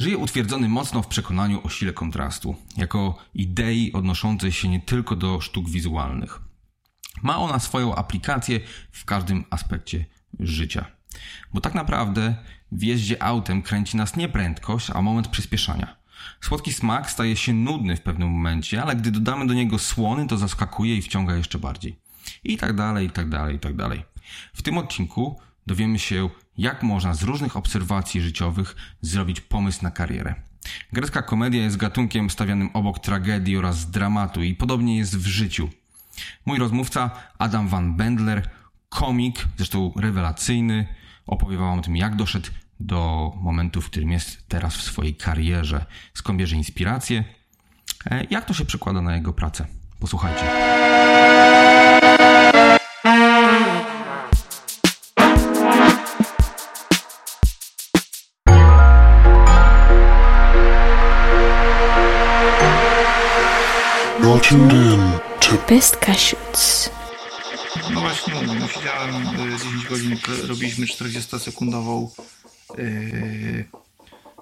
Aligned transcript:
Żyje 0.00 0.18
utwierdzony 0.18 0.68
mocno 0.68 1.02
w 1.02 1.06
przekonaniu 1.06 1.60
o 1.64 1.68
sile 1.68 1.92
kontrastu, 1.92 2.56
jako 2.76 3.18
idei 3.34 3.92
odnoszącej 3.92 4.52
się 4.52 4.68
nie 4.68 4.80
tylko 4.80 5.16
do 5.16 5.40
sztuk 5.40 5.68
wizualnych. 5.68 6.40
Ma 7.22 7.38
ona 7.38 7.58
swoją 7.58 7.94
aplikację 7.94 8.60
w 8.92 9.04
każdym 9.04 9.44
aspekcie 9.50 10.04
życia. 10.38 10.84
Bo 11.54 11.60
tak 11.60 11.74
naprawdę 11.74 12.36
w 12.72 12.82
jeździe 12.82 13.22
autem 13.22 13.62
kręci 13.62 13.96
nas 13.96 14.16
nie 14.16 14.28
prędkość, 14.28 14.90
a 14.90 15.02
moment 15.02 15.28
przyspieszania. 15.28 15.96
Słodki 16.40 16.72
smak 16.72 17.10
staje 17.10 17.36
się 17.36 17.52
nudny 17.52 17.96
w 17.96 18.02
pewnym 18.02 18.28
momencie, 18.28 18.82
ale 18.82 18.96
gdy 18.96 19.10
dodamy 19.10 19.46
do 19.46 19.54
niego 19.54 19.78
słony, 19.78 20.26
to 20.26 20.36
zaskakuje 20.36 20.96
i 20.96 21.02
wciąga 21.02 21.36
jeszcze 21.36 21.58
bardziej. 21.58 21.96
I 22.44 22.56
tak 22.56 22.76
dalej, 22.76 23.06
i 23.06 23.10
tak 23.10 23.28
dalej, 23.28 23.56
i 23.56 23.58
tak 23.58 23.76
dalej. 23.76 24.04
W 24.54 24.62
tym 24.62 24.78
odcinku 24.78 25.40
dowiemy 25.66 25.98
się, 25.98 26.28
jak 26.60 26.82
można 26.82 27.14
z 27.14 27.22
różnych 27.22 27.56
obserwacji 27.56 28.20
życiowych 28.20 28.76
zrobić 29.00 29.40
pomysł 29.40 29.82
na 29.82 29.90
karierę. 29.90 30.34
Grecka 30.92 31.22
komedia 31.22 31.62
jest 31.62 31.76
gatunkiem 31.76 32.30
stawianym 32.30 32.70
obok 32.72 32.98
tragedii 32.98 33.56
oraz 33.56 33.90
dramatu 33.90 34.42
i 34.42 34.54
podobnie 34.54 34.98
jest 34.98 35.18
w 35.18 35.26
życiu. 35.26 35.68
Mój 36.46 36.58
rozmówca 36.58 37.10
Adam 37.38 37.68
Van 37.68 37.96
Bendler, 37.96 38.50
komik, 38.88 39.44
zresztą 39.56 39.92
rewelacyjny, 39.96 40.86
opowie 41.26 41.56
wam 41.56 41.78
o 41.78 41.82
tym, 41.82 41.96
jak 41.96 42.16
doszedł 42.16 42.50
do 42.80 43.32
momentu, 43.40 43.80
w 43.80 43.90
którym 43.90 44.10
jest 44.10 44.48
teraz 44.48 44.76
w 44.76 44.82
swojej 44.82 45.14
karierze, 45.14 45.86
skąd 46.14 46.38
bierze 46.38 46.56
inspirację, 46.56 47.24
e, 48.10 48.24
jak 48.30 48.44
to 48.44 48.54
się 48.54 48.64
przekłada 48.64 49.02
na 49.02 49.16
jego 49.16 49.32
pracę. 49.32 49.66
Posłuchajcie. 50.00 50.44
You're 64.40 64.48
tuned 64.48 64.72
in 64.72 65.00
to 65.40 65.56
Best 65.68 65.96
Cashews. 65.96 66.90
No 67.92 68.00
właśnie 68.00 68.34
mówię, 68.34 68.68
siedziałem 68.74 69.26
y, 69.26 69.58
10 69.58 69.86
godzin, 69.88 70.16
k- 70.18 70.32
robiliśmy 70.48 70.86
40-sekundową 70.86 72.08
yy, 72.78 73.64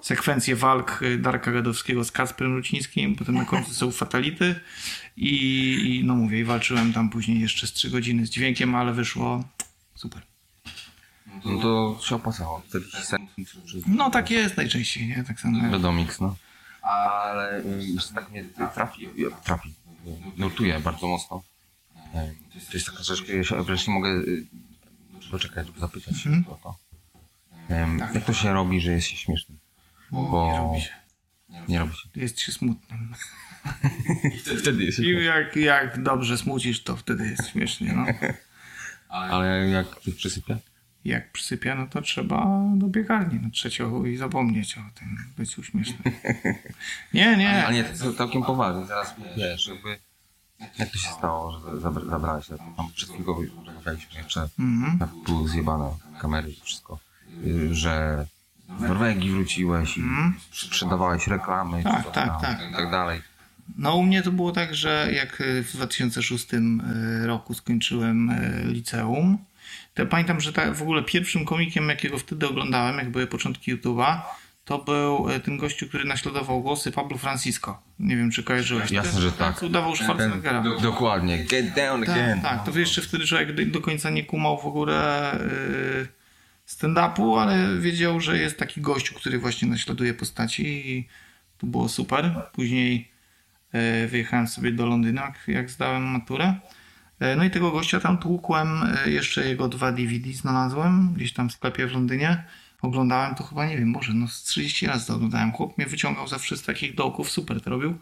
sekwencję 0.03 0.57
walk 0.57 1.03
y, 1.03 1.19
Darka 1.19 1.53
Gadowskiego 1.53 2.05
z 2.05 2.13
Kacprem 2.13 2.55
Rucińskim, 2.57 3.17
potem 3.17 3.35
na 3.35 3.45
końcu 3.45 3.75
są 3.75 3.91
fatality 3.91 4.61
i, 5.17 5.31
i 6.01 6.05
no 6.05 6.15
mówię, 6.15 6.39
i 6.41 6.45
walczyłem 6.45 6.93
tam 6.93 7.11
później 7.11 7.41
jeszcze 7.41 7.67
z 7.67 7.73
3 7.73 7.91
godziny 7.91 8.27
z 8.27 8.31
dźwiękiem, 8.31 8.75
ale 8.75 8.93
wyszło 8.93 9.45
super. 9.95 10.23
No 11.45 11.59
to 11.63 11.99
się 12.05 12.15
opłacało. 12.17 12.63
40 12.69 13.03
sekund. 13.07 13.31
No 13.87 14.11
tak 14.11 14.31
jest 14.31 14.57
najczęściej, 14.57 15.07
nie? 15.09 15.25
Tak 15.29 15.41
samo. 15.41 15.71
Wiadomix, 15.71 16.21
no. 16.21 16.37
Ale 16.83 17.59
y, 17.65 17.85
jeszcze 17.95 18.15
tak 18.15 18.31
mnie 18.31 18.45
trafi, 18.75 19.09
trafi, 19.45 19.75
nurtuje 20.37 20.81
bardzo 20.81 21.06
mocno. 21.06 21.42
E, 22.14 22.33
To 22.70 22.75
jest 22.75 22.87
taka 22.87 23.03
rzecz, 23.03 23.23
której 23.23 23.45
się 23.45 23.62
wreszcie 23.64 23.91
mogę 23.91 24.09
doczekać, 25.31 25.67
żeby 25.67 25.81
zapytać 25.81 26.27
Mhm. 26.27 26.45
o 26.48 26.55
to. 26.62 26.77
Em, 27.69 27.98
Jak 28.14 28.25
to 28.25 28.33
się 28.33 28.53
robi, 28.53 28.81
że 28.81 28.92
jest 28.92 29.06
się 29.06 29.17
śmiesznym? 29.17 29.59
Bo 30.11 30.51
Nie 30.53 30.59
robi 30.59 30.81
się. 30.81 30.91
nie 31.69 31.79
robi 31.79 31.92
się. 31.97 32.09
Jest 32.17 32.41
się 32.41 32.53
smutnym. 32.53 33.14
Wtedy 34.61 34.84
jest 34.84 34.98
I 34.98 35.25
jak, 35.25 35.56
jak 35.56 36.03
dobrze 36.03 36.39
smucisz, 36.39 36.83
to 36.83 36.97
wtedy 36.97 37.29
jest 37.29 37.48
śmiesznie, 37.48 37.92
no. 37.92 38.06
Ale 39.31 39.69
jak 39.69 39.91
ktoś 39.91 40.14
przysypia? 40.14 40.59
Jak 41.09 41.33
przysypia, 41.33 41.75
no 41.75 41.87
to 41.87 42.03
trzeba 42.03 42.62
do 42.75 42.87
biegarni 42.87 43.41
na 43.41 43.51
trzecią 43.51 44.05
i 44.05 44.17
zapomnieć 44.17 44.78
o 44.78 44.98
tym 44.98 45.17
byciu 45.39 45.62
śmiesznym. 45.64 45.98
Nie, 47.14 47.37
nie. 47.37 47.64
Ale 47.67 47.75
nie, 47.75 47.84
to 47.84 48.12
całkiem 48.12 48.42
poważnie. 48.42 48.87
Teraz 48.87 49.14
wiesz, 49.36 49.67
jakby... 49.69 49.98
Jak 50.79 50.91
to 50.91 50.98
się 50.98 51.09
stało, 51.09 51.53
że 51.61 51.67
zabra- 51.81 52.11
zabrałeś 52.11 52.47
się? 52.47 52.56
Tam 52.77 52.89
przed 52.95 53.11
chwilą 53.11 53.35
rozmawialiśmy 53.67 54.19
jeszcze, 54.23 54.48
Mhm. 54.58 54.98
były 55.27 55.48
zjebane 55.48 55.91
kamery 56.20 56.51
i 56.51 56.61
wszystko. 56.64 56.98
Że 57.70 58.27
z 58.79 58.80
Norwegii 58.83 59.30
wróciłeś 59.30 59.98
i 59.98 60.02
sprzedawałeś 60.52 61.27
reklamy 61.27 61.83
Tak, 61.83 62.05
tak, 62.05 62.14
tam 62.14 62.40
tak. 62.40 62.70
i 62.70 62.75
tak 62.75 62.90
dalej. 62.90 63.23
No 63.77 63.96
u 63.96 64.02
mnie 64.02 64.23
to 64.23 64.33
było 64.33 64.52
tak, 64.52 64.75
że 64.75 65.08
jak 65.13 65.42
w 65.64 65.70
2006 65.75 66.55
y, 66.55 66.58
roku 67.27 67.55
skończyłem 67.55 68.30
y, 68.30 68.63
liceum, 68.67 69.39
ja 69.98 70.07
pamiętam, 70.07 70.41
że 70.41 70.53
tak 70.53 70.75
w 70.75 70.83
ogóle 70.83 71.03
pierwszym 71.03 71.45
komikiem, 71.45 71.89
jakiego 71.89 72.19
wtedy 72.19 72.48
oglądałem, 72.48 72.98
jak 72.98 73.11
były 73.11 73.27
początki 73.27 73.77
YouTube'a, 73.77 74.20
to 74.64 74.79
był 74.79 75.31
y, 75.31 75.41
ten 75.41 75.57
gościu, 75.59 75.89
który 75.89 76.05
naśladował 76.05 76.63
głosy 76.63 76.92
Pablo 76.92 77.19
Francisco. 77.19 77.83
Nie 77.98 78.17
wiem, 78.17 78.31
czy 78.31 78.42
kojarzyłeś. 78.42 78.91
Jasne, 78.91 79.13
Ten, 79.13 79.20
że 79.20 79.33
tak. 79.33 79.63
Udawał 79.63 79.97
Schwarzeneggera. 79.97 80.63
Do, 80.63 80.81
dokładnie. 80.81 81.45
Get 81.45 81.75
down 81.75 82.03
again. 82.03 82.41
Tak, 82.41 82.64
tak, 82.64 82.73
to 82.75 82.79
jeszcze 82.79 83.03
wtedy 83.03 83.27
człowiek 83.27 83.70
do- 83.70 83.81
końca 83.81 84.11
nie 84.11 84.25
kumał 84.25 84.58
w 84.58 84.67
ogóle 84.67 85.35
y, 85.41 86.08
stand-upu, 86.67 87.41
ale 87.41 87.79
wiedział, 87.79 88.20
że 88.20 88.39
jest 88.39 88.58
taki 88.58 88.81
gościu, 88.81 89.14
który 89.14 89.39
właśnie 89.39 89.69
naśladuje 89.69 90.14
postaci 90.14 90.91
i 90.91 91.08
to 91.58 91.67
było 91.67 91.89
super. 91.89 92.42
Później 92.53 93.11
y, 94.05 94.08
wyjechałem 94.08 94.47
sobie 94.48 94.73
do 94.73 94.87
Londynu, 94.87 95.20
jak, 95.20 95.39
jak 95.48 95.70
zdałem 95.70 96.03
maturę. 96.03 96.55
Y, 97.23 97.36
No 97.36 97.45
i 97.45 97.51
tego 97.51 97.70
gościa 97.70 98.01
tam 98.01 98.18
tłukłem, 98.18 98.83
y, 99.06 99.11
jeszcze 99.11 99.48
jego 99.48 99.68
dwa 99.68 99.92
DVD 99.92 100.33
znalazłem 100.33 101.12
gdzieś 101.14 101.33
tam 101.33 101.48
w 101.48 101.52
sklepie 101.52 101.86
w 101.86 101.92
Londynie. 101.92 102.45
Oglądałem 102.83 103.34
to 103.34 103.45
chyba, 103.45 103.67
nie 103.67 103.79
wiem, 103.79 103.89
może 103.89 104.14
no 104.14 104.29
z 104.29 104.42
30 104.42 104.86
razy 104.86 105.06
to 105.06 105.14
oglądałem. 105.14 105.52
Chłop 105.52 105.78
mnie 105.78 105.86
wyciągał 105.86 106.28
zawsze 106.28 106.57
z 106.57 106.62
takich 106.62 106.95
dołków, 106.95 107.30
super 107.30 107.61
to 107.61 107.70
robił. 107.70 107.98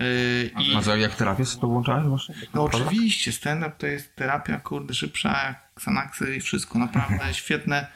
Y, 0.00 0.50
I... 0.60 0.76
A 0.76 0.82
za 0.82 0.96
jak 0.96 1.14
terapię 1.14 1.44
sobie 1.44 1.60
to 1.60 1.66
włączałeś 1.66 2.06
właśnie? 2.06 2.34
No 2.54 2.64
oczywiście, 2.64 3.32
stand-up 3.32 3.72
to 3.78 3.86
jest 3.86 4.16
terapia, 4.16 4.60
kurde, 4.60 4.94
szybsza 4.94 5.46
jak 5.46 5.70
Xanaxy 5.76 6.36
i 6.36 6.40
wszystko. 6.40 6.78
Naprawdę 6.78 7.34
świetne, 7.42 7.86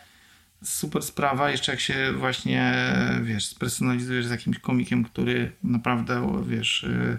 super 0.64 1.02
sprawa. 1.02 1.50
Jeszcze 1.50 1.72
jak 1.72 1.80
się 1.80 2.12
właśnie, 2.12 2.74
wiesz, 3.22 3.46
spersonalizujesz 3.46 4.26
z 4.26 4.30
jakimś 4.30 4.58
komikiem, 4.58 5.04
który 5.04 5.52
naprawdę, 5.64 6.42
wiesz, 6.46 6.82
y, 6.82 7.18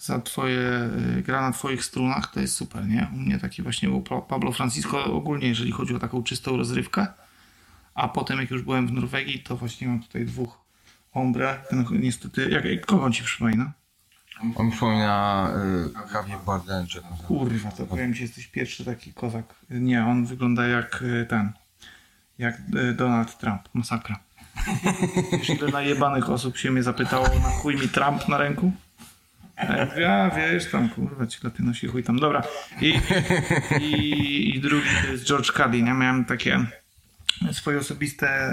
za 0.00 0.20
twoje, 0.20 0.90
y, 1.18 1.22
gra 1.22 1.40
na 1.40 1.52
twoich 1.52 1.84
strunach, 1.84 2.32
to 2.32 2.40
jest 2.40 2.54
super, 2.54 2.86
nie? 2.88 3.08
U 3.14 3.16
mnie 3.16 3.38
taki 3.38 3.62
właśnie 3.62 3.88
był 3.88 4.02
Pa- 4.02 4.20
Pablo 4.20 4.52
Francisco 4.52 5.04
ogólnie, 5.04 5.48
jeżeli 5.48 5.72
chodzi 5.72 5.94
o 5.94 5.98
taką 5.98 6.22
czystą 6.22 6.56
rozrywkę. 6.56 7.06
A 7.94 8.08
potem, 8.08 8.40
jak 8.40 8.50
już 8.50 8.62
byłem 8.62 8.86
w 8.86 8.92
Norwegii, 8.92 9.42
to 9.42 9.56
właśnie 9.56 9.88
mam 9.88 10.00
tutaj 10.00 10.24
dwóch 10.24 10.58
ombre. 11.12 11.58
Ten 11.70 11.86
niestety, 11.90 12.50
jak, 12.50 12.86
kogo 12.86 13.04
on 13.04 13.12
ci 13.12 13.22
przypomina? 13.22 13.72
On 14.56 14.66
mi 14.66 14.72
przypomina 14.72 15.50
y, 16.10 16.14
Javier 16.14 16.38
Bardem, 16.46 16.86
Kurwa, 17.28 17.70
to 17.70 17.86
powiem 17.86 18.14
ci, 18.14 18.22
jesteś 18.22 18.46
pierwszy 18.46 18.84
taki 18.84 19.12
kozak. 19.12 19.54
Nie, 19.70 20.04
on 20.06 20.26
wygląda 20.26 20.66
jak 20.66 21.02
y, 21.02 21.26
ten. 21.28 21.52
Jak 22.38 22.54
y, 22.74 22.94
Donald 22.94 23.38
Trump. 23.38 23.62
Masakra. 23.74 24.18
Wiesz, 25.32 25.50
ile 25.50 25.68
najebanych 25.68 26.30
osób 26.30 26.56
się 26.56 26.70
mnie 26.70 26.82
zapytało, 26.82 27.26
na 27.28 27.50
chuj 27.50 27.74
mi 27.76 27.88
Trump 27.88 28.28
na 28.28 28.38
ręku? 28.38 28.72
Ja 29.96 30.30
wiesz 30.30 30.70
tam, 30.70 30.88
kurwa, 30.88 31.26
ci 31.26 31.38
latynosi 31.42 31.88
chuj 31.88 32.04
tam. 32.04 32.18
Dobra. 32.18 32.42
I, 32.80 33.00
i, 33.80 34.56
i 34.56 34.60
drugi 34.60 34.88
to 35.02 35.12
jest 35.12 35.24
George 35.24 35.52
Cuddy, 35.52 35.82
nie? 35.82 35.92
Miałem 35.92 36.24
takie 36.24 36.66
swoje 37.52 37.78
osobiste 37.78 38.52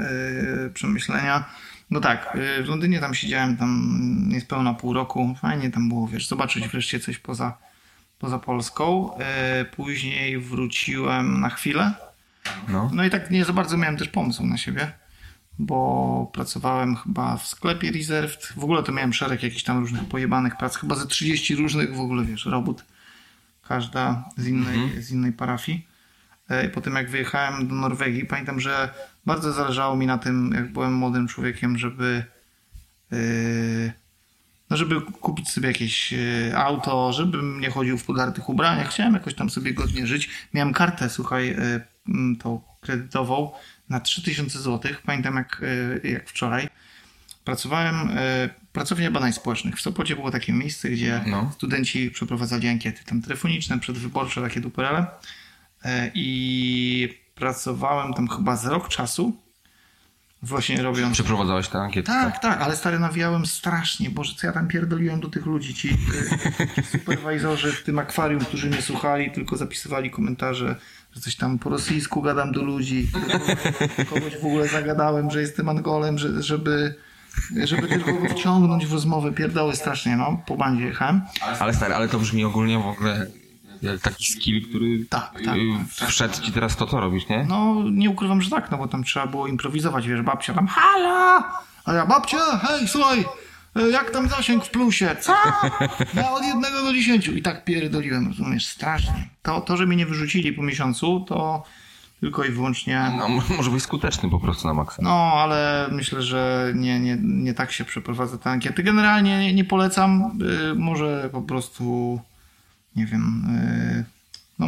y, 0.68 0.70
przemyślenia. 0.74 1.46
No 1.92 2.00
tak, 2.00 2.38
y, 2.60 2.64
w 2.64 2.68
Londynie 2.68 3.00
tam 3.00 3.14
siedziałem 3.14 3.58
tam 3.58 4.00
niespełna 4.28 4.74
pół 4.74 4.94
roku. 4.94 5.36
Fajnie 5.42 5.72
tam 5.72 5.90
było, 5.90 6.08
wiesz, 6.08 6.28
zobaczyć 6.28 6.68
wreszcie 6.68 7.00
coś 7.00 7.18
poza, 7.18 7.58
poza 8.20 8.40
Polską. 8.40 9.12
Y, 9.62 9.66
później 9.66 10.40
wróciłem 10.40 11.42
na 11.42 11.50
chwilę. 11.50 11.94
No. 12.68 12.92
No 12.94 13.06
i 13.06 13.10
tak 13.10 13.32
nie 13.32 13.46
za 13.46 13.54
bardzo 13.54 13.78
miałem 13.78 13.98
też 13.98 14.08
pomysłu 14.08 14.48
na 14.48 14.58
siebie, 14.58 14.92
bo 15.60 16.32
pracowałem 16.34 16.96
chyba 16.96 17.38
w 17.38 17.48
sklepie 17.48 17.92
Reserved. 17.92 18.54
W 18.56 18.64
ogóle 18.64 18.84
to 18.84 18.92
miałem 18.92 19.14
szereg 19.14 19.44
jakichś 19.44 19.64
tam 19.64 19.80
różnych 19.80 20.06
pojebanych 20.06 20.58
prac, 20.58 20.76
chyba 20.76 20.96
ze 20.96 21.08
30 21.08 21.56
różnych 21.56 21.96
w 21.96 22.00
ogóle, 22.00 22.24
wiesz, 22.24 22.46
robót. 22.46 22.86
Każda 23.68 24.30
z 24.38 24.48
innej, 24.48 25.02
z 25.02 25.12
innej 25.12 25.32
parafii. 25.32 25.88
E, 26.50 26.66
I 26.66 26.70
potem 26.70 26.96
jak 26.96 27.10
wyjechałem 27.10 27.68
do 27.68 27.76
Norwegii, 27.76 28.26
pamiętam, 28.26 28.60
że 28.60 28.90
bardzo 29.26 29.54
zależało 29.54 29.96
mi 29.96 30.06
na 30.06 30.18
tym, 30.18 30.52
jak 30.56 30.74
byłem 30.74 30.94
młodym 30.94 31.28
człowiekiem, 31.28 31.78
żeby 31.78 32.26
yy, 33.12 33.94
no 34.70 34.78
żeby 34.78 35.02
kupić 35.02 35.50
sobie 35.50 35.68
jakieś 35.68 36.12
yy, 36.12 36.58
auto, 36.58 37.14
żebym 37.14 37.60
nie 37.60 37.70
chodził 37.70 37.98
w 37.98 38.04
podartych 38.04 38.50
ubraniach. 38.50 38.90
Chciałem 38.90 39.14
jakoś 39.14 39.34
tam 39.34 39.50
sobie 39.50 39.74
godnie 39.74 40.08
żyć. 40.08 40.30
Miałem 40.54 40.74
kartę, 40.74 41.10
słuchaj, 41.10 41.56
tą 42.40 42.62
kredytową 42.82 43.52
na 43.90 44.00
3000 44.00 44.60
zł. 44.62 44.92
Pamiętam 45.06 45.36
jak, 45.36 45.62
yy, 46.04 46.12
jak 46.12 46.30
wczoraj. 46.30 46.70
Pracowałem 47.44 48.10
yy, 48.10 48.50
pracownia 48.74 49.12
badań 49.12 49.34
społecznych. 49.34 49.76
W 49.78 49.82
Sopocie 49.82 50.16
było 50.16 50.32
takie 50.32 50.54
miejsce, 50.54 50.90
gdzie 50.90 51.24
No. 51.28 51.52
studenci 51.56 52.12
przeprowadzali 52.12 52.68
ankiety 52.68 53.04
tam 53.06 53.22
telefoniczne, 53.22 53.80
przedwyborcze, 53.80 54.42
takie 54.42 54.62
duperele. 54.62 55.08
E, 55.84 56.12
I 56.14 57.18
pracowałem 57.36 58.14
tam 58.14 58.28
chyba 58.28 58.56
z 58.56 58.66
rok 58.66 58.88
czasu. 58.90 59.38
Właśnie 60.42 60.82
robiąc... 60.82 61.14
Przeprowadzałeś 61.14 61.68
tę 61.68 61.78
ankietę? 61.78 62.12
Tak, 62.12 62.40
tak, 62.40 62.62
ale 62.62 62.76
stary 62.76 63.00
nawijałem 63.00 63.46
strasznie. 63.46 64.10
Boże, 64.10 64.34
co 64.38 64.48
ja 64.48 64.54
tam 64.54 64.68
pierdoliłem 64.68 65.20
do 65.20 65.30
tych 65.30 65.46
ludzi, 65.46 65.74
ci, 65.74 65.90
y, 65.90 66.76
ci 66.76 66.84
superwajzorzy 66.98 67.72
w 67.72 67.84
tym 67.84 68.00
akwarium, 68.00 68.40
którzy 68.40 68.70
mnie 68.70 68.82
słuchali, 68.82 69.32
tylko 69.32 69.58
zapisywali 69.58 70.12
komentarze, 70.12 70.76
że 71.16 71.22
coś 71.22 71.36
tam 71.36 71.60
po 71.60 71.70
rosyjsku 71.70 72.22
gadam 72.22 72.52
do 72.52 72.64
ludzi, 72.64 73.08
kogoś 74.10 74.38
w 74.38 74.46
ogóle 74.46 74.68
zagadałem, 74.68 75.32
że 75.32 75.42
jestem 75.42 75.70
Angolem, 75.70 76.18
że, 76.18 76.44
żeby, 76.44 76.96
żeby 77.64 77.88
tylko 77.88 78.14
go 78.14 78.30
wciągnąć 78.30 78.86
w 78.86 78.94
rozmowę. 78.94 79.32
Pierdoły 79.32 79.76
strasznie, 79.76 80.16
no, 80.18 80.42
po 80.48 80.58
bandzie 80.58 80.86
jechałem. 80.86 81.22
Ale 81.60 81.74
stary, 81.74 81.94
ale 81.94 82.08
to 82.08 82.20
brzmi 82.20 82.46
ogólnie 82.46 82.80
w 82.80 82.88
ogóle 82.88 83.28
taki 84.04 84.26
skill, 84.26 84.70
który 84.70 85.06
Tak, 85.10 85.32
tak, 85.46 85.56
y, 85.56 86.08
wszedł 86.08 86.42
ci 86.42 86.52
teraz 86.52 86.76
to, 86.76 86.86
co 86.86 87.00
robisz, 87.00 87.30
nie? 87.30 87.46
No, 87.50 87.76
nie 87.92 88.10
ukrywam, 88.10 88.42
że 88.42 88.50
tak, 88.50 88.72
no 88.72 88.78
bo 88.78 88.88
tam 88.88 89.04
trzeba 89.04 89.28
było 89.28 89.48
improwizować, 89.48 90.08
wiesz, 90.08 90.22
babcia 90.22 90.54
tam, 90.54 90.68
halo! 90.68 91.44
A 91.86 91.94
ja, 91.94 92.06
babcia, 92.06 92.38
hej, 92.38 92.88
słuchaj, 92.88 93.26
e, 93.76 93.90
jak 93.90 94.12
tam 94.12 94.30
zasięg 94.30 94.66
w 94.66 94.70
plusie? 94.70 95.16
Co? 95.22 95.36
Ja 96.14 96.32
od 96.32 96.44
jednego 96.44 96.82
do 96.82 96.94
dziesięciu. 96.94 97.34
I 97.34 97.42
tak 97.42 97.66
pierdoliłem, 97.66 98.28
rozumiesz, 98.28 98.68
strasznie. 98.68 99.30
To, 99.42 99.62
to, 99.62 99.78
że 99.78 99.86
mnie 99.86 99.98
nie 99.98 100.06
wyrzucili 100.06 100.54
po 100.54 100.64
miesiącu, 100.64 101.26
to 101.28 101.64
tylko 102.20 102.44
i 102.44 102.50
wyłącznie... 102.50 103.12
No, 103.18 103.30
może 103.58 103.72
być 103.72 103.84
skuteczny 103.84 104.30
po 104.30 104.40
prostu 104.40 104.68
na 104.68 104.74
maksa. 104.74 105.02
No, 105.02 105.32
ale 105.34 105.90
myślę, 105.92 106.22
że 106.22 106.72
nie, 106.76 107.00
nie, 107.00 107.18
nie 107.24 107.54
tak 107.54 107.72
się 107.72 107.86
przeprowadza 107.86 108.38
te 108.38 108.50
ankiety. 108.50 108.84
Generalnie 108.84 109.40
nie, 109.40 109.54
nie 109.54 109.66
polecam. 109.66 110.40
Y, 110.72 110.76
może 110.76 111.30
po 111.32 111.42
prostu, 111.42 112.20
nie 112.98 113.06
wiem, 113.06 113.44
y, 113.56 114.06
no, 114.60 114.68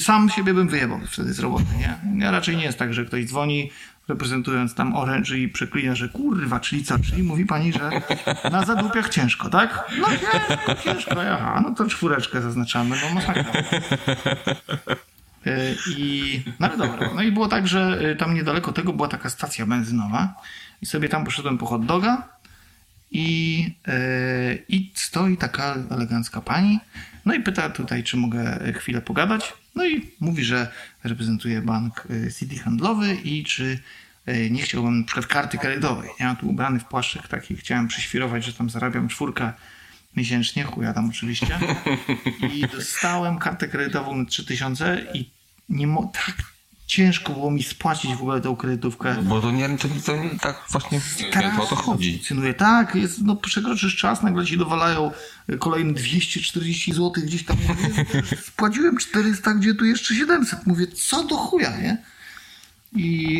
sam 0.00 0.30
siebie 0.30 0.54
bym 0.54 0.68
wyjebał 0.68 1.00
wtedy 1.06 1.32
z 1.32 1.38
roboty, 1.38 1.64
nie? 1.78 2.22
Ja 2.24 2.30
raczej 2.30 2.56
nie 2.56 2.64
jest 2.64 2.78
tak, 2.78 2.94
że 2.94 3.04
ktoś 3.04 3.24
dzwoni 3.24 3.70
reprezentując 4.08 4.74
tam 4.74 4.96
Orange 4.96 5.38
i 5.38 5.48
przeklina, 5.48 5.94
że 5.94 6.08
kurwa, 6.08 6.60
czyli 6.60 6.84
co? 6.84 6.98
Czyli 6.98 7.22
mówi 7.22 7.46
pani, 7.46 7.72
że 7.72 7.90
na 8.50 8.64
zadupiach 8.64 9.08
ciężko, 9.08 9.48
tak? 9.48 9.90
No 10.00 10.06
ciężko, 10.08 10.74
ciężko, 10.84 11.32
aha, 11.32 11.60
no 11.64 11.74
to 11.74 11.86
czwóreczkę 11.88 12.42
zaznaczamy, 12.42 12.96
no 13.02 13.14
masakra. 13.14 13.52
Y, 15.46 15.76
I, 15.96 16.42
no 16.60 16.68
ale 16.68 16.76
dobra. 16.76 17.10
No 17.14 17.22
i 17.22 17.32
było 17.32 17.48
tak, 17.48 17.68
że 17.68 17.98
y, 18.12 18.16
tam 18.16 18.34
niedaleko 18.34 18.72
tego 18.72 18.92
była 18.92 19.08
taka 19.08 19.30
stacja 19.30 19.66
benzynowa 19.66 20.34
i 20.82 20.86
sobie 20.86 21.08
tam 21.08 21.24
poszedłem 21.24 21.58
po 21.58 21.66
hot 21.66 21.86
doga 21.86 22.28
i, 23.10 23.74
i 24.68 24.92
stoi 24.94 25.36
taka 25.36 25.74
elegancka 25.90 26.40
pani 26.40 26.80
no 27.26 27.34
i 27.34 27.40
pyta 27.40 27.70
tutaj, 27.70 28.04
czy 28.04 28.16
mogę 28.16 28.72
chwilę 28.74 29.00
pogadać. 29.00 29.52
No 29.74 29.86
i 29.86 30.10
mówi, 30.20 30.44
że 30.44 30.72
reprezentuje 31.04 31.62
bank 31.62 32.06
y, 32.10 32.30
CD 32.32 32.56
handlowy 32.56 33.14
i 33.14 33.44
czy 33.44 33.78
y, 34.28 34.50
nie 34.50 34.62
chciałbym 34.62 35.00
na 35.00 35.04
przykład 35.06 35.26
karty 35.26 35.58
kredytowej. 35.58 36.10
Ja 36.20 36.34
tu 36.34 36.48
ubrany 36.48 36.80
w 36.80 36.84
płaszczyk 36.84 37.28
taki 37.28 37.56
chciałem 37.56 37.88
prześwirować, 37.88 38.44
że 38.44 38.52
tam 38.52 38.70
zarabiam 38.70 39.08
czwórkę 39.08 39.52
miesięcznie, 40.16 40.64
chuja 40.64 40.92
tam 40.92 41.08
oczywiście. 41.10 41.58
I 42.54 42.66
dostałem 42.72 43.38
kartę 43.38 43.68
kredytową 43.68 44.16
na 44.16 44.24
3000 44.24 45.06
i 45.14 45.30
nie 45.68 45.86
mo- 45.86 46.12
tak 46.14 46.55
ciężko 46.86 47.32
było 47.32 47.50
mi 47.50 47.62
spłacić 47.62 48.14
w 48.14 48.20
ogóle 48.20 48.40
tą 48.40 48.56
kredytówkę. 48.56 49.16
Bo 49.22 49.40
to 49.40 49.50
nie, 49.50 49.68
to, 49.68 49.88
to 50.06 50.16
nie 50.16 50.30
tak 50.30 50.64
właśnie 50.70 51.00
nie, 51.20 51.52
to 51.56 51.62
o 51.62 51.66
to 51.66 51.76
chodzi. 51.76 52.12
Funkcjonuje. 52.12 52.54
Tak, 52.54 52.94
jest, 52.94 53.22
no 53.22 53.36
przekroczysz 53.36 53.96
czas, 53.96 54.22
nagle 54.22 54.46
ci 54.46 54.58
dowalają 54.58 55.10
kolejne 55.58 55.92
240 55.92 56.92
zł 56.92 57.12
gdzieś 57.24 57.44
tam. 57.44 57.56
Spłaciłem 58.48 58.96
400, 58.96 59.54
gdzie 59.54 59.74
tu 59.74 59.84
jeszcze 59.84 60.14
700. 60.14 60.66
Mówię, 60.66 60.86
co 60.86 61.24
do 61.24 61.36
chuja, 61.36 61.76
nie? 61.76 62.02
I, 62.92 63.38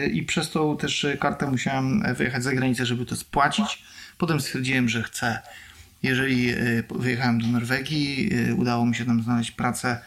yy, 0.00 0.06
I 0.06 0.22
przez 0.22 0.50
tą 0.50 0.76
też 0.76 1.06
kartę 1.20 1.50
musiałem 1.50 2.14
wyjechać 2.14 2.42
za 2.42 2.52
granicę, 2.52 2.86
żeby 2.86 3.06
to 3.06 3.16
spłacić. 3.16 3.82
Potem 4.18 4.40
stwierdziłem, 4.40 4.88
że 4.88 5.02
chcę. 5.02 5.38
Jeżeli 6.02 6.42
yy, 6.42 6.84
wyjechałem 6.90 7.40
do 7.40 7.46
Norwegii, 7.46 8.30
udało 8.56 8.86
mi 8.86 8.94
się 8.94 9.04
tam 9.04 9.22
znaleźć 9.22 9.50
pracę 9.50 10.00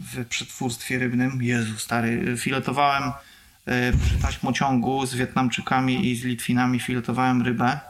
w 0.00 0.26
przetwórstwie 0.26 0.98
rybnym. 0.98 1.42
Jezu, 1.42 1.78
stary, 1.78 2.36
filetowałem 2.36 3.02
y, 3.08 3.12
przy 4.04 4.18
taśmociągu 4.22 5.06
z 5.06 5.14
Wietnamczykami 5.14 6.10
i 6.10 6.16
z 6.16 6.24
Litwinami, 6.24 6.80
filetowałem 6.80 7.42
rybę. 7.42 7.80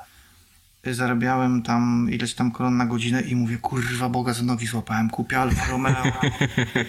Y, 0.87 0.95
Zarabiałem 0.95 1.63
tam 1.63 2.09
ileś 2.11 2.35
tam 2.35 2.51
koron 2.51 2.77
na 2.77 2.87
godzinę 2.87 3.21
i 3.21 3.37
mówię, 3.37 3.59
kurwa 3.59 4.09
Boga, 4.09 4.33
za 4.33 4.43
nogi 4.43 4.67
złapałem. 4.67 5.11
Kupię 5.11 5.41
Alfa 5.41 5.67
Romeo 5.71 6.03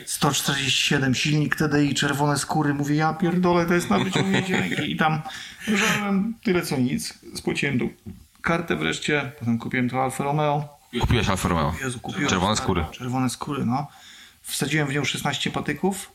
147, 0.05 1.15
silnik 1.15 1.55
TDI, 1.55 1.93
czerwone 1.93 2.37
skóry. 2.37 2.73
Mówię, 2.73 2.95
ja 2.95 3.13
pierdolę, 3.13 3.65
to 3.65 3.73
jest 3.73 3.89
na 3.89 3.99
wyciągnięcie 3.99 4.59
ręki. 4.59 4.91
I 4.91 4.97
tam 4.97 5.21
żarłem 5.67 6.33
tyle 6.43 6.61
co 6.61 6.77
nic. 6.77 7.19
Spłaciłem 7.35 7.79
tą 7.79 7.89
kartę 8.41 8.75
wreszcie, 8.75 9.31
potem 9.39 9.57
kupiłem 9.57 9.89
to 9.89 10.03
Alfa 10.03 10.23
Romeo. 10.23 10.81
Kupiłeś 10.99 11.29
Alfa 11.29 11.49
Romeo. 11.49 11.73
Jezu, 11.83 11.99
kupiłem 11.99 12.29
Czerwone 12.29 12.55
skóry. 12.55 12.85
Czerwone 12.91 13.29
skóry, 13.29 13.65
no. 13.65 13.87
Wsadziłem 14.51 14.87
w 14.87 14.93
nią 14.93 15.03
16 15.03 15.51
patyków. 15.51 16.11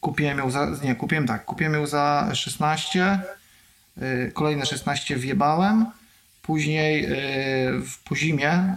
Kupiłem 0.00 0.38
ją 0.38 0.50
za. 0.50 0.66
Nie, 0.82 0.94
kupiłem 0.94 1.26
tak. 1.26 1.44
Kupiłem 1.44 1.74
ją 1.74 1.86
za 1.86 2.30
16. 2.34 3.18
y, 4.02 4.32
Kolejne 4.34 4.66
16 4.66 5.16
wjebałem. 5.16 5.86
Później 6.42 7.04
y, 7.04 7.80
w, 7.80 7.98
po 8.04 8.16
zimie 8.16 8.74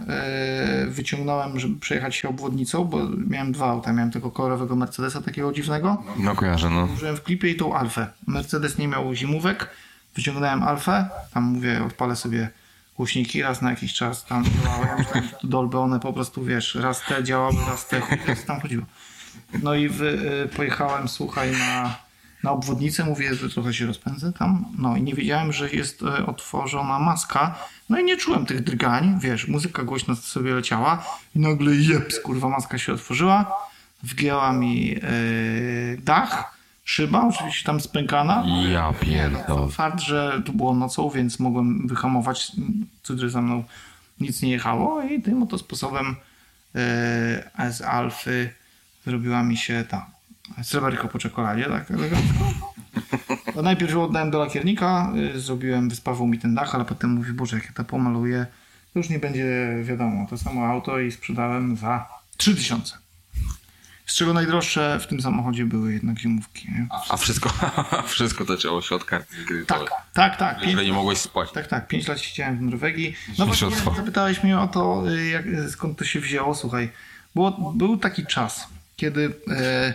y, 0.86 0.90
wyciągnąłem, 0.90 1.58
żeby 1.60 1.80
przejechać 1.80 2.16
się 2.16 2.28
obwodnicą, 2.28 2.84
bo 2.84 2.98
miałem 3.28 3.52
dwa 3.52 3.66
auta. 3.66 3.92
Miałem 3.92 4.10
tego 4.10 4.30
kolorowego 4.30 4.76
Mercedesa, 4.76 5.22
takiego 5.22 5.52
dziwnego. 5.52 6.02
No 6.18 6.34
kojarzę, 6.34 6.70
no. 6.70 6.88
Użyłem 6.94 7.16
w 7.16 7.22
klipie 7.22 7.48
i 7.48 7.56
tą 7.56 7.74
Alfę. 7.74 8.06
Mercedes 8.26 8.78
nie 8.78 8.88
miał 8.88 9.14
zimówek. 9.14 9.68
Wyciągnąłem 10.14 10.62
Alfę. 10.62 11.08
Tam 11.34 11.44
mówię, 11.44 11.84
odpalę 11.84 12.16
sobie 12.16 12.50
głośniki 12.96 13.42
raz 13.42 13.62
na 13.62 13.70
jakiś 13.70 13.94
czas. 13.94 14.24
Tam 14.24 14.44
działały. 14.44 14.86
Ja 14.86 15.22
Dolby, 15.44 15.78
one 15.78 16.00
po 16.00 16.12
prostu, 16.12 16.44
wiesz, 16.44 16.74
raz 16.74 17.02
te 17.08 17.24
działały, 17.24 17.56
raz 17.68 17.88
te. 17.88 18.02
Jak 18.28 18.42
tam 18.42 18.60
chodziło. 18.60 18.84
No 19.62 19.74
i 19.74 19.88
wy, 19.88 20.08
y, 20.44 20.56
pojechałem, 20.56 21.08
słuchaj, 21.08 21.52
na, 21.52 21.96
na 22.42 22.50
obwodnicę. 22.50 23.04
Mówię, 23.04 23.34
że 23.34 23.48
trochę 23.48 23.74
się 23.74 23.86
rozpędzę 23.86 24.32
tam. 24.32 24.64
No 24.78 24.96
i 24.96 25.02
nie 25.02 25.14
wiedziałem, 25.14 25.52
że 25.52 25.70
jest 25.70 26.02
y, 26.02 26.26
otworzona 26.26 26.98
maska. 26.98 27.54
No 27.88 27.98
i 27.98 28.04
nie 28.04 28.16
czułem 28.16 28.46
tych 28.46 28.64
drgań. 28.64 29.18
Wiesz, 29.20 29.48
muzyka 29.48 29.82
głośno 29.82 30.16
sobie 30.16 30.54
leciała. 30.54 31.04
I 31.36 31.38
nagle 31.38 31.74
jeps, 31.74 32.20
kurwa, 32.20 32.48
maska 32.48 32.78
się 32.78 32.92
otworzyła. 32.92 33.52
Wgięła 34.02 34.52
mi 34.52 34.96
y, 34.96 36.00
dach. 36.02 36.61
Szyba, 36.84 37.28
oczywiście 37.28 37.66
tam 37.66 37.80
spękana. 37.80 38.44
Ja 38.72 38.92
pierdolę. 38.92 39.68
Fakt, 39.70 40.00
że 40.00 40.42
to 40.46 40.52
było 40.52 40.74
nocą, 40.74 41.10
więc 41.10 41.40
mogłem 41.40 41.88
wyhamować, 41.88 42.52
cudzy 43.02 43.30
za 43.30 43.42
mną 43.42 43.64
nic 44.20 44.42
nie 44.42 44.50
jechało 44.50 45.02
i 45.02 45.22
tym 45.22 45.42
oto 45.42 45.58
sposobem 45.58 46.16
e, 46.74 47.72
z 47.72 47.82
Alfy 47.82 48.50
zrobiła 49.06 49.42
mi 49.42 49.56
się 49.56 49.84
ta 49.88 50.06
sreberko 50.62 51.08
po 51.08 51.18
czekoladzie, 51.18 51.64
tak 51.64 51.90
elegancko. 51.90 52.54
To 53.54 53.62
najpierw 53.62 53.92
ją 53.92 54.04
oddałem 54.04 54.30
do 54.30 54.38
lakiernika, 54.38 55.12
y, 55.34 55.40
zrobiłem, 55.40 55.88
wyspawał 55.88 56.26
mi 56.26 56.38
ten 56.38 56.54
dach, 56.54 56.74
ale 56.74 56.84
potem 56.84 57.10
mówi, 57.10 57.32
Boże, 57.32 57.56
jak 57.56 57.64
ja 57.66 57.72
to 57.72 57.84
pomaluję, 57.84 58.46
to 58.92 58.98
już 58.98 59.08
nie 59.08 59.18
będzie 59.18 59.76
wiadomo, 59.82 60.26
to 60.30 60.38
samo 60.38 60.66
auto 60.66 60.98
i 60.98 61.12
sprzedałem 61.12 61.76
za 61.76 62.08
3000. 62.36 63.01
Z 64.06 64.14
czego 64.14 64.32
najdroższe 64.32 64.98
w 65.00 65.06
tym 65.06 65.22
samochodzie 65.22 65.64
były 65.64 65.92
jednak 65.92 66.18
zimówki. 66.18 66.68
Nie? 66.72 66.86
A 67.08 67.16
wszystko, 67.16 67.50
wszystko 68.06 68.44
zaczęło 68.44 68.82
się 68.82 68.94
od 68.94 69.04
karty 69.04 69.44
kredytowej. 69.46 69.86
Tak, 69.88 70.12
tak, 70.12 70.36
tak. 70.36 70.60
Pięć, 70.60 70.82
nie 70.82 70.92
mogłeś 70.92 71.18
spłacić. 71.18 71.54
tak, 71.54 71.66
tak. 71.66 71.88
Pięć 71.88 72.08
lat 72.08 72.20
siedziałem 72.20 72.58
w 72.58 72.62
Norwegii. 72.62 73.16
No 73.38 73.46
właśnie 73.46 73.68
zapytałeś 73.96 74.44
mnie 74.44 74.60
o 74.60 74.68
to, 74.68 75.10
y, 75.10 75.26
jak, 75.26 75.44
skąd 75.70 75.98
to 75.98 76.04
się 76.04 76.20
wzięło. 76.20 76.54
Słuchaj, 76.54 76.90
było, 77.34 77.72
był 77.74 77.96
taki 77.96 78.26
czas, 78.26 78.68
kiedy 78.96 79.34
e, 79.50 79.94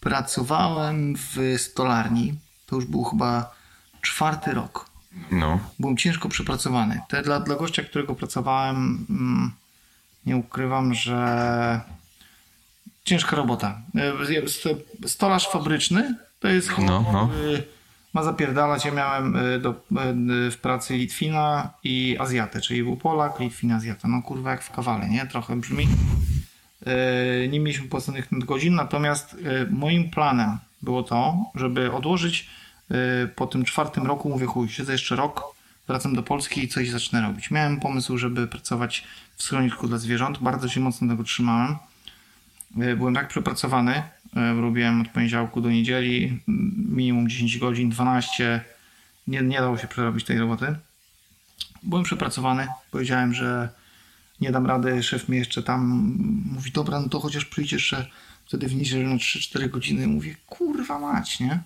pracowałem 0.00 1.14
w 1.16 1.54
stolarni. 1.58 2.34
To 2.66 2.76
już 2.76 2.84
był 2.84 3.04
chyba 3.04 3.54
czwarty 4.00 4.54
rok. 4.54 4.90
No. 5.30 5.60
Byłem 5.78 5.96
ciężko 5.96 6.28
przepracowany. 6.28 7.00
Te, 7.08 7.22
dla, 7.22 7.40
dla 7.40 7.56
gościa, 7.56 7.82
którego 7.82 8.14
pracowałem, 8.14 9.06
mm, 9.10 9.52
nie 10.26 10.36
ukrywam, 10.36 10.94
że 10.94 11.80
ciężka 13.04 13.36
robota. 13.36 13.82
E, 13.94 14.46
st- 14.48 14.84
Stolarz 15.06 15.48
fabryczny 15.48 16.14
to 16.40 16.48
jest 16.48 16.68
chłop, 16.70 16.86
No, 16.86 17.04
no. 17.12 17.30
ma 18.14 18.22
zapierdalać. 18.22 18.84
Ja 18.84 18.90
miałem 18.92 19.36
e, 19.36 19.58
do, 19.58 19.70
e, 19.70 19.74
w 20.50 20.56
pracy 20.62 20.94
Litwina 20.96 21.70
i 21.84 22.16
Azjatę, 22.20 22.60
czyli 22.60 22.82
był 22.82 22.96
Polak, 22.96 23.40
Litwin, 23.40 23.72
Azjata. 23.72 24.08
No 24.08 24.22
kurwa 24.22 24.50
jak 24.50 24.62
w 24.62 24.70
kawale, 24.70 25.08
nie? 25.08 25.26
Trochę 25.26 25.56
brzmi. 25.56 25.88
Nie 27.50 27.60
mieliśmy 27.60 27.88
płaconych 27.88 28.28
godzin, 28.30 28.74
natomiast 28.74 29.36
moim 29.70 30.10
planem 30.10 30.58
było 30.82 31.02
to, 31.02 31.36
żeby 31.54 31.92
odłożyć 31.92 32.46
po 33.36 33.46
tym 33.46 33.64
czwartym 33.64 34.06
roku, 34.06 34.28
mówię 34.28 34.46
chuj, 34.46 34.68
siedzę 34.68 34.92
jeszcze 34.92 35.16
rok, 35.16 35.42
wracam 35.88 36.14
do 36.14 36.22
Polski 36.22 36.64
i 36.64 36.68
coś 36.68 36.90
zacznę 36.90 37.20
robić. 37.22 37.50
Miałem 37.50 37.80
pomysł, 37.80 38.18
żeby 38.18 38.46
pracować 38.46 39.04
w 39.36 39.42
schronisku 39.42 39.88
dla 39.88 39.98
zwierząt, 39.98 40.38
bardzo 40.38 40.68
się 40.68 40.80
mocno 40.80 41.08
tego 41.08 41.24
trzymałem. 41.24 41.76
E, 42.80 42.96
Byłem 42.96 43.14
tak 43.14 43.28
przepracowany, 43.28 44.02
e, 44.36 44.60
robiłem 44.60 45.00
od 45.00 45.08
poniedziałku 45.08 45.60
do 45.60 45.70
niedzieli, 45.70 46.40
minimum 46.88 47.28
10 47.28 47.58
godzin, 47.58 47.90
12, 47.90 48.60
Nie, 49.26 49.42
nie 49.42 49.58
dało 49.58 49.78
się 49.78 49.88
przerobić 49.88 50.24
tej 50.24 50.38
roboty. 50.38 50.76
Byłem 51.82 52.04
przepracowany. 52.04 52.66
Powiedziałem, 52.90 53.34
że 53.34 53.68
nie 54.40 54.52
dam 54.52 54.66
rady. 54.66 55.02
Szef 55.02 55.28
mnie 55.28 55.38
jeszcze 55.38 55.62
tam 55.62 55.80
mówi, 56.52 56.72
dobra, 56.72 57.00
no 57.00 57.08
to 57.08 57.20
chociaż 57.20 57.44
przyjdź 57.44 57.72
jeszcze 57.72 58.06
wtedy 58.46 58.68
w 58.68 58.74
niedzielę 58.74 59.08
na 59.08 59.16
3-4 59.16 59.70
godziny. 59.70 60.06
Mówię, 60.06 60.36
kurwa 60.46 60.98
mać, 60.98 61.40
nie? 61.40 61.62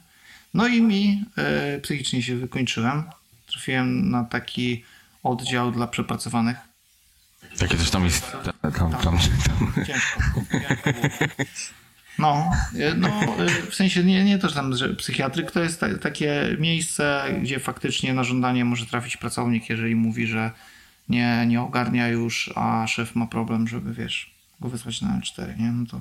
No 0.54 0.66
i 0.68 0.82
mi 0.82 1.24
e, 1.36 1.78
psychicznie 1.80 2.22
się 2.22 2.36
wykończyłem. 2.36 3.02
Trafiłem 3.46 4.10
na 4.10 4.24
taki 4.24 4.84
oddział 5.22 5.72
dla 5.72 5.86
przepracowanych. 5.86 6.67
Takie 7.58 7.76
coś 7.76 7.90
tam 7.90 8.04
jest. 8.04 8.36
Tam, 8.62 8.72
tam, 8.72 8.92
tam. 8.92 9.18
Ciężko. 9.18 9.84
ciężko. 9.86 10.40
No, 12.18 12.50
e, 12.78 12.94
no 12.94 13.08
e, 13.08 13.48
w 13.70 13.74
sensie 13.74 14.04
nie, 14.04 14.24
nie 14.24 14.38
to, 14.38 14.48
że 14.48 14.54
tam 14.54 14.76
że 14.76 14.94
psychiatryk 14.94 15.50
to 15.50 15.62
jest 15.62 15.80
ta, 15.80 15.98
takie 15.98 16.56
miejsce, 16.58 17.24
gdzie 17.42 17.60
faktycznie 17.60 18.14
na 18.14 18.24
żądanie 18.24 18.64
może 18.64 18.86
trafić 18.86 19.16
pracownik, 19.16 19.68
jeżeli 19.68 19.94
mówi, 19.94 20.26
że 20.26 20.50
nie, 21.08 21.44
nie 21.46 21.60
ogarnia 21.60 22.08
już, 22.08 22.50
a 22.54 22.86
szef 22.86 23.14
ma 23.14 23.26
problem, 23.26 23.68
żeby 23.68 23.94
wiesz, 23.94 24.30
go 24.60 24.68
wysłać 24.68 25.02
na 25.02 25.20
L4, 25.20 25.58
nie? 25.58 25.72
No 25.72 25.86
to. 25.86 26.00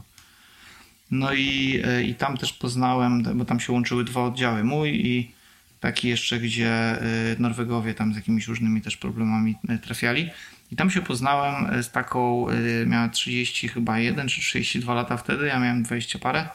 No 1.11 1.33
i, 1.33 1.81
e, 1.85 2.03
i 2.03 2.15
tam 2.15 2.37
też 2.37 2.53
poznałem, 2.53 3.23
bo 3.23 3.45
tam 3.45 3.59
się 3.59 3.73
łączyły 3.73 4.03
dwa 4.03 4.23
oddziały, 4.23 4.63
mój 4.63 5.07
i 5.07 5.31
taki 5.79 6.07
jeszcze, 6.07 6.39
gdzie 6.39 6.97
Norwegowie 7.39 7.93
tam 7.93 8.13
z 8.13 8.15
jakimiś 8.15 8.47
różnymi 8.47 8.81
też 8.81 8.97
problemami 8.97 9.55
trafiali. 9.83 10.29
I 10.71 10.75
tam 10.75 10.91
się 10.91 11.01
poznałem 11.01 11.83
z 11.83 11.91
taką, 11.91 12.47
miała 12.85 13.09
30 13.09 13.67
chyba 13.67 13.99
1 13.99 14.27
czy 14.27 14.41
32 14.41 14.93
lata 14.93 15.17
wtedy, 15.17 15.47
ja 15.47 15.59
miałem 15.59 15.83
20 15.83 16.19
parę. 16.19 16.49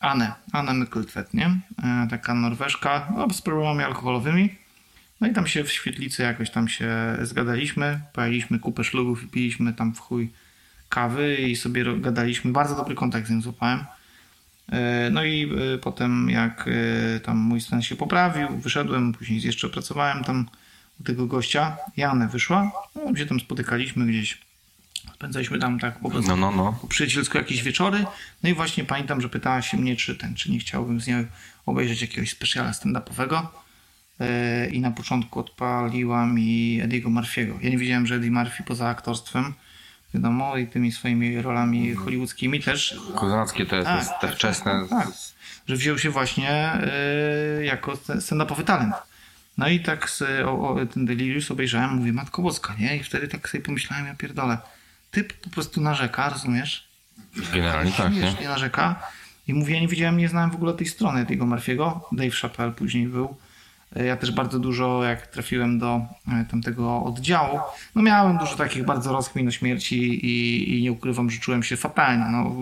Anę, 0.00 0.32
Anę 0.52 0.74
Mykltvet, 0.74 1.34
nie? 1.34 1.50
Taka 2.10 2.34
Norweżka, 2.34 3.08
no, 3.16 3.30
z 3.30 3.42
problemami 3.42 3.84
alkoholowymi. 3.84 4.54
No 5.20 5.26
i 5.26 5.32
tam 5.32 5.46
się 5.46 5.64
w 5.64 5.72
świetlicy 5.72 6.22
jakoś 6.22 6.50
tam 6.50 6.68
się 6.68 6.88
zgadaliśmy, 7.22 8.00
pojaliśmy 8.12 8.58
kupę 8.58 8.84
szlugów 8.84 9.24
i 9.24 9.26
piliśmy 9.26 9.72
tam 9.72 9.94
w 9.94 10.00
chuj 10.00 10.30
kawy 10.88 11.36
i 11.36 11.56
sobie 11.56 11.84
gadaliśmy. 12.00 12.52
Bardzo 12.52 12.76
dobry 12.76 12.94
kontakt 12.94 13.26
z 13.26 13.30
nim 13.30 13.42
złapałem. 13.42 13.84
E, 14.72 15.10
no 15.10 15.24
i 15.24 15.52
e, 15.74 15.78
potem 15.78 16.30
jak 16.30 16.68
e, 16.68 17.20
tam 17.20 17.36
mój 17.36 17.60
stan 17.60 17.82
się 17.82 17.96
poprawił, 17.96 18.48
wyszedłem, 18.48 19.12
później 19.12 19.40
jeszcze 19.42 19.68
pracowałem 19.68 20.24
tam 20.24 20.48
tego 21.04 21.26
gościa. 21.26 21.76
Janę 21.96 22.28
wyszła, 22.28 22.72
no, 22.94 23.16
się 23.16 23.26
tam 23.26 23.40
spotykaliśmy 23.40 24.06
gdzieś. 24.06 24.38
Spędzaliśmy 25.14 25.58
tam 25.58 25.78
tak 25.78 25.98
po 25.98 26.10
prostu 26.10 26.30
No, 26.30 26.36
no, 26.36 26.50
no. 26.50 26.78
po 26.80 26.86
przyjacielsku 26.86 27.38
jakieś 27.38 27.62
wieczory. 27.62 28.04
No 28.42 28.48
i 28.48 28.54
właśnie 28.54 28.84
pamiętam, 28.84 29.20
że 29.20 29.28
pytała 29.28 29.62
się 29.62 29.76
mnie, 29.76 29.96
czy 29.96 30.16
ten, 30.16 30.34
czy 30.34 30.50
nie 30.50 30.58
chciałbym 30.58 31.00
z 31.00 31.06
nią 31.06 31.24
obejrzeć 31.66 32.02
jakiegoś 32.02 32.30
specjala 32.30 32.70
stand-upowego. 32.70 33.46
I 34.72 34.80
na 34.80 34.90
początku 34.90 35.40
odpaliła 35.40 36.26
mi 36.26 36.80
Ediego 36.80 37.08
Murphy'ego. 37.10 37.54
Ja 37.62 37.70
nie 37.70 37.78
wiedziałem, 37.78 38.06
że 38.06 38.14
Eddie 38.14 38.30
Murphy 38.30 38.62
poza 38.62 38.88
aktorstwem 38.88 39.54
wiadomo, 40.14 40.56
i 40.56 40.66
tymi 40.66 40.92
swoimi 40.92 41.42
rolami 41.42 41.94
hollywoodzkimi 41.94 42.60
też. 42.62 43.00
Kozackie 43.14 43.66
te, 43.66 43.82
Tak, 43.84 44.04
te, 44.04 44.14
tak, 44.20 44.34
wczesne. 44.36 44.86
Tak, 44.90 45.08
że 45.68 45.76
wziął 45.76 45.98
się 45.98 46.10
właśnie 46.10 46.72
y, 47.60 47.64
jako 47.64 47.92
stand-upowy 47.92 48.64
talent. 48.64 48.94
No 49.58 49.68
i 49.68 49.80
tak 49.80 50.08
o, 50.46 50.68
o, 50.68 50.86
ten 50.86 51.06
Delirious 51.06 51.50
obejrzałem, 51.50 51.90
mówię, 51.90 52.12
Matko 52.12 52.42
Boska, 52.42 52.74
nie? 52.78 52.96
I 52.96 53.02
wtedy 53.02 53.28
tak 53.28 53.48
sobie 53.48 53.64
pomyślałem, 53.64 54.06
ja 54.06 54.14
pierdolę, 54.14 54.58
typ 55.10 55.32
po 55.32 55.50
prostu 55.50 55.80
narzeka, 55.80 56.28
rozumiesz? 56.28 56.88
Generalnie 57.52 57.92
tak, 57.92 58.12
nie? 58.12 58.20
Śmiesznie 58.20 58.48
narzeka. 58.48 59.02
I 59.48 59.54
mówię, 59.54 59.74
ja 59.74 59.80
nie 59.80 59.88
wiedziałem, 59.88 60.16
nie 60.16 60.28
znałem 60.28 60.50
w 60.50 60.54
ogóle 60.54 60.74
tej 60.74 60.86
strony 60.86 61.26
tego 61.26 61.44
Murphy'ego. 61.44 62.00
Dave 62.12 62.36
Chappelle 62.36 62.72
później 62.72 63.06
był. 63.06 63.36
Ja 63.94 64.16
też 64.16 64.32
bardzo 64.32 64.58
dużo, 64.58 65.04
jak 65.04 65.26
trafiłem 65.26 65.78
do 65.78 66.00
e, 66.32 66.44
tamtego 66.50 67.02
oddziału, 67.02 67.58
no 67.94 68.02
miałem 68.02 68.38
dużo 68.38 68.56
takich 68.56 68.84
bardzo 68.84 69.12
rozkmin 69.12 69.48
o 69.48 69.50
śmierci 69.50 70.26
i, 70.26 70.78
i 70.78 70.82
nie 70.82 70.92
ukrywam, 70.92 71.30
że 71.30 71.38
czułem 71.38 71.62
się 71.62 71.76
fatalnie. 71.76 72.24
No, 72.30 72.56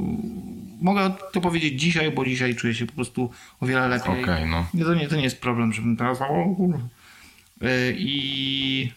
mogę 0.81 1.15
to 1.33 1.41
powiedzieć 1.41 1.81
dzisiaj, 1.81 2.11
bo 2.11 2.25
dzisiaj 2.25 2.57
czuję 2.57 2.75
się 2.75 2.87
po 2.87 2.93
prostu 2.93 3.31
o 3.61 3.67
wiele 3.67 3.89
lepiej. 3.89 4.23
Okay, 4.23 4.47
no. 4.47 4.67
To 4.85 4.95
nie, 4.95 5.09
to 5.09 5.17
nie 5.17 5.23
jest 5.23 5.41
problem, 5.41 5.73
żebym 5.73 5.97
teraz... 5.97 6.21
E, 6.21 7.93
I, 7.93 8.93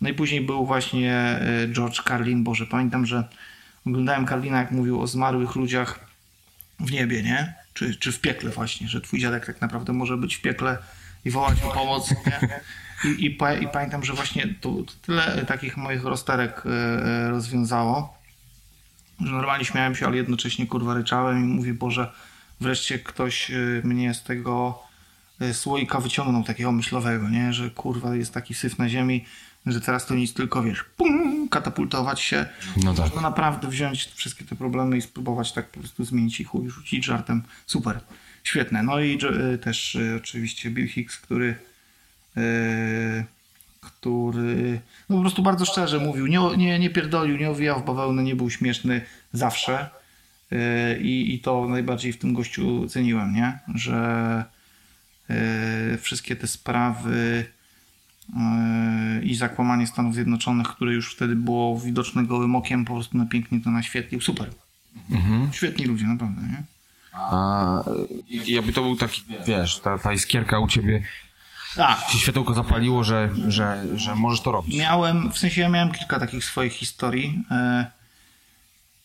no 0.00 0.08
i 0.08 0.14
później 0.14 0.40
był 0.40 0.66
właśnie 0.66 1.12
e, 1.12 1.68
George 1.72 2.02
Carlin, 2.02 2.44
Boże, 2.44 2.66
pamiętam, 2.66 3.06
że 3.06 3.28
oglądałem 3.86 4.26
Carlina, 4.26 4.58
jak 4.58 4.70
mówił 4.70 5.00
o 5.00 5.06
zmarłych 5.06 5.54
ludziach 5.54 6.00
w 6.80 6.92
niebie, 6.92 7.22
nie? 7.22 7.54
Czy, 7.74 7.96
czy 7.96 8.12
w 8.12 8.20
piekle 8.20 8.50
właśnie, 8.50 8.88
że 8.88 9.00
twój 9.00 9.20
dziadek 9.20 9.46
tak 9.46 9.60
naprawdę 9.60 9.92
może 9.92 10.16
być 10.16 10.36
w 10.36 10.40
piekle 10.40 10.78
i 11.24 11.30
wołać 11.30 11.62
o 11.62 11.70
pomoc. 11.70 12.10
Nie? 12.10 12.60
I, 13.04 13.08
i, 13.08 13.36
i, 13.60 13.68
pamiętam, 13.72 14.04
że 14.04 14.12
właśnie 14.12 14.54
to, 14.60 14.70
to 14.70 14.92
tyle 15.02 15.44
takich 15.46 15.76
moich 15.76 16.04
rozterek 16.04 16.62
e, 16.66 17.30
rozwiązało, 17.30 18.18
że 19.20 19.32
normalnie 19.32 19.64
śmiałem 19.64 19.94
się, 19.94 20.06
ale 20.06 20.16
jednocześnie 20.16 20.66
kurwa 20.66 20.94
ryczałem 20.94 21.44
i 21.44 21.46
mówię, 21.46 21.74
Boże, 21.74 22.12
wreszcie 22.60 22.98
ktoś 22.98 23.50
e, 23.50 23.54
mnie 23.84 24.14
z 24.14 24.22
tego 24.22 24.82
e, 25.40 25.54
słoika 25.54 26.00
wyciągnął 26.00 26.44
takiego 26.44 26.72
myślowego, 26.72 27.28
nie? 27.28 27.52
że 27.52 27.70
kurwa 27.70 28.14
jest 28.14 28.34
taki 28.34 28.54
syf 28.54 28.78
na 28.78 28.88
ziemi, 28.88 29.24
że 29.66 29.80
teraz 29.80 30.06
to 30.06 30.14
nic 30.14 30.34
tylko, 30.34 30.62
wiesz, 30.62 30.84
pum, 30.96 31.48
katapultować 31.48 32.20
się. 32.20 32.46
No 32.76 32.94
tak. 32.94 33.06
Można 33.06 33.20
naprawdę 33.20 33.68
wziąć 33.68 34.04
wszystkie 34.14 34.44
te 34.44 34.56
problemy 34.56 34.96
i 34.96 35.02
spróbować 35.02 35.52
tak 35.52 35.70
po 35.70 35.80
prostu 35.80 36.04
zmienić 36.04 36.40
ich, 36.40 36.48
chuj, 36.48 36.70
rzucić 36.70 37.04
żartem. 37.04 37.42
Super. 37.66 38.00
Świetne. 38.44 38.82
No 38.82 39.00
i 39.00 39.18
y, 39.54 39.58
też 39.58 39.94
y, 39.94 40.14
oczywiście 40.16 40.70
Bill 40.70 40.88
Hicks, 40.88 41.16
który 41.16 41.54
y, 42.36 43.24
który 43.80 44.80
no 45.08 45.16
po 45.16 45.22
prostu 45.22 45.42
bardzo 45.42 45.64
szczerze 45.64 45.98
mówił, 45.98 46.26
nie, 46.26 46.40
nie, 46.56 46.78
nie 46.78 46.90
pierdolił, 46.90 47.36
nie 47.36 47.50
owijał 47.50 47.80
w 47.80 47.84
bawełnę, 47.84 48.22
nie 48.22 48.36
był 48.36 48.50
śmieszny 48.50 49.00
zawsze 49.32 49.90
i, 51.00 51.34
i 51.34 51.38
to 51.38 51.68
najbardziej 51.68 52.12
w 52.12 52.18
tym 52.18 52.34
gościu 52.34 52.88
ceniłem, 52.88 53.34
nie? 53.34 53.58
że 53.74 54.44
wszystkie 55.98 56.36
te 56.36 56.46
sprawy 56.46 57.46
i 59.22 59.34
zakłamanie 59.34 59.86
Stanów 59.86 60.14
Zjednoczonych, 60.14 60.68
które 60.68 60.92
już 60.94 61.14
wtedy 61.14 61.36
było 61.36 61.80
widoczne 61.80 62.24
gołym 62.24 62.56
okiem, 62.56 62.84
po 62.84 62.94
prostu 62.94 63.18
na 63.18 63.26
pięknie 63.26 63.60
to 63.60 63.70
naświetlił. 63.70 64.20
Super. 64.20 64.50
Mhm. 65.10 65.52
Świetni 65.52 65.84
ludzie, 65.84 66.04
naprawdę, 66.04 66.42
nie? 66.42 66.62
A 67.12 67.84
jakby 68.46 68.72
to 68.72 68.82
był 68.82 68.96
taki, 68.96 69.22
wiesz, 69.46 69.80
ta, 69.80 69.98
ta 69.98 70.12
iskierka 70.12 70.58
u 70.58 70.68
ciebie 70.68 71.02
tak. 71.76 72.00
się 72.10 72.18
światełko 72.18 72.54
zapaliło, 72.54 73.04
że, 73.04 73.30
że, 73.48 73.84
że 73.94 74.14
możesz 74.14 74.40
to 74.40 74.52
robić. 74.52 74.78
Miałem, 74.78 75.32
w 75.32 75.38
sensie 75.38 75.60
ja 75.60 75.68
miałem 75.68 75.92
kilka 75.92 76.20
takich 76.20 76.44
swoich 76.44 76.72
historii. 76.72 77.44
E, 77.50 77.54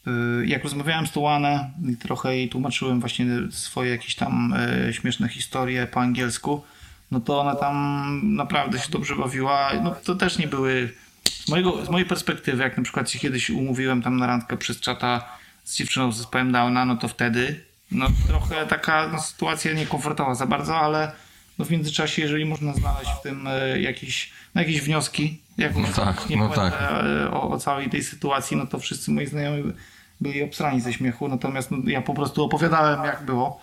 e, 0.07 0.11
jak 0.45 0.63
rozmawiałem 0.63 1.07
z 1.07 1.11
Tuanę 1.11 1.71
i 1.91 1.97
trochę 1.97 2.35
jej 2.35 2.49
tłumaczyłem 2.49 2.99
właśnie 2.99 3.25
swoje 3.51 3.91
jakieś 3.91 4.15
tam 4.15 4.53
e, 4.87 4.93
śmieszne 4.93 5.29
historie 5.29 5.87
po 5.87 6.01
angielsku, 6.01 6.63
no 7.11 7.19
to 7.19 7.41
ona 7.41 7.55
tam 7.55 8.19
naprawdę 8.35 8.79
się 8.79 8.91
dobrze 8.91 9.15
bawiła. 9.15 9.71
No 9.83 9.95
to 10.03 10.15
też 10.15 10.37
nie 10.37 10.47
były... 10.47 10.93
Z, 11.29 11.49
mojego, 11.49 11.85
z 11.85 11.89
mojej 11.89 12.07
perspektywy, 12.07 12.63
jak 12.63 12.77
na 12.77 12.83
przykład 12.83 13.11
się 13.11 13.19
kiedyś 13.19 13.49
umówiłem 13.49 14.01
tam 14.01 14.17
na 14.17 14.27
randkę 14.27 14.57
przez 14.57 14.79
czata 14.79 15.37
z 15.63 15.75
dziewczyną 15.75 16.11
z 16.11 16.17
zespołem 16.17 16.51
Downa, 16.51 16.85
no 16.85 16.97
to 16.97 17.07
wtedy 17.07 17.65
no 17.91 18.07
trochę 18.27 18.67
taka 18.67 19.07
no, 19.07 19.21
sytuacja 19.21 19.73
niekomfortowa 19.73 20.35
za 20.35 20.45
bardzo, 20.45 20.77
ale 20.77 21.11
no 21.59 21.65
w 21.65 21.71
międzyczasie, 21.71 22.21
jeżeli 22.21 22.45
można 22.45 22.73
znaleźć 22.73 23.11
w 23.19 23.21
tym 23.21 23.47
e, 23.47 23.81
jakieś, 23.81 24.31
no, 24.55 24.61
jakieś 24.61 24.81
wnioski, 24.81 25.39
jakąś 25.57 25.87
no 25.87 26.05
tak, 26.05 26.29
no 26.37 26.49
tak. 26.49 26.73
E, 26.81 27.31
o, 27.31 27.49
o, 27.49 27.57
całej 27.59 27.89
tej 27.89 28.03
sytuacji, 28.03 28.57
no 28.57 28.67
to 28.67 28.79
wszyscy 28.79 29.11
moi 29.11 29.25
znajomi 29.25 29.73
byli 30.21 30.43
obstrani 30.43 30.81
ze 30.81 30.93
śmiechu, 30.93 31.27
natomiast 31.27 31.71
no, 31.71 31.77
ja 31.85 32.01
po 32.01 32.13
prostu 32.13 32.43
opowiadałem 32.43 33.03
jak 33.03 33.25
było. 33.25 33.59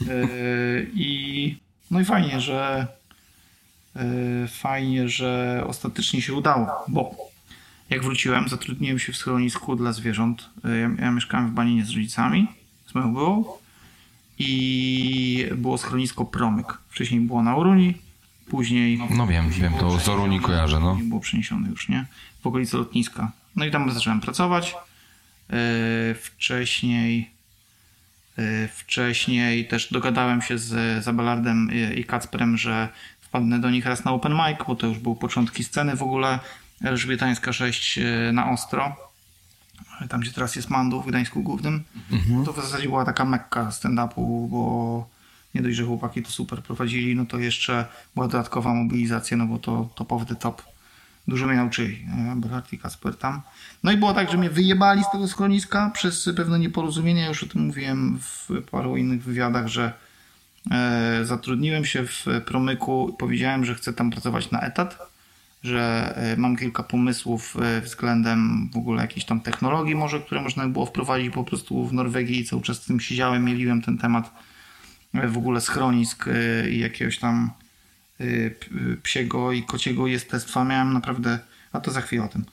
E, 0.00 0.04
I 0.94 1.58
no 1.90 2.00
i 2.00 2.04
fajnie, 2.04 2.40
że 2.40 2.86
fajnie, 4.48 5.08
że 5.08 5.62
ostatecznie 5.66 6.22
się 6.22 6.34
udało, 6.34 6.84
bo 6.88 7.16
jak 7.90 8.02
wróciłem, 8.02 8.48
zatrudniłem 8.48 8.98
się 8.98 9.12
w 9.12 9.16
schronisku 9.16 9.76
dla 9.76 9.92
zwierząt. 9.92 10.50
Ja, 10.64 11.04
ja 11.04 11.10
mieszkałem 11.10 11.50
w 11.50 11.52
Baninie 11.52 11.84
z 11.84 11.90
rodzicami 11.90 12.48
byłą 13.02 13.44
i 14.38 15.48
było 15.56 15.78
schronisko 15.78 16.24
Promyk. 16.24 16.78
Wcześniej 16.88 17.20
było 17.20 17.42
na 17.42 17.56
Uruni, 17.56 17.94
później... 18.48 19.00
No 19.10 19.26
wiem, 19.26 19.50
wiem, 19.50 19.72
to 19.74 20.00
z 20.00 20.08
Oruni 20.08 20.40
kojarzę, 20.40 20.80
no. 20.80 20.98
Było 21.02 21.20
przeniesione 21.20 21.68
już, 21.68 21.88
nie? 21.88 22.06
W 22.42 22.46
okolicy 22.46 22.76
lotniska. 22.76 23.32
No 23.56 23.64
i 23.64 23.70
tam 23.70 23.92
zacząłem 23.92 24.20
pracować. 24.20 24.74
Yy, 25.50 25.56
wcześniej 26.14 27.30
yy, 28.38 28.68
wcześniej 28.68 29.68
też 29.68 29.92
dogadałem 29.92 30.42
się 30.42 30.58
z 30.58 31.04
Zabalardem 31.04 31.70
i 31.96 32.04
Kacprem, 32.04 32.56
że 32.56 32.88
wpadnę 33.20 33.60
do 33.60 33.70
nich 33.70 33.86
raz 33.86 34.04
na 34.04 34.12
open 34.12 34.32
mic, 34.32 34.58
bo 34.66 34.76
to 34.76 34.86
już 34.86 34.98
były 34.98 35.16
początki 35.16 35.64
sceny 35.64 35.96
w 35.96 36.02
ogóle 36.02 36.38
Elżbietańska 36.84 37.52
6 37.52 37.96
yy, 37.96 38.32
na 38.32 38.50
ostro 38.50 39.05
tam 40.08 40.20
gdzie 40.20 40.32
teraz 40.32 40.56
jest 40.56 40.70
Mandu 40.70 41.02
w 41.02 41.06
Gdańsku 41.06 41.42
Głównym, 41.42 41.84
mhm. 42.12 42.44
to 42.44 42.52
w 42.52 42.56
zasadzie 42.56 42.88
była 42.88 43.04
taka 43.04 43.24
mekka 43.24 43.70
stand-upu, 43.70 44.48
bo 44.48 45.08
nie 45.54 45.62
dość, 45.62 45.76
że 45.76 45.84
chłopaki 45.84 46.22
to 46.22 46.30
super 46.30 46.62
prowadzili, 46.62 47.16
no 47.16 47.26
to 47.26 47.38
jeszcze 47.38 47.86
była 48.14 48.28
dodatkowa 48.28 48.74
mobilizacja, 48.74 49.36
no 49.36 49.46
bo 49.46 49.58
to 49.58 49.88
top 49.94 50.12
of 50.12 50.26
the 50.26 50.34
top. 50.34 50.62
Dużo 51.28 51.46
mnie 51.46 51.56
nauczyli, 51.56 52.06
e, 52.32 52.36
Berhard 52.36 52.72
i 52.72 52.78
Kasper 52.78 53.16
tam. 53.16 53.40
No 53.82 53.92
i 53.92 53.96
było 53.96 54.14
tak, 54.14 54.30
że 54.30 54.38
mnie 54.38 54.50
wyjebali 54.50 55.04
z 55.04 55.10
tego 55.12 55.28
schroniska 55.28 55.90
przez 55.94 56.30
pewne 56.36 56.58
nieporozumienie. 56.58 57.20
Ja 57.20 57.28
już 57.28 57.42
o 57.42 57.46
tym 57.46 57.62
mówiłem 57.62 58.18
w 58.20 58.48
paru 58.70 58.96
innych 58.96 59.22
wywiadach, 59.22 59.68
że 59.68 59.92
e, 60.70 61.20
zatrudniłem 61.24 61.84
się 61.84 62.06
w 62.06 62.26
Promyku, 62.46 63.16
powiedziałem, 63.18 63.64
że 63.64 63.74
chcę 63.74 63.92
tam 63.92 64.10
pracować 64.10 64.50
na 64.50 64.60
etat, 64.60 64.98
że 65.66 66.14
e, 66.16 66.36
mam 66.36 66.56
kilka 66.56 66.82
pomysłów 66.82 67.56
e, 67.62 67.80
względem 67.80 68.70
w 68.72 68.76
ogóle 68.76 69.02
jakiejś 69.02 69.24
tam 69.24 69.40
technologii 69.40 69.94
może, 69.94 70.20
które 70.20 70.42
można 70.42 70.66
by 70.66 70.72
było 70.72 70.86
wprowadzić 70.86 71.34
po 71.34 71.44
prostu 71.44 71.86
w 71.86 71.92
Norwegii 71.92 72.40
i 72.40 72.44
cały 72.44 72.62
czas 72.62 72.82
z 72.82 72.86
tym 72.86 73.00
siedziałem, 73.00 73.44
mieliłem 73.44 73.82
ten 73.82 73.98
temat 73.98 74.30
e, 75.14 75.28
w 75.28 75.38
ogóle 75.38 75.60
schronisk 75.60 76.24
i 76.70 76.78
jakiegoś 76.78 77.18
tam 77.18 77.50
y, 78.20 78.54
y, 78.92 78.96
psiego 79.02 79.52
i 79.52 79.62
kociego 79.62 80.06
jestestwa 80.06 80.64
miałem 80.64 80.92
naprawdę, 80.92 81.38
a 81.72 81.80
to 81.80 81.90
za 81.90 82.00
chwilę 82.00 82.24
o 82.24 82.28
tym. 82.28 82.44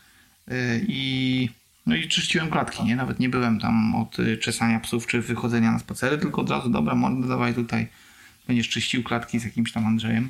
Y, 0.51 0.86
I, 0.88 1.50
no 1.86 1.96
i 1.96 2.08
czyściłem 2.08 2.50
klatki, 2.50 2.84
nie? 2.84 2.96
Nawet 2.96 3.20
nie 3.20 3.29
byłem 3.29 3.60
tam 3.60 3.96
od 3.96 4.20
y, 4.20 4.38
czesania 4.38 4.79
psów 4.79 5.08
czy 5.08 5.22
wychodzenia 5.22 5.72
na 5.72 5.79
spacery, 5.79 6.17
tylko 6.17 6.41
od 6.41 6.50
razu, 6.50 6.70
dobra, 6.70 6.96
mordo, 6.96 7.27
dawaj 7.27 7.53
tutaj, 7.53 7.88
będziesz 8.48 8.70
czyścił 8.70 9.03
klatki 9.03 9.39
z 9.39 9.43
jakimś 9.43 9.72
tam 9.72 9.88
Andrzejem. 9.88 10.29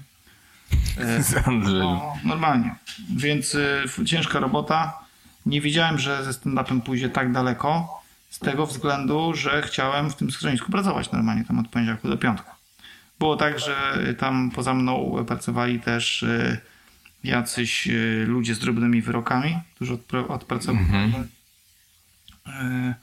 Andrzejem. 1.45 1.79
No, 1.79 2.17
normalnie. 2.23 2.75
Więc 3.15 3.55
y, 3.55 4.05
ciężka 4.05 4.39
robota. 4.39 4.99
Nie 5.45 5.61
wiedziałem, 5.61 5.99
że 5.99 6.23
ze 6.23 6.31
stand-upem 6.31 6.81
pójdzie 6.81 7.09
tak 7.09 7.31
daleko, 7.31 8.01
z 8.29 8.39
tego 8.39 8.65
względu, 8.65 9.33
że 9.33 9.61
chciałem 9.61 10.09
w 10.09 10.15
tym 10.15 10.31
schronisku 10.31 10.71
pracować 10.71 11.11
normalnie, 11.11 11.45
tam 11.45 11.59
od 11.59 11.67
poniedziałku 11.67 12.09
do 12.09 12.17
piątku. 12.17 12.51
Było 13.19 13.35
tak, 13.35 13.59
że 13.59 13.99
y, 14.09 14.13
tam 14.13 14.51
poza 14.51 14.73
mną 14.73 15.25
pracowali 15.27 15.79
też 15.79 16.23
y, 16.23 16.59
jacyś 17.23 17.87
y, 17.87 18.25
ludzie 18.27 18.55
z 18.55 18.59
drobnymi 18.59 19.01
wyrokami, 19.01 19.59
którzy 19.75 19.93
odpra- 19.93 20.27
odpracowywali, 20.27 21.13
y, 22.47 22.93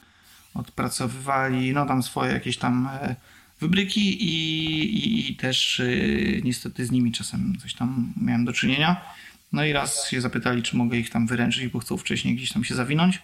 odpracowywali 0.53 1.73
no 1.73 1.85
tam 1.85 2.03
swoje 2.03 2.31
jakieś 2.33 2.57
tam 2.57 2.89
wybryki 3.61 4.23
i, 4.23 4.83
i, 4.95 5.31
i 5.31 5.35
też 5.35 5.79
y, 5.79 6.41
niestety 6.43 6.85
z 6.85 6.91
nimi 6.91 7.11
czasem 7.11 7.57
coś 7.61 7.73
tam 7.73 8.13
miałem 8.21 8.45
do 8.45 8.53
czynienia. 8.53 9.01
No 9.53 9.65
i 9.65 9.73
raz 9.73 10.09
się 10.09 10.21
zapytali, 10.21 10.63
czy 10.63 10.77
mogę 10.77 10.97
ich 10.97 11.09
tam 11.09 11.27
wyręczyć, 11.27 11.67
bo 11.67 11.79
chcą 11.79 11.97
wcześniej 11.97 12.35
gdzieś 12.35 12.51
tam 12.51 12.63
się 12.63 12.75
zawinąć. 12.75 13.21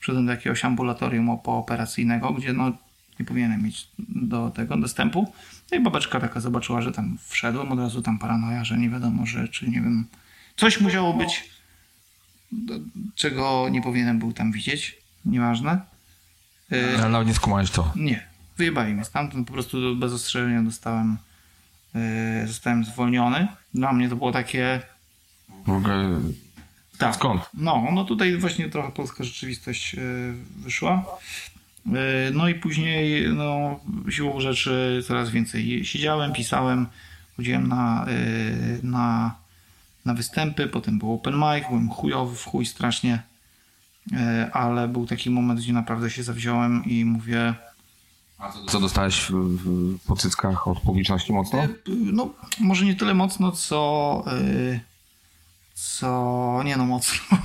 Przyszedłem 0.00 0.26
do 0.26 0.32
jakiegoś 0.32 0.64
ambulatorium 0.64 1.38
pooperacyjnego, 1.38 2.32
gdzie 2.32 2.52
no 2.52 2.72
nie 3.20 3.26
powinienem 3.26 3.62
mieć 3.62 3.88
do 3.98 4.50
tego 4.50 4.76
dostępu. 4.76 5.32
No 5.70 5.78
i 5.78 5.80
babeczka 5.80 6.20
taka 6.20 6.40
zobaczyła, 6.40 6.82
że 6.82 6.92
tam 6.92 7.18
wszedłem, 7.28 7.72
od 7.72 7.78
razu 7.78 8.02
tam 8.02 8.18
paranoja, 8.18 8.64
że 8.64 8.78
nie 8.78 8.90
wiadomo, 8.90 9.26
że 9.26 9.48
czy 9.48 9.66
nie 9.70 9.80
wiem, 9.80 10.06
coś 10.56 10.80
musiało 10.80 11.14
być, 11.14 11.44
czego 13.14 13.68
nie 13.68 13.82
powinienem 13.82 14.18
był 14.18 14.32
tam 14.32 14.52
widzieć. 14.52 14.96
Nieważne. 15.24 15.80
Y, 16.72 17.04
Ale 17.04 17.24
nie 17.24 17.34
skumałeś 17.34 17.70
to. 17.70 17.92
nie, 17.96 18.26
wyjebali 18.58 18.94
mnie 18.94 19.04
stamtąd, 19.04 19.46
po 19.46 19.52
prostu 19.52 19.96
bez 19.96 20.12
ostrzeżenia 20.12 20.62
dostałem, 20.62 21.16
yy, 21.94 22.46
zostałem 22.46 22.84
zwolniony. 22.84 23.48
Dla 23.74 23.92
mnie 23.92 24.08
to 24.08 24.16
było 24.16 24.32
takie... 24.32 24.80
W 25.66 25.70
ogóle 25.70 26.20
Tak. 26.98 27.14
skąd? 27.14 27.42
No, 27.54 27.88
no 27.92 28.04
tutaj 28.04 28.36
właśnie 28.36 28.68
trochę 28.68 28.92
polska 28.92 29.24
rzeczywistość 29.24 29.94
yy, 29.94 30.34
wyszła. 30.56 31.04
Yy, 31.86 31.92
no 32.32 32.48
i 32.48 32.54
później, 32.54 33.28
no, 33.34 33.80
siłą 34.10 34.40
rzeczy 34.40 35.02
coraz 35.06 35.30
więcej 35.30 35.84
siedziałem, 35.84 36.32
pisałem, 36.32 36.86
chodziłem 37.36 37.68
na, 37.68 38.06
na, 38.82 39.34
na 40.04 40.14
występy, 40.14 40.66
potem 40.66 40.98
był 40.98 41.12
open 41.12 41.34
mic, 41.34 41.68
byłem 41.68 41.90
chujowy 41.90 42.36
w 42.36 42.44
chuj 42.44 42.66
strasznie, 42.66 43.22
ale 44.52 44.88
był 44.88 45.06
taki 45.06 45.30
moment, 45.30 45.60
gdzie 45.60 45.72
naprawdę 45.72 46.10
się 46.10 46.22
zawziąłem 46.22 46.84
i 46.84 47.04
mówię... 47.04 47.54
Co 48.68 48.80
dostałeś 48.80 49.26
w, 49.30 49.98
po 50.06 50.16
cyckach 50.16 50.68
od 50.68 50.80
publiczności 50.80 51.32
mocno? 51.32 51.58
No, 51.88 52.30
może 52.60 52.84
nie 52.84 52.94
tyle 52.94 53.14
mocno, 53.14 53.52
co. 53.52 54.24
y, 54.42 54.80
co. 55.74 56.62
Nie 56.64 56.76
no, 56.76 56.86
mocno. 56.86 57.38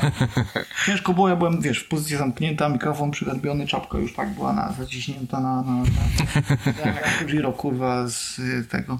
Ciężko. 0.86 1.14
Było, 1.14 1.28
ja 1.28 1.36
byłem, 1.36 1.60
wiesz, 1.60 1.78
w 1.78 1.88
pozycji 1.88 2.16
zamknięta, 2.16 2.68
mikrofon 2.68 3.10
przygarbiony, 3.10 3.66
czapka 3.66 3.98
już 3.98 4.14
tak 4.14 4.34
była 4.34 4.52
na, 4.52 4.72
zaciśnięta 4.72 5.40
na. 5.40 5.62
na, 5.62 5.72
na 5.72 6.86
jak 6.86 7.26
Giro, 7.26 7.52
kurwa, 7.52 8.08
z 8.08 8.38
y, 8.38 8.64
tego. 8.70 8.98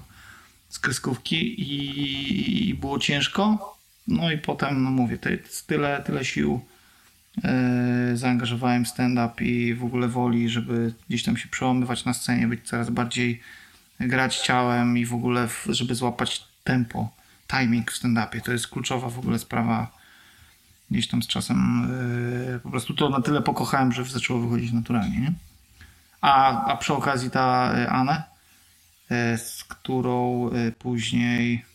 z 0.69 0.79
kreskówki 0.79 1.61
i, 1.61 2.69
i 2.69 2.73
było 2.73 2.99
ciężko. 2.99 3.75
No 4.07 4.31
i 4.31 4.37
potem, 4.37 4.83
no 4.83 4.91
mówię, 4.91 5.17
tyle, 5.67 6.03
tyle 6.03 6.25
sił 6.25 6.53
e, 6.53 6.70
zaangażowałem 8.13 8.85
w 8.85 8.87
stand-up 8.87 9.43
i 9.43 9.73
w 9.73 9.83
ogóle 9.83 10.07
woli, 10.07 10.49
żeby 10.49 10.93
gdzieś 11.09 11.23
tam 11.23 11.37
się 11.37 11.49
przełamywać 11.49 12.05
na 12.05 12.13
scenie, 12.13 12.47
być 12.47 12.67
coraz 12.67 12.89
bardziej 12.89 13.41
grać 13.99 14.37
ciałem 14.37 14.97
i 14.97 15.05
w 15.05 15.13
ogóle, 15.13 15.47
żeby 15.69 15.95
złapać 15.95 16.43
tempo, 16.63 17.09
timing 17.47 17.91
w 17.91 17.95
stand-upie. 17.95 18.41
To 18.41 18.51
jest 18.51 18.67
kluczowa 18.67 19.09
w 19.09 19.19
ogóle 19.19 19.39
sprawa. 19.39 20.01
Gdzieś 20.91 21.07
tam 21.07 21.23
z 21.23 21.27
czasem 21.27 21.87
e, 22.55 22.59
po 22.59 22.69
prostu 22.69 22.93
to 22.93 23.09
na 23.09 23.21
tyle 23.21 23.41
pokochałem, 23.41 23.91
że 23.91 24.05
zaczęło 24.05 24.39
wychodzić 24.39 24.71
naturalnie. 24.71 25.19
Nie? 25.19 25.33
A, 26.21 26.65
a 26.65 26.77
przy 26.77 26.93
okazji 26.93 27.29
ta 27.31 27.73
e, 27.73 27.89
Anę, 27.89 28.23
e, 29.09 29.37
z 29.37 29.63
którą 29.63 30.49
e, 30.49 30.71
później 30.71 31.65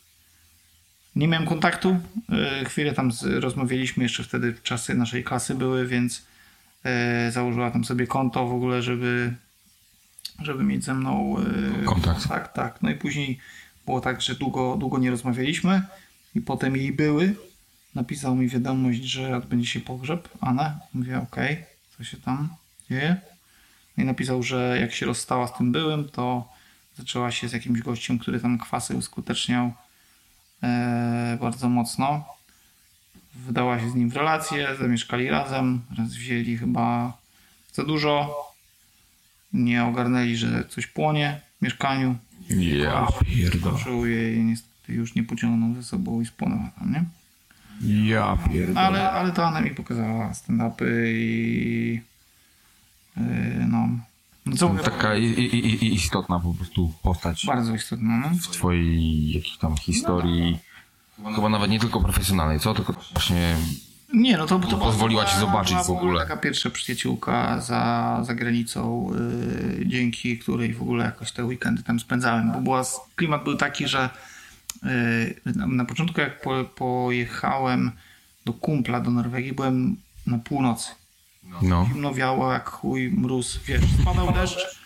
nie 1.17 1.29
miałem 1.29 1.47
kontaktu. 1.47 2.01
E, 2.33 2.65
Chwilę 2.65 2.93
tam 2.93 3.11
rozmawialiśmy, 3.41 4.03
jeszcze 4.03 4.25
wtedy 4.25 4.55
czasy 4.63 4.95
naszej 4.95 5.25
klasy 5.25 5.55
były, 5.55 5.87
więc 5.87 6.27
e, 6.85 7.31
założyła 7.33 7.71
tam 7.71 7.85
sobie 7.85 8.07
konto 8.07 8.47
w 8.47 8.55
ogóle, 8.55 8.83
żeby, 8.83 9.35
żeby 10.43 10.65
mieć 10.65 10.85
ze 10.85 10.95
mną 10.95 11.37
e, 11.83 11.85
Kontakt. 11.85 12.29
Tak, 12.29 12.53
tak. 12.53 12.83
No 12.83 12.91
i 12.91 12.95
później 12.95 13.39
było 13.87 14.01
tak, 14.01 14.23
że 14.23 14.35
długo, 14.35 14.77
długo 14.77 14.99
nie 14.99 15.11
rozmawialiśmy 15.11 15.83
i 16.35 16.41
potem 16.41 16.77
jej 16.77 16.93
były. 16.93 17.35
Napisał 17.95 18.35
mi 18.35 18.49
wiadomość, 18.49 19.03
że 19.03 19.37
odbędzie 19.37 19.69
się 19.69 19.81
pogrzeb. 19.81 20.29
Anę. 20.41 20.79
Mówię, 20.95 21.19
okej, 21.19 21.65
co 21.97 22.05
się 22.05 22.17
tam 22.17 22.49
dzieje? 22.91 23.17
No 23.97 24.05
i 24.05 24.07
napisał, 24.07 24.43
że 24.43 24.79
jak 24.81 24.93
się 24.93 25.07
rozstała 25.07 25.47
z 25.47 25.59
tym 25.59 25.73
byłym, 25.73 26.09
to 26.09 26.49
zaczęła 26.99 27.31
się 27.31 27.49
z 27.49 27.53
jakimś 27.53 27.81
gościem, 27.81 28.19
który 28.19 28.41
tam 28.41 28.59
kwasy 28.59 28.97
uskuteczniał 28.97 29.73
bardzo 31.41 31.69
mocno. 31.69 32.25
Wdała 33.35 33.81
się 33.81 33.91
z 33.91 33.95
nim 33.95 34.11
w 34.11 34.17
relację, 34.17 34.69
zamieszkali 34.81 35.29
razem, 35.29 35.83
raz 35.99 36.09
wzięli 36.09 36.57
chyba 36.57 37.13
za 37.73 37.85
dużo. 37.85 38.37
Nie 39.53 39.85
ogarnęli, 39.85 40.37
że 40.37 40.65
coś 40.69 40.87
płonie 40.87 41.41
w 41.59 41.63
mieszkaniu. 41.63 42.17
Ja 42.49 43.07
pierdolę. 43.25 44.09
Jej 44.09 44.45
niestety 44.45 44.93
już 44.93 45.15
nie 45.15 45.25
pociągnął 45.25 45.75
ze 45.75 45.83
sobą 45.83 46.21
i 46.21 46.27
spłonęła 46.27 46.71
tam, 46.79 46.93
nie? 46.93 47.05
Ja 48.15 48.39
pierdolę. 48.53 48.87
Ale, 48.87 49.11
ale 49.11 49.33
to 49.33 49.47
Anna 49.47 49.61
mi 49.61 49.71
pokazała 49.71 50.33
stand-upy 50.33 51.07
i 51.07 52.01
yy, 53.17 53.23
no 53.69 53.89
co 54.55 54.69
mówię, 54.69 54.83
Taka 54.83 55.17
i, 55.17 55.25
i, 55.25 55.57
i, 55.57 55.95
istotna 55.95 56.41
po 56.41 56.55
prostu 56.55 56.93
postać 57.03 57.47
bardzo 57.47 57.75
istotne, 57.75 58.19
no. 58.23 58.29
w 58.43 58.49
twojej 58.49 59.33
jakiejś 59.33 59.59
tam 59.59 59.77
historii. 59.77 60.59
Chyba 61.35 61.49
nawet 61.49 61.71
nie 61.71 61.81
tylko 61.81 62.01
profesjonalnej, 62.01 62.61
co? 62.61 62.75
Tylko 62.75 62.95
właśnie 63.13 63.57
Nie, 64.13 64.37
no 64.37 64.47
to, 64.47 64.59
to 64.59 64.77
Pozwoliła 64.77 65.25
ci 65.25 65.39
zobaczyć 65.39 65.77
w 65.77 65.91
ogóle. 65.91 66.21
Taka 66.21 66.37
pierwsza 66.37 66.71
przyjaciółka 66.71 67.61
za, 67.61 68.19
za 68.23 68.35
granicą, 68.35 69.11
yy, 69.79 69.87
dzięki 69.87 70.39
której 70.39 70.75
w 70.75 70.83
ogóle 70.83 71.05
jakoś 71.05 71.33
te 71.33 71.45
weekendy 71.45 71.83
tam 71.83 72.01
spędzałem, 72.01 72.53
bo 72.53 72.61
była, 72.61 72.83
klimat 73.17 73.45
był 73.45 73.57
taki, 73.57 73.89
że 73.89 74.11
yy, 74.83 75.55
na, 75.55 75.67
na 75.67 75.85
początku 75.85 76.21
jak 76.21 76.41
po, 76.41 76.65
pojechałem 76.65 77.91
do 78.45 78.53
kumpla 78.53 79.01
do 79.01 79.11
Norwegii, 79.11 79.53
byłem 79.53 79.97
na 80.27 80.39
północy. 80.39 80.91
No. 81.63 81.87
Zimno 81.93 82.15
wiało 82.15 82.53
jak 82.53 82.71
chuj, 82.71 83.11
mróz, 83.11 83.61
wiesz, 83.67 83.83
spadał 84.03 84.33
deszcz, 84.33 84.81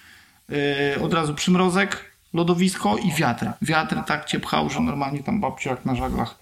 yy, 0.48 1.02
od 1.02 1.14
razu 1.14 1.34
przymrozek, 1.34 2.04
lodowisko 2.34 2.96
i 2.96 3.12
wiatr. 3.12 3.46
Wiatr 3.62 3.96
tak 4.06 4.24
cię 4.24 4.40
pchał, 4.40 4.70
że 4.70 4.80
normalnie 4.80 5.22
tam 5.22 5.40
babcia 5.40 5.70
jak 5.70 5.84
na 5.84 5.94
żaglach. 5.94 6.38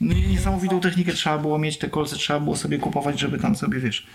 No 0.00 0.14
i 0.14 0.22
niesamowitą 0.22 0.80
technikę 0.80 1.12
trzeba 1.12 1.38
było 1.38 1.58
mieć, 1.58 1.78
te 1.78 1.88
kolce 1.88 2.16
trzeba 2.16 2.40
było 2.40 2.56
sobie 2.56 2.78
kupować, 2.78 3.20
żeby 3.20 3.38
tam 3.38 3.56
sobie, 3.56 3.80
wiesz, 3.80 4.06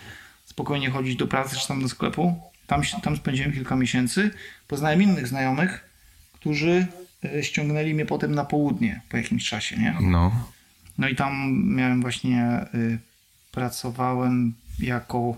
spokojnie 0.45 0.89
chodzić 0.89 1.15
do 1.15 1.27
pracy 1.27 1.57
czy 1.57 1.67
tam 1.67 1.81
do 1.81 1.89
sklepu. 1.89 2.41
Tam, 2.67 2.81
tam 3.03 3.17
spędziłem 3.17 3.53
kilka 3.53 3.75
miesięcy. 3.75 4.31
Poznałem 4.67 5.01
innych 5.01 5.27
znajomych, 5.27 5.89
którzy 6.33 6.87
yy, 7.23 7.43
ściągnęli 7.43 7.93
mnie 7.93 8.05
potem 8.05 8.35
na 8.35 8.45
południe 8.45 9.01
po 9.09 9.17
jakimś 9.17 9.49
czasie, 9.49 9.77
nie? 9.77 9.95
No. 10.01 10.31
No 10.97 11.07
i 11.07 11.15
tam 11.15 11.63
miałem 11.65 12.01
właśnie, 12.01 12.65
y, 12.73 12.99
pracowałem 13.51 14.53
jako 14.81 15.37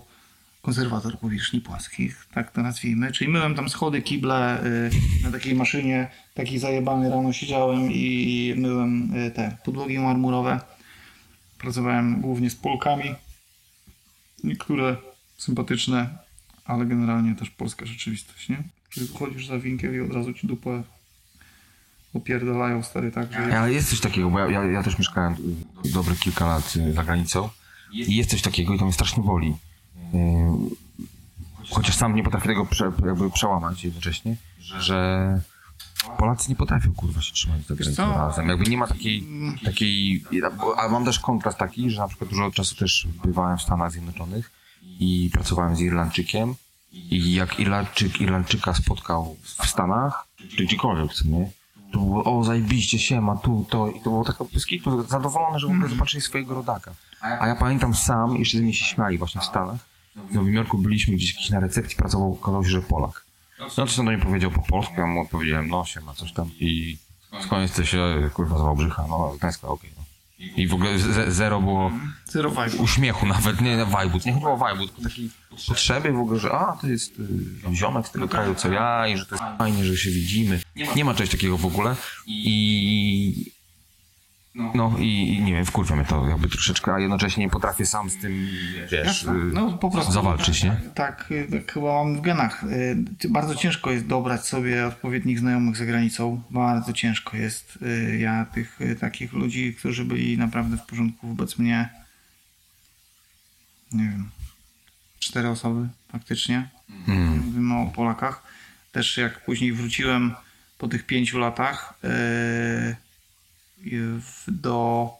konserwator 0.62 1.18
powierzchni 1.18 1.60
płaskich, 1.60 2.26
tak 2.34 2.52
to 2.52 2.62
nazwijmy. 2.62 3.12
Czyli 3.12 3.30
myłem 3.30 3.54
tam 3.54 3.68
schody, 3.68 4.02
kible 4.02 4.64
y, 4.64 4.90
na 5.22 5.30
takiej 5.30 5.54
maszynie, 5.54 6.08
taki 6.34 6.58
zajebany 6.58 7.10
rano 7.10 7.32
siedziałem 7.32 7.92
i 7.92 8.54
myłem 8.56 9.16
y, 9.16 9.30
te 9.30 9.56
podłogi 9.64 9.98
marmurowe. 9.98 10.60
Pracowałem 11.58 12.20
głównie 12.20 12.50
z 12.50 12.56
Polkami. 12.56 13.14
Niektóre 14.44 14.96
sympatyczne, 15.36 16.08
ale 16.64 16.86
generalnie 16.86 17.34
też 17.34 17.50
polska 17.50 17.86
rzeczywistość, 17.86 18.48
nie? 18.48 18.62
Czyli 18.90 19.08
chodzisz 19.18 19.46
za 19.46 19.58
winkiem 19.58 19.94
i 19.94 20.00
od 20.00 20.14
razu 20.14 20.32
ci 20.34 20.46
dupę 20.46 20.82
opierdalają 22.14 22.82
stary 22.82 23.12
tak, 23.12 23.32
że... 23.32 23.58
Ale 23.58 23.72
jest 23.72 23.90
coś 23.90 24.00
takiego, 24.00 24.30
bo 24.30 24.38
ja, 24.38 24.50
ja, 24.50 24.64
ja 24.64 24.82
też 24.82 24.98
mieszkałem 24.98 25.36
dobre 25.84 26.14
kilka 26.14 26.46
lat 26.46 26.74
za 26.94 27.04
granicą 27.04 27.48
jest 27.92 28.30
coś 28.30 28.42
takiego 28.42 28.74
i 28.74 28.78
to 28.78 28.84
mnie 28.84 28.92
strasznie 28.92 29.22
boli. 29.22 29.54
Y, 30.14 30.82
Chociaż 31.70 31.96
sam 31.96 32.14
nie 32.14 32.22
potrafię 32.22 32.48
tego 32.48 32.66
prze, 32.66 32.92
jakby 33.06 33.30
przełamać 33.30 33.84
jednocześnie, 33.84 34.36
że 34.60 35.40
Polacy 36.18 36.50
nie 36.50 36.56
potrafią 36.56 36.94
kurwa 36.94 37.22
się 37.22 37.32
trzymać 37.32 37.66
za 37.66 37.74
granicą 37.74 38.12
razem. 38.14 38.48
Jakby 38.48 38.70
nie 38.70 38.76
ma 38.76 38.86
takiej, 38.86 39.24
takiej... 39.64 40.24
A 40.76 40.88
mam 40.88 41.04
też 41.04 41.20
kontrast 41.20 41.58
taki, 41.58 41.90
że 41.90 42.00
na 42.00 42.08
przykład 42.08 42.30
dużo 42.30 42.50
czasu 42.50 42.76
też 42.76 43.08
bywałem 43.24 43.58
w 43.58 43.62
Stanach 43.62 43.92
Zjednoczonych 43.92 44.50
i 44.82 45.30
pracowałem 45.32 45.76
z 45.76 45.80
Irlandczykiem 45.80 46.54
i 46.92 47.32
jak 47.32 47.60
Irlandczyk 47.60 48.20
Irlandczyka 48.20 48.74
spotkał 48.74 49.36
w 49.42 49.66
Stanach, 49.66 50.26
czy 50.56 50.64
gdziekolwiek, 50.64 51.14
co 51.14 51.24
nie? 51.24 51.50
To 51.92 51.98
było, 51.98 52.38
o 52.38 52.44
zajebiście 52.44 52.98
się 52.98 53.20
ma 53.20 53.36
tu, 53.36 53.66
to 53.70 53.88
i 53.88 54.00
to 54.00 54.10
było 54.10 54.24
taka 54.24 54.44
pyskitu, 54.44 55.02
zadowolone, 55.02 55.58
że 55.58 55.66
w 55.66 55.70
ogóle 55.70 55.88
zobaczyli 55.88 56.20
swojego 56.20 56.54
rodaka. 56.54 56.92
A 57.20 57.46
ja 57.46 57.56
pamiętam 57.56 57.94
sam, 57.94 58.36
jeszcze 58.36 58.56
ze 58.58 58.62
mnie 58.62 58.74
się 58.74 58.84
śmiali 58.84 59.18
właśnie 59.18 59.40
w 59.40 59.44
Stanach, 59.44 59.76
w 60.30 60.34
Nowym 60.34 60.54
Jorku 60.54 60.78
byliśmy 60.78 61.14
gdzieś 61.16 61.34
jakiś 61.34 61.50
na 61.50 61.60
recepcji, 61.60 61.96
pracował, 61.96 62.32
okazało 62.32 62.64
się, 62.64 62.70
że 62.70 62.82
Polak. 62.82 63.24
No 63.58 63.70
coś 63.70 63.96
tam 63.96 64.04
do 64.04 64.12
mnie 64.12 64.24
powiedział 64.24 64.50
po 64.50 64.62
polsku, 64.62 64.94
ja 64.98 65.06
mu 65.06 65.20
odpowiedziałem, 65.20 65.68
no 65.68 65.84
się 65.84 66.00
ma 66.00 66.14
coś 66.14 66.32
tam 66.32 66.50
i 66.60 66.96
skąd 67.40 67.62
jesteś, 67.62 67.94
kurwa 68.34 68.58
z 68.58 68.60
Wałbrzycha, 68.60 69.04
no 69.08 69.34
Gdańska, 69.38 69.68
okej. 69.68 69.90
no. 69.96 70.01
I 70.56 70.66
w 70.66 70.74
ogóle 70.74 70.98
ze, 70.98 71.32
zero 71.32 71.60
było 71.60 71.92
Zero 72.24 72.50
vibe. 72.50 72.82
uśmiechu 72.82 73.26
nawet, 73.26 73.60
nie 73.60 73.76
na 73.76 73.84
wajbut, 73.84 74.26
nie 74.26 74.32
chodziło 74.32 74.52
o 74.52 74.56
wajbut, 74.56 74.94
tylko 74.94 75.08
takiej 75.10 75.30
potrzeby 75.68 76.12
w 76.12 76.18
ogóle, 76.18 76.38
że 76.40 76.52
a, 76.52 76.76
to 76.80 76.86
jest 76.86 77.18
y, 77.70 77.74
ziomek 77.74 78.06
z 78.06 78.10
tego 78.10 78.28
kraju 78.28 78.54
co 78.54 78.72
ja 78.72 79.08
i 79.08 79.16
że 79.16 79.26
to 79.26 79.34
jest 79.34 79.44
fajnie, 79.58 79.84
że 79.84 79.96
się 79.96 80.10
widzimy. 80.10 80.60
Nie 80.96 81.04
ma 81.04 81.14
czegoś 81.14 81.30
takiego 81.30 81.58
w 81.58 81.66
ogóle 81.66 81.96
i 82.26 83.52
no 84.54 84.96
i, 84.98 85.34
i 85.34 85.42
nie 85.42 85.52
wiem, 85.52 85.64
wkurwia 85.66 85.96
mnie 85.96 86.04
to 86.04 86.28
jakby 86.28 86.48
troszeczkę, 86.48 86.94
a 86.94 86.98
jednocześnie 87.00 87.44
nie 87.44 87.50
potrafię 87.50 87.86
sam 87.86 88.10
z 88.10 88.16
tym, 88.18 88.48
wiesz, 88.92 89.22
y, 89.22 89.28
No 89.52 89.72
po 89.72 89.90
prostu 89.90 90.12
zawalczyć, 90.12 90.62
nie? 90.64 90.76
Tak, 90.94 91.26
y, 91.30 91.46
tak 91.50 91.72
chyba 91.72 91.86
mam 92.04 92.16
w 92.16 92.20
genach. 92.20 92.64
Y, 93.24 93.28
Bardzo 93.28 93.54
ciężko 93.54 93.90
jest 93.90 94.06
dobrać 94.06 94.46
sobie 94.46 94.86
odpowiednich 94.86 95.38
znajomych 95.38 95.76
za 95.76 95.84
granicą. 95.86 96.42
Bardzo 96.50 96.92
ciężko 96.92 97.36
jest. 97.36 97.78
Y, 97.82 98.18
Ja 98.18 98.44
tych 98.44 98.78
takich 99.00 99.32
ludzi, 99.32 99.74
którzy 99.74 100.04
byli 100.04 100.38
naprawdę 100.38 100.76
w 100.76 100.82
porządku 100.86 101.28
wobec 101.28 101.58
mnie, 101.58 101.88
nie 103.92 104.04
wiem, 104.04 104.30
cztery 105.18 105.48
osoby 105.48 105.88
faktycznie. 106.12 106.68
Mówimy 107.46 107.74
o 107.74 107.86
Polakach. 107.86 108.42
Też 108.92 109.16
jak 109.16 109.44
później 109.44 109.72
wróciłem 109.72 110.34
po 110.78 110.88
tych 110.88 111.06
pięciu 111.06 111.38
latach 111.38 111.94
y, 112.04 112.06
y, 112.08 112.10
w- 112.10 112.96
do 114.48 115.10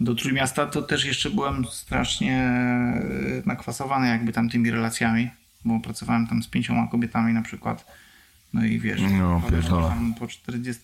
do 0.00 0.14
Trójmiasta, 0.14 0.66
to 0.66 0.82
też 0.82 1.04
jeszcze 1.04 1.30
byłem 1.30 1.64
strasznie 1.64 2.36
e, 2.38 3.42
nakwasowany 3.46 4.08
jakby 4.08 4.32
tam 4.32 4.48
tymi 4.48 4.70
relacjami, 4.70 5.30
bo 5.64 5.80
pracowałem 5.80 6.26
tam 6.26 6.42
z 6.42 6.48
pięcioma 6.48 6.88
kobietami 6.88 7.32
na 7.32 7.42
przykład. 7.42 7.86
No 8.52 8.64
i 8.64 8.80
wiesz, 8.80 9.00
No, 9.00 9.42
tam 9.88 10.14
po 10.18 10.26
40. 10.26 10.82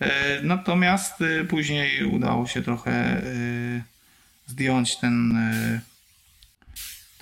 E, 0.00 0.42
Natomiast 0.42 1.14
później 1.48 2.04
udało 2.04 2.46
się 2.46 2.62
trochę 2.62 3.22
zdjąć 4.46 4.96
ten, 4.96 5.38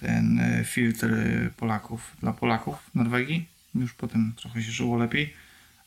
ten 0.00 0.40
filtr 0.64 1.08
Polaków 1.56 2.16
dla 2.20 2.32
Polaków 2.32 2.76
w 2.90 2.94
Norwegii. 2.94 3.48
Już 3.74 3.94
potem 3.94 4.32
trochę 4.36 4.62
się 4.62 4.70
żyło 4.70 4.96
lepiej, 4.96 5.34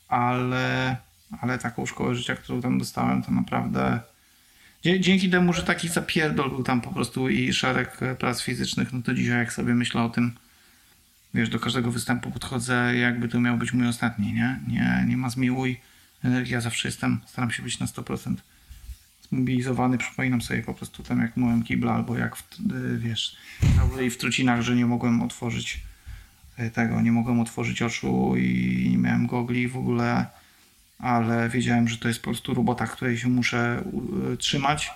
ale, 0.08 0.96
ale 1.40 1.58
taką 1.58 1.86
szkołę 1.86 2.14
życia, 2.14 2.36
którą 2.36 2.62
tam 2.62 2.78
dostałem, 2.78 3.22
to 3.22 3.30
naprawdę 3.30 4.00
Dzięki 4.84 5.30
temu, 5.30 5.52
że 5.52 5.62
taki 5.62 5.88
zapierdol 5.88 6.50
był 6.50 6.62
tam 6.62 6.80
po 6.80 6.90
prostu 6.90 7.28
i 7.28 7.52
szereg 7.52 8.02
e, 8.02 8.14
prac 8.14 8.42
fizycznych, 8.42 8.92
no 8.92 9.02
to 9.02 9.14
dzisiaj 9.14 9.38
jak 9.38 9.52
sobie 9.52 9.74
myślę 9.74 10.02
o 10.02 10.08
tym, 10.08 10.32
wiesz, 11.34 11.48
do 11.48 11.60
każdego 11.60 11.90
występu 11.90 12.30
podchodzę, 12.30 12.96
jakby 12.96 13.28
to 13.28 13.40
miał 13.40 13.56
być 13.56 13.72
mój 13.72 13.88
ostatni, 13.88 14.32
nie? 14.32 14.60
Nie, 14.68 15.04
nie 15.08 15.16
ma 15.16 15.30
zmiłuj. 15.30 15.80
Energia 16.24 16.60
zawsze 16.60 16.88
jestem, 16.88 17.20
staram 17.26 17.50
się 17.50 17.62
być 17.62 17.78
na 17.78 17.86
100% 17.86 18.34
zmobilizowany. 19.28 19.98
Przypominam 19.98 20.42
sobie 20.42 20.62
po 20.62 20.74
prostu 20.74 21.02
tam, 21.02 21.20
jak 21.20 21.36
myłem 21.36 21.62
kibla, 21.62 21.92
albo 21.92 22.18
jak, 22.18 22.36
w, 22.36 22.42
y, 22.72 22.98
wiesz, 22.98 23.36
w 24.10 24.16
trucinach, 24.16 24.62
że 24.62 24.76
nie 24.76 24.86
mogłem 24.86 25.22
otworzyć 25.22 25.80
y, 26.58 26.70
tego, 26.70 27.00
nie 27.00 27.12
mogłem 27.12 27.40
otworzyć 27.40 27.82
oczu 27.82 28.36
i 28.36 28.88
nie 28.90 28.98
miałem 28.98 29.26
gogli 29.26 29.68
w 29.68 29.76
ogóle 29.76 30.26
ale 31.02 31.48
wiedziałem, 31.48 31.88
że 31.88 31.98
to 31.98 32.08
jest 32.08 32.20
po 32.20 32.24
prostu 32.24 32.54
robota, 32.54 32.86
której 32.86 33.18
się 33.18 33.28
muszę 33.28 33.84
y, 34.32 34.36
trzymać, 34.36 34.90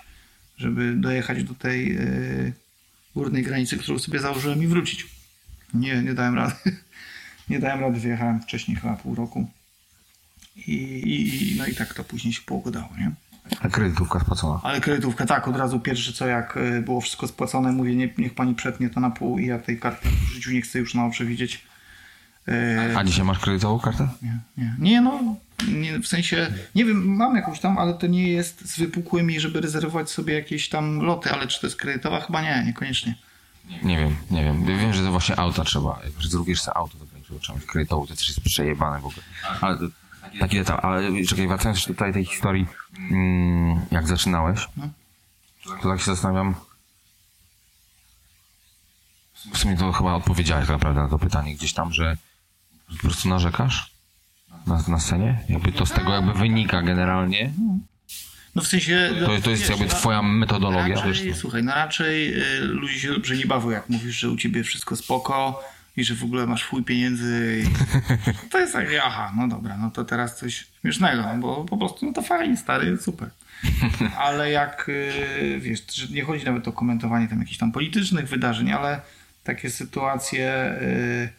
żeby 0.57 0.95
dojechać 0.95 1.43
do 1.43 1.53
tej 1.53 1.97
y, 1.97 2.53
górnej 3.15 3.43
granicy, 3.43 3.77
którą 3.77 3.99
sobie 3.99 4.19
założyłem 4.19 4.63
i 4.63 4.67
wrócić. 4.67 5.07
Nie, 5.73 6.01
nie 6.01 6.13
dałem 6.13 6.35
rady. 6.35 6.55
Nie 7.49 7.59
dałem 7.59 7.79
rady, 7.79 7.99
wyjechałem 7.99 8.41
wcześniej 8.41 8.77
chyba 8.77 8.95
pół 8.95 9.15
roku. 9.15 9.49
I, 10.55 10.73
i, 10.73 11.55
no 11.57 11.65
i 11.65 11.75
tak 11.75 11.93
to 11.93 12.03
później 12.03 12.33
się 12.33 12.41
poukładało, 12.41 12.89
nie? 12.97 13.11
A 13.61 13.69
kredytówka 13.69 14.19
spłacona. 14.19 14.59
Ale 14.63 14.81
kredytówka 14.81 15.25
tak, 15.25 15.47
od 15.47 15.55
razu 15.55 15.79
pierwsze 15.79 16.13
co 16.13 16.27
jak 16.27 16.57
y, 16.57 16.81
było 16.81 17.01
wszystko 17.01 17.27
spłacone, 17.27 17.71
mówię, 17.71 17.95
nie, 17.95 18.09
niech 18.17 18.33
pani 18.33 18.55
przetnie 18.55 18.89
to 18.89 18.99
na 18.99 19.09
pół 19.09 19.39
i 19.39 19.45
ja 19.45 19.59
tej 19.59 19.79
karty 19.79 20.09
w 20.09 20.33
życiu 20.33 20.51
nie 20.51 20.61
chcę 20.61 20.79
już 20.79 20.93
na 20.93 21.05
oczy 21.05 21.25
widzieć. 21.25 21.65
A 22.97 23.03
dzisiaj 23.03 23.25
masz 23.25 23.39
kredytową 23.39 23.79
kartę? 23.79 24.07
nie, 24.21 24.39
nie. 24.57 24.75
Nie, 24.79 25.01
no, 25.01 25.35
nie, 25.67 25.99
w 25.99 26.07
sensie, 26.07 26.53
nie 26.75 26.85
wiem, 26.85 27.15
mam 27.15 27.35
jakąś 27.35 27.59
tam, 27.59 27.77
ale 27.77 27.93
to 27.93 28.07
nie 28.07 28.27
jest 28.27 28.69
z 28.69 28.79
wypukłymi, 28.79 29.39
żeby 29.39 29.61
rezerwować 29.61 30.09
sobie 30.09 30.33
jakieś 30.33 30.69
tam 30.69 30.99
loty, 30.99 31.31
ale 31.31 31.47
czy 31.47 31.61
to 31.61 31.67
jest 31.67 31.77
kredytowa? 31.77 32.21
Chyba 32.21 32.41
nie, 32.41 32.63
niekoniecznie. 32.65 33.15
Nie 33.83 33.97
wiem, 33.97 34.15
nie 34.31 34.43
wiem. 34.43 34.65
Wiem, 34.65 34.93
że 34.93 35.03
to 35.03 35.11
właśnie 35.11 35.39
auta 35.39 35.63
trzeba. 35.63 35.99
Jak 36.03 36.13
już 36.15 36.29
zrubisz 36.29 36.61
sobie 36.61 36.77
auto, 36.77 36.97
to 36.97 37.05
będzie 37.05 37.39
trzeba 37.39 37.59
mieć 37.59 37.67
kredytową, 37.67 38.07
to 38.07 38.15
też 38.15 38.27
jest 38.27 38.41
przejebane 38.41 39.01
w 39.01 39.05
ogóle. 39.05 39.23
Ale 39.61 39.77
to, 39.77 39.85
taki 40.39 40.57
detal. 40.57 40.79
Ale 40.81 41.25
czekaj, 41.25 41.47
wracając 41.47 41.77
jeszcze 41.77 41.93
tutaj 41.93 42.13
tej 42.13 42.25
historii, 42.25 42.67
mm, 43.11 43.85
jak 43.91 44.07
zaczynałeś, 44.07 44.67
to 45.81 45.89
tak 45.89 45.99
się 45.99 46.05
zastanawiam. 46.05 46.55
W 49.53 49.57
sumie 49.57 49.77
to 49.77 49.91
chyba 49.91 50.13
odpowiedziałeś 50.13 50.67
tak 50.67 50.75
naprawdę 50.75 51.01
na 51.01 51.07
to 51.07 51.19
pytanie 51.19 51.55
gdzieś 51.55 51.73
tam, 51.73 51.93
że 51.93 52.17
po 52.87 52.95
prostu 52.97 53.29
narzekasz 53.29 53.94
na, 54.67 54.83
na 54.87 54.99
scenie? 54.99 55.39
Jakby 55.49 55.71
to 55.71 55.85
z 55.85 55.91
tego 55.91 56.13
jakby 56.13 56.33
wynika 56.33 56.81
generalnie. 56.81 57.51
No 58.55 58.61
w 58.61 58.67
sensie... 58.67 59.09
To, 59.19 59.41
to 59.41 59.49
jest 59.49 59.61
wiesz, 59.61 59.69
jakby 59.69 59.85
no, 59.85 59.91
twoja 59.91 60.21
metodologia, 60.21 60.95
raczej? 60.95 61.33
Słuchaj, 61.33 61.63
no 61.63 61.75
raczej 61.75 62.33
y, 62.33 62.59
ludzie 62.59 62.99
się 62.99 63.13
dobrze 63.13 63.37
nie 63.37 63.45
bawią, 63.45 63.69
jak 63.69 63.89
mówisz, 63.89 64.15
że 64.15 64.29
u 64.29 64.37
ciebie 64.37 64.63
wszystko 64.63 64.95
spoko 64.95 65.63
i 65.97 66.03
że 66.03 66.15
w 66.15 66.23
ogóle 66.23 66.47
masz 66.47 66.65
chuj 66.65 66.83
pieniędzy. 66.83 67.63
I... 67.63 67.69
To 68.51 68.59
jest 68.59 68.73
tak, 68.73 68.87
aha, 69.03 69.33
no 69.37 69.47
dobra, 69.47 69.77
no 69.77 69.91
to 69.91 70.05
teraz 70.05 70.37
coś 70.37 70.67
śmiesznego, 70.81 71.21
no 71.21 71.37
bo 71.37 71.65
po 71.65 71.77
prostu 71.77 72.05
no 72.05 72.13
to 72.13 72.21
fajnie, 72.21 72.57
stary, 72.57 72.97
super. 72.97 73.29
Ale 74.25 74.51
jak, 74.51 74.89
y, 74.89 75.59
wiesz, 75.59 75.83
że 75.93 76.07
nie 76.07 76.23
chodzi 76.23 76.45
nawet 76.45 76.67
o 76.67 76.71
komentowanie 76.71 77.27
tam 77.27 77.39
jakichś 77.39 77.57
tam 77.57 77.71
politycznych 77.71 78.27
wydarzeń, 78.27 78.71
ale 78.71 79.01
takie 79.43 79.69
sytuacje, 79.69 80.75
y, 80.81 81.29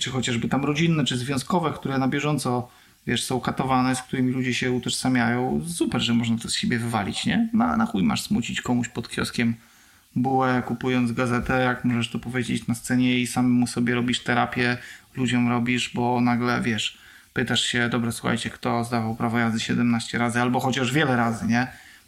czy 0.00 0.10
chociażby 0.10 0.48
tam 0.48 0.64
rodzinne, 0.64 1.04
czy 1.04 1.16
związkowe, 1.16 1.72
które 1.72 1.98
na 1.98 2.08
bieżąco, 2.08 2.68
wiesz, 3.06 3.24
są 3.24 3.40
katowane, 3.40 3.96
z 3.96 4.02
którymi 4.02 4.32
ludzie 4.32 4.54
się 4.54 4.72
utożsamiają, 4.72 5.60
super, 5.68 6.00
że 6.00 6.14
można 6.14 6.38
to 6.38 6.48
z 6.48 6.54
siebie 6.54 6.78
wywalić, 6.78 7.26
nie? 7.26 7.48
Na, 7.52 7.76
na 7.76 7.86
chuj 7.86 8.02
masz 8.02 8.22
smucić 8.22 8.60
komuś 8.60 8.88
pod 8.88 9.08
kioskiem 9.08 9.54
bułę, 10.16 10.62
kupując 10.66 11.12
gazetę, 11.12 11.62
jak 11.62 11.84
możesz 11.84 12.10
to 12.10 12.18
powiedzieć 12.18 12.66
na 12.66 12.74
scenie 12.74 13.18
i 13.18 13.26
samemu 13.26 13.66
sobie 13.66 13.94
robisz 13.94 14.20
terapię, 14.20 14.78
ludziom 15.16 15.48
robisz, 15.48 15.94
bo 15.94 16.20
nagle, 16.20 16.60
wiesz, 16.60 16.98
pytasz 17.32 17.62
się, 17.62 17.88
dobra, 17.88 18.12
słuchajcie, 18.12 18.50
kto 18.50 18.84
zdawał 18.84 19.16
prawo 19.16 19.38
jazdy 19.38 19.60
17 19.60 20.18
razy, 20.18 20.40
albo 20.40 20.60
chociaż 20.60 20.92
wiele 20.92 21.16
razy, 21.16 21.46
nie? 21.46 21.66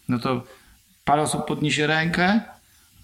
No 0.09 0.19
to 0.19 0.45
parę 1.05 1.23
osób 1.23 1.47
podniesie 1.47 1.87
rękę, 1.87 2.41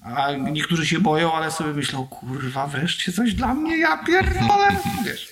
a 0.02 0.32
niektórzy 0.32 0.86
się 0.86 1.00
boją, 1.00 1.32
ale 1.34 1.50
sobie 1.50 1.72
myślą, 1.72 2.06
kurwa, 2.06 2.66
wreszcie 2.66 3.12
coś 3.12 3.34
dla 3.34 3.54
mnie, 3.54 3.78
ja 3.78 3.98
pierdolę, 4.04 4.76
wiesz. 5.04 5.28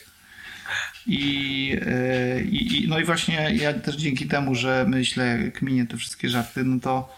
I, 1.06 1.66
yy, 1.68 2.42
i, 2.44 2.84
i- 2.84 2.88
no 2.88 2.98
i 2.98 3.04
właśnie 3.04 3.50
ja 3.54 3.72
też 3.74 3.96
dzięki 3.96 4.26
temu, 4.26 4.54
że 4.54 4.84
myślę, 4.88 5.38
kminię 5.54 5.86
te 5.86 5.96
wszystkie 5.96 6.28
żarty, 6.28 6.64
no 6.64 6.80
to 6.80 7.14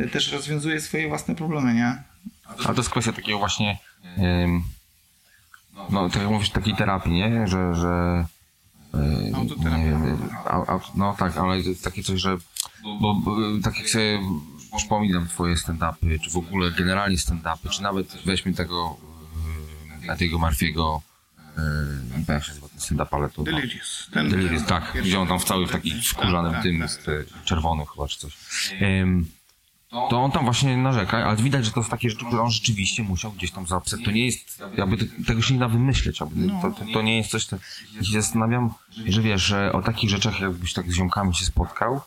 y, 0.00 0.08
też 0.08 0.32
rozwiązuję 0.32 0.80
swoje 0.80 1.08
własne 1.08 1.34
problemy, 1.34 1.74
nie? 1.74 2.02
Ale 2.64 2.74
to 2.74 2.80
jest 2.80 2.90
kwestia 2.90 3.12
takiego 3.12 3.38
właśnie 3.38 3.78
Ym, 4.18 4.62
no, 5.90 6.08
tak 6.10 6.22
jak 6.22 6.30
mówisz, 6.30 6.50
takiej 6.50 6.74
terapii, 6.76 7.12
nie? 7.12 7.46
Że, 7.48 7.74
że 7.74 8.24
yy, 8.94 9.34
Autoterapia. 9.36 9.78
nie 9.78 9.84
wiem, 9.90 10.28
a, 10.44 10.50
a, 10.74 10.80
no 10.96 11.14
tak, 11.18 11.36
ale 11.36 11.62
to 11.62 11.68
jest 11.68 11.84
takie 11.84 12.02
coś, 12.02 12.20
że 12.20 12.36
bo, 13.00 13.14
bo 13.14 13.36
tak 13.62 13.78
jak 13.78 13.88
sobie 13.88 14.20
przypominam 14.76 15.28
twoje 15.28 15.54
stand-upy, 15.54 16.20
czy 16.20 16.30
w 16.30 16.36
ogóle 16.36 16.70
generalnie 16.70 17.16
stand-upy, 17.16 17.70
czy 17.70 17.82
nawet 17.82 18.16
weźmy 18.24 18.54
tego 18.54 18.96
yy, 20.08 20.16
tego 20.16 20.38
Marfiego 20.38 21.02
yy, 21.56 22.34
jak 22.34 22.44
się 22.44 22.50
nazywa 22.50 22.68
ten 22.68 22.80
stand-up, 22.80 23.08
ale 23.16 23.30
to... 23.30 23.42
Delirious. 23.42 24.08
Ten, 24.12 24.30
Delirious, 24.30 24.66
tak. 24.66 24.92
Gdzie 25.04 25.20
on 25.20 25.28
tam 25.28 25.38
w 25.38 25.44
cały 25.44 25.66
w 25.66 25.70
takim 25.70 26.02
skórzanym 26.02 26.52
Tak, 26.52 26.62
tym 26.62 26.80
tak, 26.80 27.08
e, 27.08 27.44
czerwonym 27.44 27.86
chyba 27.86 28.08
czy 28.08 28.18
coś. 28.18 28.36
To 30.10 30.20
on 30.20 30.30
tam 30.30 30.44
właśnie 30.44 30.76
narzeka, 30.76 31.26
ale 31.26 31.36
widać, 31.36 31.64
że 31.64 31.70
to 31.70 31.82
są 31.82 31.90
takie 31.90 32.10
rzeczy, 32.10 32.26
które 32.26 32.42
on 32.42 32.50
rzeczywiście 32.50 33.02
musiał 33.02 33.32
gdzieś 33.32 33.50
tam 33.50 33.66
zapisać. 33.66 34.00
To 34.04 34.10
nie 34.10 34.26
jest, 34.26 34.62
jakby 34.76 34.96
te, 34.96 35.04
tego 35.26 35.42
się 35.42 35.54
nie 35.54 35.60
da 35.60 35.68
wymyśleć, 35.68 36.20
jakby 36.20 36.46
to, 36.46 36.70
to, 36.70 36.92
to 36.92 37.02
nie 37.02 37.16
jest 37.16 37.30
coś, 37.30 37.44
co, 37.44 37.56
ja 37.96 38.04
się 38.04 38.12
zastanawiam, 38.12 38.70
że 39.06 39.22
wiesz, 39.22 39.42
że 39.42 39.72
o 39.72 39.82
takich 39.82 40.10
rzeczach 40.10 40.40
jakbyś 40.40 40.72
tak 40.72 40.90
z 40.90 40.94
ziomkami 40.94 41.34
się 41.34 41.44
spotkał, 41.44 42.00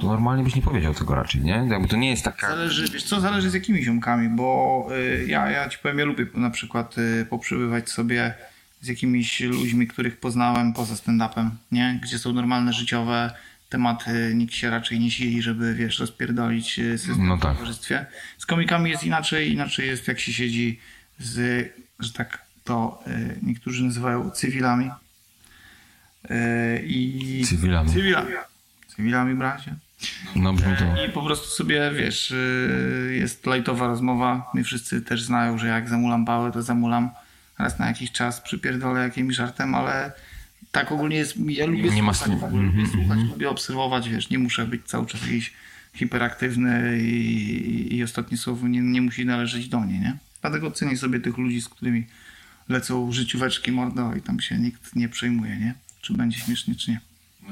to 0.00 0.06
normalnie 0.06 0.44
byś 0.44 0.54
nie 0.54 0.62
powiedział 0.62 0.94
tego 0.94 1.14
raczej, 1.14 1.40
nie? 1.40 1.66
Jakby 1.70 1.88
to 1.88 1.96
nie 1.96 2.10
jest 2.10 2.24
taka... 2.24 2.48
Zależy, 2.48 2.88
wiesz 2.88 3.02
co, 3.04 3.20
zależy 3.20 3.50
z 3.50 3.54
jakimi 3.54 3.84
ziomkami, 3.84 4.28
bo 4.28 4.88
y, 4.92 5.26
ja, 5.28 5.50
ja 5.50 5.68
ci 5.68 5.78
powiem, 5.78 5.98
ja 5.98 6.04
lubię 6.04 6.26
na 6.34 6.50
przykład 6.50 6.98
y, 6.98 7.26
poprzybywać 7.30 7.90
sobie 7.90 8.34
z 8.80 8.88
jakimiś 8.88 9.40
ludźmi, 9.40 9.86
których 9.86 10.20
poznałem 10.20 10.72
poza 10.72 10.94
stand-upem, 10.94 11.50
nie? 11.72 12.00
Gdzie 12.02 12.18
są 12.18 12.32
normalne 12.32 12.72
życiowe 12.72 13.30
tematy, 13.68 14.32
nikt 14.34 14.54
się 14.54 14.70
raczej 14.70 15.00
nie 15.00 15.10
sili, 15.10 15.42
żeby, 15.42 15.74
wiesz, 15.74 15.98
rozpierdolić 15.98 16.78
y, 16.78 16.98
system 16.98 17.26
No 17.26 17.38
tak. 17.38 17.52
w 17.54 17.58
towarzystwie. 17.58 18.06
Z 18.38 18.46
komikami 18.46 18.90
jest 18.90 19.04
inaczej, 19.04 19.52
inaczej 19.52 19.86
jest 19.86 20.08
jak 20.08 20.20
się 20.20 20.32
siedzi 20.32 20.80
z, 21.18 21.66
że 22.00 22.12
tak 22.12 22.44
to 22.64 23.02
y, 23.06 23.38
niektórzy 23.42 23.84
nazywają 23.84 24.30
cywilami. 24.30 24.90
Y, 26.30 26.82
I... 26.86 27.42
Cywilami. 27.46 27.90
Cywilami. 27.90 28.30
Cywilami, 28.96 29.34
bracie. 29.34 29.74
No 30.36 30.52
brzmi 30.52 30.76
to... 30.76 31.04
I 31.04 31.08
po 31.08 31.22
prostu 31.22 31.48
sobie, 31.48 31.90
wiesz, 31.96 32.30
yy, 33.08 33.14
jest 33.14 33.46
lajtowa 33.46 33.86
rozmowa. 33.86 34.50
Mnie 34.54 34.64
wszyscy 34.64 35.02
też 35.02 35.22
znają, 35.22 35.58
że 35.58 35.66
jak 35.66 35.88
zamulam 35.88 36.24
pałę, 36.24 36.52
to 36.52 36.62
zamulam 36.62 37.10
raz 37.58 37.78
na 37.78 37.86
jakiś 37.86 38.12
czas, 38.12 38.40
przypierdolę 38.40 39.00
jakimś 39.02 39.34
żartem, 39.36 39.74
ale 39.74 40.12
tak 40.72 40.92
ogólnie 40.92 41.16
jest, 41.16 41.36
ja 41.48 41.66
lubię 41.66 41.90
Nie 41.90 42.02
ma 42.02 42.14
słuchać, 42.14 42.32
snu- 42.32 42.40
w 42.40 42.44
ogóle 42.44 42.62
lubię 42.62 42.86
słuchać, 42.86 43.18
lubię 43.30 43.50
obserwować, 43.50 44.08
wiesz, 44.08 44.30
nie 44.30 44.38
muszę 44.38 44.66
być 44.66 44.82
cały 44.84 45.06
czas 45.06 45.22
jakiś 45.22 45.52
hiperaktywny 45.94 46.98
i, 47.02 47.96
i 47.96 48.04
ostatnie 48.04 48.36
słowo 48.38 48.68
nie, 48.68 48.80
nie 48.80 49.02
musi 49.02 49.24
należeć 49.26 49.68
do 49.68 49.80
mnie, 49.80 49.98
nie? 49.98 50.16
Dlatego 50.40 50.70
cenię 50.70 50.96
sobie 50.96 51.20
tych 51.20 51.38
ludzi, 51.38 51.60
z 51.60 51.68
którymi 51.68 52.06
lecą 52.68 53.12
życióweczki 53.12 53.72
mordo 53.72 54.14
i 54.14 54.22
tam 54.22 54.40
się 54.40 54.58
nikt 54.58 54.96
nie 54.96 55.08
przejmuje, 55.08 55.56
nie? 55.56 55.74
Czy 56.00 56.14
będzie 56.14 56.38
śmiesznie, 56.38 56.74
czy 56.74 56.90
nie. 56.90 57.00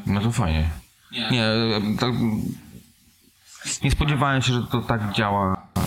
No 0.07 0.21
to 0.21 0.33
fajnie. 0.33 0.69
Nie, 1.13 1.45
tak, 1.99 2.15
nie 3.83 3.91
spodziewałem 3.91 4.43
się, 4.43 4.53
że 4.53 4.63
to 4.63 4.83
tak 4.83 5.13
działa, 5.13 5.67
e, 5.77 5.81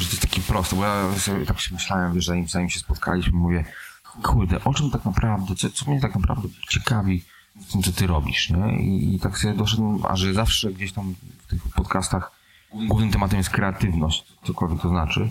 że 0.00 0.06
to 0.06 0.10
jest 0.10 0.20
taki 0.20 0.40
prosty, 0.40 0.76
bo 0.76 0.84
ja 0.84 1.04
tak 1.46 1.60
się 1.60 1.74
myślałem, 1.74 2.14
wiesz, 2.14 2.26
zanim, 2.26 2.48
zanim 2.48 2.70
się 2.70 2.78
spotkaliśmy, 2.78 3.32
mówię, 3.32 3.64
kurde, 4.22 4.64
o 4.64 4.74
czym 4.74 4.90
tak 4.90 5.04
naprawdę, 5.04 5.54
co, 5.54 5.70
co 5.70 5.90
mnie 5.90 6.00
tak 6.00 6.14
naprawdę 6.14 6.48
ciekawi 6.68 7.24
w 7.56 7.72
tym, 7.72 7.82
co 7.82 7.92
ty 7.92 8.06
robisz, 8.06 8.50
nie? 8.50 8.76
I, 8.82 9.14
i 9.14 9.20
tak 9.20 9.38
sobie 9.38 9.54
doszedłem, 9.54 10.06
a 10.08 10.16
że 10.16 10.34
zawsze 10.34 10.72
gdzieś 10.72 10.92
tam 10.92 11.14
w 11.38 11.46
tych 11.46 11.62
podcastach 11.62 12.32
głównym 12.74 13.10
tematem 13.10 13.38
jest 13.38 13.50
kreatywność, 13.50 14.24
cokolwiek 14.44 14.80
to 14.80 14.88
znaczy, 14.88 15.28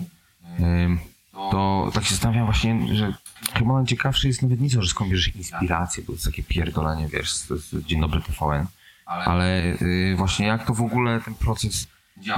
to 1.32 1.90
tak 1.94 2.04
się 2.04 2.10
zastanawiam 2.10 2.44
właśnie, 2.44 2.96
że 2.96 3.14
chyba 3.54 3.74
najciekawsze 3.74 4.28
jest 4.28 4.42
nawet 4.42 4.60
nie 4.60 4.70
to, 4.70 4.82
że 4.82 4.88
skąd 4.88 5.10
bierzesz 5.10 5.36
inspirację, 5.36 6.02
bo 6.02 6.06
to 6.06 6.12
jest 6.12 6.24
takie 6.24 6.42
pierdolenie, 6.42 7.08
wiesz, 7.08 7.32
z, 7.32 7.48
z 7.48 7.86
Dzień 7.86 8.00
Dobry 8.00 8.20
TVN, 8.20 8.66
ale 9.12 9.62
y, 9.82 10.14
właśnie 10.16 10.46
jak 10.46 10.66
to 10.66 10.74
w 10.74 10.80
ogóle 10.80 11.20
ten 11.20 11.34
proces 11.34 11.86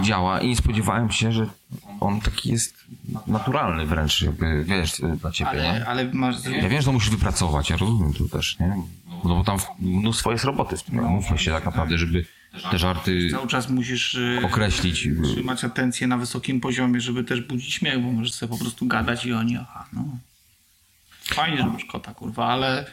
działa 0.03 0.41
i 0.41 0.49
nie 0.49 0.57
spodziewałem 0.57 1.11
się, 1.11 1.33
że 1.33 1.47
on 2.01 2.21
taki 2.21 2.51
jest 2.51 2.85
naturalny 3.27 3.87
wręcz, 3.87 4.23
jakby, 4.23 4.65
wiesz, 4.65 5.01
y, 5.01 5.17
dla 5.21 5.31
ciebie, 5.31 5.53
nie? 5.53 5.71
Ale, 5.71 5.87
ale 5.87 6.05
masz... 6.13 6.37
Ja 6.45 6.69
wiem, 6.69 6.81
że 6.81 6.87
to 6.87 6.93
musisz 6.93 7.11
wypracować, 7.11 7.71
ja 7.71 7.77
rozumiem 7.77 8.13
to 8.13 8.29
też, 8.39 8.59
nie? 8.59 8.77
No 9.25 9.35
bo 9.37 9.45
tam 9.45 9.59
mnóstwo 9.79 10.33
jest 10.33 10.45
roboty 10.45 10.77
w 10.77 10.83
tym, 10.83 10.97
no, 10.97 11.09
mówmy 11.09 11.39
się 11.39 11.51
tak 11.51 11.65
naprawdę, 11.65 11.99
żeby 11.99 12.25
te 12.71 12.79
żarty 12.79 13.29
Cały 13.31 13.49
czas 13.49 13.71
musisz 13.71 14.15
y, 14.15 14.41
określić. 14.45 15.09
trzymać 15.25 15.65
atencję 15.65 16.07
na 16.07 16.19
wysokim 16.19 16.61
poziomie, 16.61 17.01
żeby 17.01 17.25
też 17.25 17.41
budzić 17.41 17.75
śmiech, 17.75 18.03
bo 18.03 18.13
możesz 18.13 18.33
sobie 18.33 18.51
po 18.51 18.59
prostu 18.59 18.87
gadać 18.87 19.27
i 19.27 19.33
oni, 19.33 19.57
aha, 19.57 19.87
no. 19.93 20.05
Fajnie, 21.25 21.57
że 21.59 21.67
masz 21.67 21.85
kota, 21.85 22.15
kurwa, 22.15 22.47
ale 22.47 22.87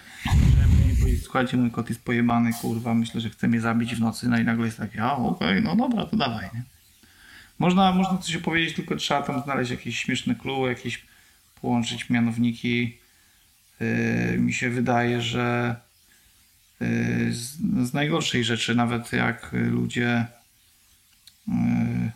powiedzieć, 1.12 1.26
słuchajcie, 1.26 1.58
mój 1.58 1.72
kot 1.72 1.90
jest 1.90 2.04
pojebany, 2.04 2.54
kurwa, 2.54 2.94
myślę, 2.94 3.22
że 3.22 3.30
chce 3.30 3.48
mnie 3.48 3.62
zabić 3.62 3.96
w 3.96 4.00
nocy, 4.00 4.30
no 4.30 4.40
i 4.40 4.44
nagle 4.44 4.66
jest 4.66 4.78
takie, 4.78 5.04
a 5.04 5.16
okej, 5.16 5.62
no 5.62 5.76
dobra, 5.76 6.06
to 6.06 6.18
dawaj, 6.18 6.50
nie? 6.54 6.64
Można, 7.60 7.92
można 7.92 8.18
coś 8.18 8.36
opowiedzieć, 8.36 8.76
tylko 8.76 8.96
trzeba 8.96 9.22
tam 9.22 9.44
znaleźć 9.44 9.72
jakieś 9.72 10.00
śmieszne 10.00 10.36
clue, 10.36 10.68
jakieś 10.68 11.06
połączyć 11.62 12.10
mianowniki. 12.10 12.98
Yy, 13.80 14.38
mi 14.38 14.54
się 14.54 14.70
wydaje, 14.70 15.22
że 15.22 15.76
yy, 16.80 17.34
z, 17.34 17.58
z 17.90 17.94
najgorszej 17.94 18.44
rzeczy, 18.44 18.76
nawet 18.76 19.14
jak 19.14 19.50
ludzie 19.54 20.26
Yy, 21.48 22.12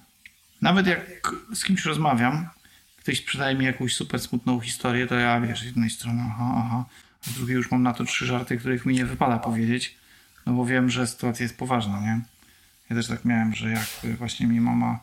Nawet 0.62 0.88
jak 0.88 1.32
z 1.54 1.64
kimś 1.64 1.86
rozmawiam, 1.86 2.50
ktoś 2.98 3.20
sprzedaje 3.20 3.56
mi 3.56 3.66
jakąś 3.66 3.96
super 3.96 4.20
smutną 4.20 4.60
historię, 4.60 5.08
to 5.08 5.16
ja 5.16 5.42
wiesz, 5.42 5.62
z 5.62 5.66
jednej 5.66 5.90
strony 5.90 6.24
aha, 6.26 6.54
aha, 6.58 6.86
z 7.26 7.34
drugiej 7.34 7.56
już 7.56 7.72
mam 7.72 7.84
na 7.84 7.94
to 7.94 8.06
trzy 8.06 8.26
żarty, 8.26 8.58
których 8.58 8.86
mi 8.86 8.94
nie 8.94 9.06
wypada 9.06 9.40
powiedzieć, 9.40 9.96
no 10.46 10.54
bo 10.54 10.66
wiem, 10.66 10.90
że 10.90 11.08
sytuacja 11.08 11.44
jest 11.44 11.58
poważna, 11.58 12.02
nie? 12.02 12.22
Ja 12.90 12.96
też 12.96 13.08
tak 13.08 13.26
miałem, 13.26 13.56
że 13.56 13.70
jak 13.70 14.18
właśnie 14.18 14.48
mi 14.48 14.62
mama 14.62 15.00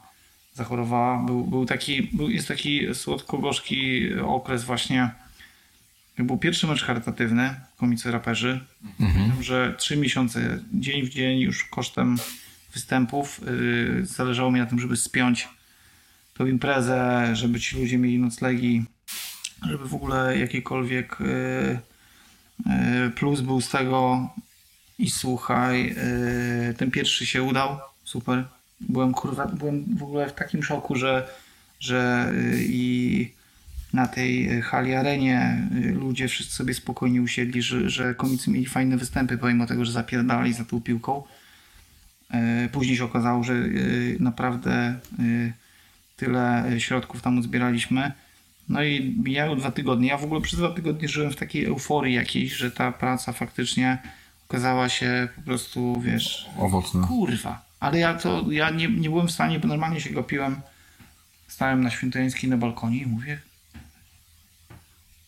zachorowała, 0.54 1.18
był, 1.18 1.44
był 1.44 1.66
taki, 1.66 2.02
był, 2.02 2.30
jest 2.30 2.48
taki 2.48 2.94
słodko-gorzki 2.94 4.14
okres 4.14 4.64
właśnie, 4.64 5.11
jak 6.18 6.26
był 6.26 6.38
pierwszy 6.38 6.66
mecz 6.66 6.82
charytatywny, 6.82 7.54
komicy 7.76 8.11
raperzy, 8.11 8.61
Pamiętam, 8.98 9.42
że 9.42 9.74
trzy 9.78 9.96
miesiące, 9.96 10.58
dzień 10.72 11.02
w 11.02 11.08
dzień 11.08 11.40
już 11.40 11.64
kosztem 11.64 12.16
występów 12.74 13.40
yy, 13.96 14.06
zależało 14.06 14.50
mi 14.50 14.61
na 14.61 14.66
tym, 14.66 14.80
żeby 14.80 14.96
spiąć 14.96 15.48
tą 16.35 16.46
imprezę, 16.46 17.30
żeby 17.32 17.61
ci 17.61 17.76
ludzie 17.76 17.98
mieli 17.98 18.18
noclegi, 18.18 18.85
żeby 19.68 19.88
w 19.88 19.94
ogóle 19.94 20.38
jakikolwiek 20.38 21.16
yy, 21.20 21.26
yy, 21.26 21.78
plus 23.14 23.40
był 23.40 23.60
z 23.60 23.68
tego 23.68 24.28
i 24.98 25.10
słuchaj, 25.10 25.94
yy, 26.68 26.74
ten 26.74 26.90
pierwszy 26.90 27.26
się 27.26 27.42
udał, 27.42 27.78
super. 28.04 28.44
Byłem 28.80 29.12
kurwa, 29.12 29.46
byłem 29.46 29.84
w 29.96 30.02
ogóle 30.02 30.28
w 30.28 30.32
takim 30.32 30.62
szoku, 30.62 30.96
że, 30.96 31.28
że 31.80 32.32
yy, 32.34 32.58
i 32.60 33.32
na 33.92 34.08
tej 34.08 34.62
hali 34.62 34.94
arenie 34.94 35.68
ludzie 35.94 36.28
wszyscy 36.28 36.54
sobie 36.54 36.74
spokojnie 36.74 37.22
usiedli, 37.22 37.62
że, 37.62 37.90
że 37.90 38.14
komicy 38.14 38.50
mieli 38.50 38.66
fajne 38.66 38.96
występy, 38.96 39.38
pomimo 39.38 39.66
tego, 39.66 39.84
że 39.84 39.92
zapierdalali 39.92 40.52
za 40.52 40.64
tą 40.64 40.80
piłką. 40.80 41.22
E, 42.30 42.68
Później 42.72 42.96
się 42.96 43.04
okazało, 43.04 43.44
że 43.44 43.54
naprawdę 44.20 44.98
tyle 46.16 46.64
środków 46.78 47.22
tam 47.22 47.38
uzbieraliśmy. 47.38 48.12
No 48.72 48.82
i 48.82 49.16
mijały 49.24 49.56
dwa 49.56 49.70
tygodnie. 49.70 50.08
Ja 50.08 50.18
w 50.18 50.24
ogóle 50.24 50.40
przez 50.40 50.58
dwa 50.58 50.70
tygodnie 50.70 51.08
żyłem 51.08 51.30
w 51.30 51.37
takiej 51.37 51.64
euforii 51.64 52.14
jakiejś, 52.14 52.52
że 52.52 52.70
ta 52.70 52.92
praca 52.92 53.32
faktycznie 53.32 53.98
okazała 54.48 54.88
się 54.88 55.28
po 55.37 55.42
prostu, 55.42 56.00
wiesz, 56.00 56.46
Owocne. 56.58 57.06
kurwa. 57.06 57.64
Ale 57.80 57.98
ja 57.98 58.14
to, 58.14 58.44
ja 58.50 58.70
nie, 58.70 58.88
nie 58.88 59.11
byłem 59.11 59.28
w 59.28 59.32
stanie, 59.32 59.58
bo 59.61 59.68
normalnie 59.68 60.00
się 60.00 60.11
gapiłem. 60.11 60.61
Stałem 61.48 61.82
na 61.82 61.90
Świętojańskiej 61.90 62.50
na 62.50 62.56
balkonie 62.56 62.98
i 62.98 63.06
mówię, 63.06 63.38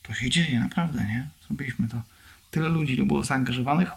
to 0.03 0.15
się 0.15 0.31
dzieje, 0.31 0.61
naprawdę, 0.61 1.05
nie? 1.05 1.29
Zrobiliśmy 1.47 1.89
to. 1.89 2.03
Tyle 2.51 2.69
ludzi 2.69 3.03
było 3.03 3.25
zaangażowanych. 3.25 3.91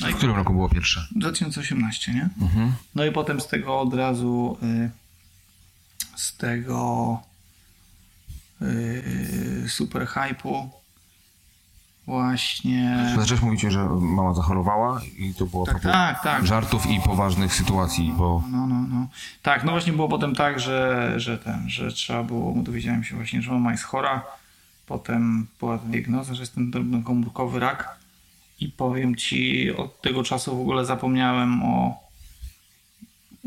No 0.00 0.08
W 0.08 0.14
którym 0.14 0.36
roku 0.36 0.52
było 0.52 0.68
pierwsze? 0.68 1.06
2018, 1.10 2.14
nie? 2.14 2.28
Mhm. 2.42 2.72
No 2.94 3.04
i 3.04 3.12
potem 3.12 3.40
z 3.40 3.46
tego 3.46 3.80
od 3.80 3.94
razu 3.94 4.58
y, 4.62 4.90
z 6.16 6.36
tego 6.36 7.20
y, 8.62 9.64
super 9.68 10.06
hypu 10.06 10.70
właśnie 12.08 13.12
Zaczęłeś 13.16 13.42
mówić, 13.42 13.60
że 13.60 13.88
mama 14.00 14.34
zachorowała 14.34 15.00
i 15.18 15.34
to 15.34 15.46
było 15.46 15.66
tak, 15.66 15.82
tak, 15.82 16.22
tak. 16.22 16.46
żartów 16.46 16.86
i 16.86 17.00
poważnych 17.00 17.54
sytuacji, 17.54 18.14
bo 18.16 18.42
No, 18.52 18.66
no, 18.66 18.84
no. 18.90 19.06
Tak, 19.42 19.64
no 19.64 19.72
właśnie 19.72 19.92
było 19.92 20.08
potem 20.08 20.34
tak, 20.34 20.60
że, 20.60 21.12
że 21.16 21.38
ten, 21.38 21.68
że 21.70 21.92
trzeba 21.92 22.22
było, 22.22 22.54
dowiedziałem 22.62 23.04
się 23.04 23.16
właśnie, 23.16 23.42
że 23.42 23.52
mama 23.52 23.72
jest 23.72 23.84
chora. 23.84 24.22
Potem 24.86 25.46
była 25.60 25.78
diagnoza, 25.78 26.34
że 26.34 26.42
jest 26.42 26.54
ten 26.54 26.70
drobnokomórkowy 26.70 27.60
rak. 27.60 27.98
I 28.60 28.68
powiem 28.68 29.16
ci, 29.16 29.70
od 29.76 30.02
tego 30.02 30.22
czasu 30.22 30.58
w 30.58 30.60
ogóle 30.60 30.84
zapomniałem 30.84 31.62
o 31.62 32.07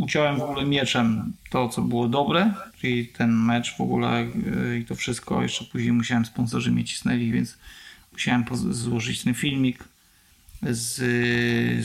uciąłem 0.02 0.38
w 0.38 0.42
ogóle 0.42 0.66
mieczem 0.66 1.34
to, 1.50 1.70
co 1.70 1.82
było 1.82 2.08
dobre, 2.08 2.54
czyli 2.80 3.08
ten 3.08 3.32
mecz 3.32 3.78
w 3.78 3.82
ogóle 3.82 4.24
yy, 4.24 4.80
i 4.80 4.86
to 4.86 4.96
wszystko. 4.96 5.42
Jeszcze 5.42 5.66
później 5.66 5.94
musiałem, 5.94 6.26
sponsorzy 6.26 6.72
mnie 6.72 6.84
cisnęli, 6.84 7.32
więc 7.32 7.58
musiałem 8.12 8.46
złożyć 8.72 9.24
ten 9.24 9.34
filmik 9.34 9.84
z, 10.62 10.96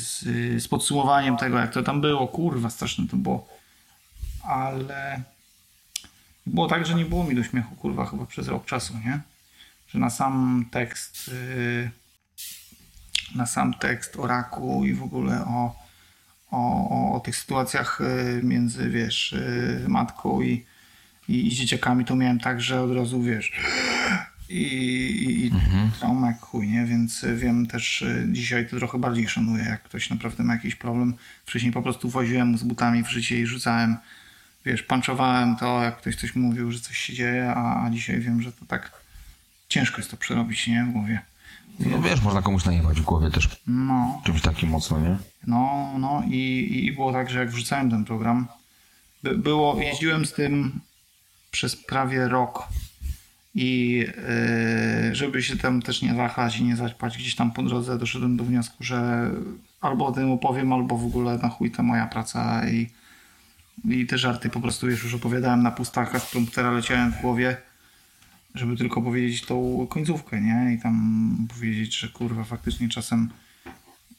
z, 0.03 0.23
z 0.63 0.69
podsumowaniem 0.69 1.37
tego, 1.37 1.59
jak 1.59 1.73
to 1.73 1.83
tam 1.83 2.01
było. 2.01 2.29
Kurwa, 2.29 2.71
straszne 2.71 3.09
to 3.09 3.17
było. 3.17 3.49
Ale 4.43 5.23
było 6.47 6.69
tak, 6.69 6.87
że 6.87 6.95
nie 6.95 7.05
było 7.05 7.25
mi 7.25 7.35
do 7.35 7.45
śmiechu, 7.45 7.75
kurwa, 7.75 8.07
chyba 8.07 8.27
przez 8.27 8.49
rok 8.49 8.67
czasu, 8.67 8.95
nie? 9.05 9.21
Że 9.89 9.99
na 9.99 10.11
sam 10.11 10.67
tekst, 10.71 11.29
yy, 11.29 11.91
na 13.35 13.47
sam 13.47 13.75
tekst 13.75 14.17
o 14.17 14.27
raku 14.27 14.85
i 14.85 14.95
w 14.95 15.03
ogóle 15.03 15.45
o, 15.45 15.86
o, 16.51 16.89
o, 16.91 17.17
o 17.17 17.21
tych 17.21 17.37
sytuacjach 17.37 18.01
yy, 18.01 18.43
między, 18.43 18.91
wiesz, 18.91 19.35
yy, 19.83 19.89
matką 19.89 20.41
i, 20.41 20.65
i, 21.29 21.47
i 21.47 21.51
dzieciakami, 21.51 22.05
to 22.05 22.17
miałem 22.17 22.41
tak, 22.41 22.61
że 22.61 22.83
od 22.83 22.93
razu, 22.93 23.23
wiesz, 23.23 23.53
i, 24.49 24.63
i, 24.63 25.47
i 25.47 25.51
trauma 25.99 26.27
jak 26.27 26.41
chuj, 26.41 26.69
nie? 26.69 26.85
Więc 26.85 27.25
y, 27.25 27.37
wiem 27.37 27.67
też, 27.67 28.03
y, 28.03 28.27
dzisiaj 28.33 28.69
to 28.69 28.77
trochę 28.77 28.99
bardziej 28.99 29.29
szanuję, 29.29 29.65
jak 29.65 29.83
ktoś 29.83 30.11
naprawdę 30.11 30.45
ma 30.45 30.55
jakiś 30.55 30.75
problem. 30.75 31.15
Wcześniej 31.47 31.73
po 31.73 31.83
prostu 31.83 32.09
woziłem 32.09 32.59
z 32.59 32.63
butami 32.63 33.05
w 33.05 33.11
życie 33.11 33.41
i 33.41 33.47
rzucałem, 33.47 33.97
wiesz, 34.65 34.83
panczowałem 34.83 35.57
to, 35.57 35.83
jak 35.83 35.97
ktoś 35.97 36.17
coś 36.17 36.35
mówił, 36.35 36.73
że 36.73 36.81
coś 36.81 36.99
się 36.99 37.13
dzieje, 37.13 37.53
a, 37.57 37.85
a 37.87 37.91
dzisiaj 37.91 38.21
wiem, 38.21 38.43
że 38.43 38.53
to 38.53 38.67
tak 38.67 38.93
ciężko 39.69 39.97
jest 39.97 40.11
to 40.11 40.17
przerobić, 40.17 40.67
nie? 40.67 40.85
W 40.85 40.93
głowie. 40.93 41.21
No 41.81 42.03
wiesz, 42.03 42.23
można 42.23 42.43
komuś 42.43 42.65
najebać 42.65 43.01
w 43.01 43.05
głowie 43.05 43.31
też 43.31 43.62
No, 43.67 44.23
czymś 44.25 44.43
takim 44.43 44.71
mocno, 44.71 45.01
nie? 45.01 45.17
no, 45.47 45.93
no 45.99 46.23
i, 46.27 46.69
i 46.85 46.93
było 46.93 47.12
tak, 47.12 47.31
że 47.31 47.39
jak 47.39 47.51
wrzucałem 47.51 47.91
ten 47.91 48.05
program, 48.05 48.47
by, 49.23 49.39
było, 49.39 49.81
jeździłem 49.81 50.27
z 50.27 50.33
tym 50.33 50.81
przez 51.51 51.77
prawie 51.77 52.29
rok 52.29 52.69
i 53.55 53.99
yy, 55.09 55.15
żeby 55.15 55.43
się 55.43 55.57
tam 55.57 55.83
też 55.83 56.03
nie 56.03 56.15
zachać 56.15 56.59
i 56.59 56.65
nie 56.65 56.77
zaćpać 56.77 57.19
gdzieś 57.19 57.35
tam 57.35 57.53
po 57.53 57.62
drodze, 57.62 57.99
doszedłem 57.99 58.37
do 58.37 58.45
wniosku, 58.45 58.85
że 58.85 59.31
albo 59.81 60.07
o 60.07 60.12
tym 60.12 60.31
opowiem, 60.31 60.73
albo 60.73 60.97
w 60.97 61.07
ogóle 61.07 61.39
na 61.39 61.49
chuj 61.49 61.71
to 61.71 61.83
moja 61.83 62.07
praca 62.07 62.69
i, 62.69 62.91
i 63.85 64.07
te 64.07 64.19
żarty 64.19 64.51
po 64.51 64.61
prostu 64.61 64.87
wiesz, 64.87 65.03
już 65.03 65.15
opowiadałem 65.15 65.62
na 65.62 65.71
pustach, 65.71 66.15
a 66.15 66.19
z 66.19 66.31
leciałem 66.57 67.12
w 67.12 67.21
głowie, 67.21 67.57
żeby 68.59 68.77
tylko 68.77 69.03
powiedzieć 69.03 69.42
tą 69.42 69.87
końcówkę, 69.90 70.40
nie? 70.40 70.75
I 70.75 70.83
tam 70.83 71.49
powiedzieć, 71.55 71.99
że 71.99 72.09
kurwa 72.09 72.45
faktycznie 72.45 72.88
czasem 72.88 73.31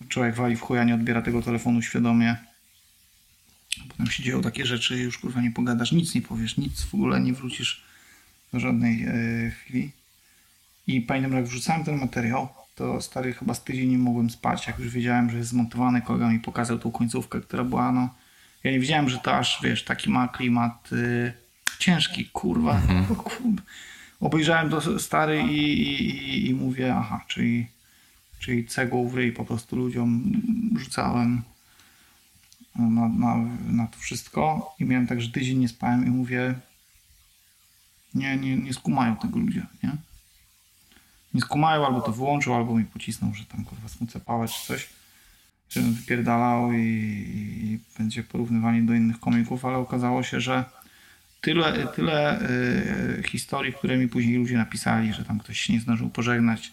człowiek 0.09 0.35
wali 0.35 0.55
w 0.55 0.61
chuja, 0.61 0.83
nie 0.83 0.95
odbiera 0.95 1.21
tego 1.21 1.41
telefonu 1.41 1.81
świadomie. 1.81 2.35
Potem 3.89 4.07
się 4.07 4.23
dzieją 4.23 4.41
takie 4.41 4.65
rzeczy, 4.65 4.97
już 4.97 5.17
kurwa 5.17 5.41
nie 5.41 5.51
pogadasz, 5.51 5.91
nic 5.91 6.15
nie 6.15 6.21
powiesz, 6.21 6.57
nic 6.57 6.81
w 6.81 6.93
ogóle 6.93 7.21
nie 7.21 7.33
wrócisz 7.33 7.83
do 8.53 8.59
żadnej 8.59 9.03
e, 9.03 9.51
chwili. 9.51 9.91
I 10.87 11.01
pamiętam, 11.01 11.33
jak 11.33 11.45
wrzucałem 11.45 11.83
ten 11.83 11.97
materiał, 11.97 12.49
to 12.75 13.01
stary 13.01 13.33
chyba 13.33 13.53
z 13.53 13.63
tydzień 13.63 13.89
nie 13.89 13.97
mogłem 13.97 14.29
spać, 14.29 14.67
jak 14.67 14.79
już 14.79 14.89
wiedziałem, 14.89 15.29
że 15.29 15.37
jest 15.37 15.49
zmontowany, 15.49 16.01
kolega 16.01 16.29
mi 16.29 16.39
pokazał 16.39 16.79
tą 16.79 16.91
końcówkę, 16.91 17.41
która 17.41 17.63
była, 17.63 17.91
no... 17.91 18.15
Ja 18.63 18.71
nie 18.71 18.79
wiedziałem, 18.79 19.09
że 19.09 19.17
to 19.17 19.37
aż, 19.37 19.59
wiesz, 19.63 19.83
taki 19.83 20.09
ma 20.09 20.27
klimat 20.27 20.89
y, 20.93 21.33
ciężki, 21.79 22.25
kurwa. 22.25 22.81
kurwa. 23.07 23.61
Obejrzałem 24.19 24.69
to 24.69 24.99
stary 24.99 25.43
i, 25.43 25.81
i, 25.81 26.49
i, 26.49 26.53
mówię, 26.53 26.95
aha, 26.95 27.25
czyli, 27.27 27.67
czyli 28.39 28.65
cegłą 28.65 29.07
w 29.07 29.15
ryj 29.15 29.31
po 29.31 29.45
prostu 29.45 29.75
ludziom 29.75 30.31
rzucałem 30.75 31.41
na, 32.75 33.07
na, 33.07 33.35
na 33.67 33.87
to 33.87 33.97
wszystko 33.97 34.73
i 34.79 34.85
miałem 34.85 35.07
tak, 35.07 35.21
że 35.21 35.29
tydzień 35.29 35.57
nie 35.57 35.67
spałem 35.67 36.07
i 36.07 36.09
mówię, 36.09 36.55
nie, 38.13 38.37
nie, 38.37 38.57
nie 38.57 38.73
skumają 38.73 39.15
tego 39.15 39.39
ludzie, 39.39 39.65
nie? 39.83 39.91
Nie 41.33 41.41
skumają, 41.41 41.85
albo 41.85 42.01
to 42.01 42.11
wyłączył, 42.11 42.53
albo 42.53 42.77
mi 42.77 42.85
pocisnął, 42.85 43.33
że 43.33 43.45
tam 43.45 43.65
kurwa 43.65 43.89
smucę 43.89 44.19
pałę 44.19 44.47
czy 44.47 44.65
coś, 44.65 44.89
żebym 45.69 45.93
wypierdalał 45.93 46.71
i, 46.71 46.77
i 46.77 47.79
będzie 47.97 48.23
porównywani 48.23 48.81
do 48.81 48.93
innych 48.93 49.19
komików, 49.19 49.65
ale 49.65 49.77
okazało 49.77 50.23
się, 50.23 50.41
że 50.41 50.65
tyle, 51.41 51.87
tyle 51.95 52.41
y, 52.41 53.23
historii, 53.27 53.73
które 53.73 53.97
mi 53.97 54.07
później 54.07 54.37
ludzie 54.37 54.57
napisali, 54.57 55.13
że 55.13 55.25
tam 55.25 55.39
ktoś 55.39 55.59
się 55.61 55.73
nie 55.73 55.79
zdążył 55.79 56.09
pożegnać, 56.09 56.71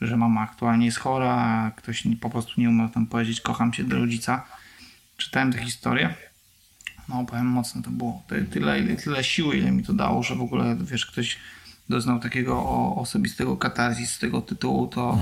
że, 0.00 0.06
że 0.06 0.16
mama 0.16 0.40
aktualnie 0.40 0.86
jest 0.86 0.98
chora, 0.98 1.34
a 1.34 1.70
ktoś 1.76 2.02
po 2.20 2.30
prostu 2.30 2.60
nie 2.60 2.68
umiał 2.68 2.88
tam 2.88 3.06
powiedzieć 3.06 3.40
kocham 3.40 3.72
cię 3.72 3.84
do 3.84 3.96
rodzica. 3.98 4.46
Czytałem 5.16 5.52
te 5.52 5.58
historie. 5.58 6.14
No, 7.08 7.24
powiem 7.24 7.46
mocno 7.46 7.82
to 7.82 7.90
było. 7.90 8.22
Ty- 8.28 8.44
Tyle, 8.44 8.80
ile- 8.80 8.96
tyle 8.96 9.24
siły, 9.24 9.56
ile 9.56 9.70
mi 9.72 9.82
to 9.84 9.92
dało, 9.92 10.22
że 10.22 10.34
w 10.34 10.40
ogóle, 10.40 10.76
wiesz, 10.80 11.06
ktoś 11.06 11.38
doznał 11.88 12.18
takiego 12.20 12.62
osobistego 12.96 13.56
katarzis 13.56 14.10
z 14.10 14.18
tego 14.18 14.40
tytułu, 14.42 14.86
to 14.86 15.18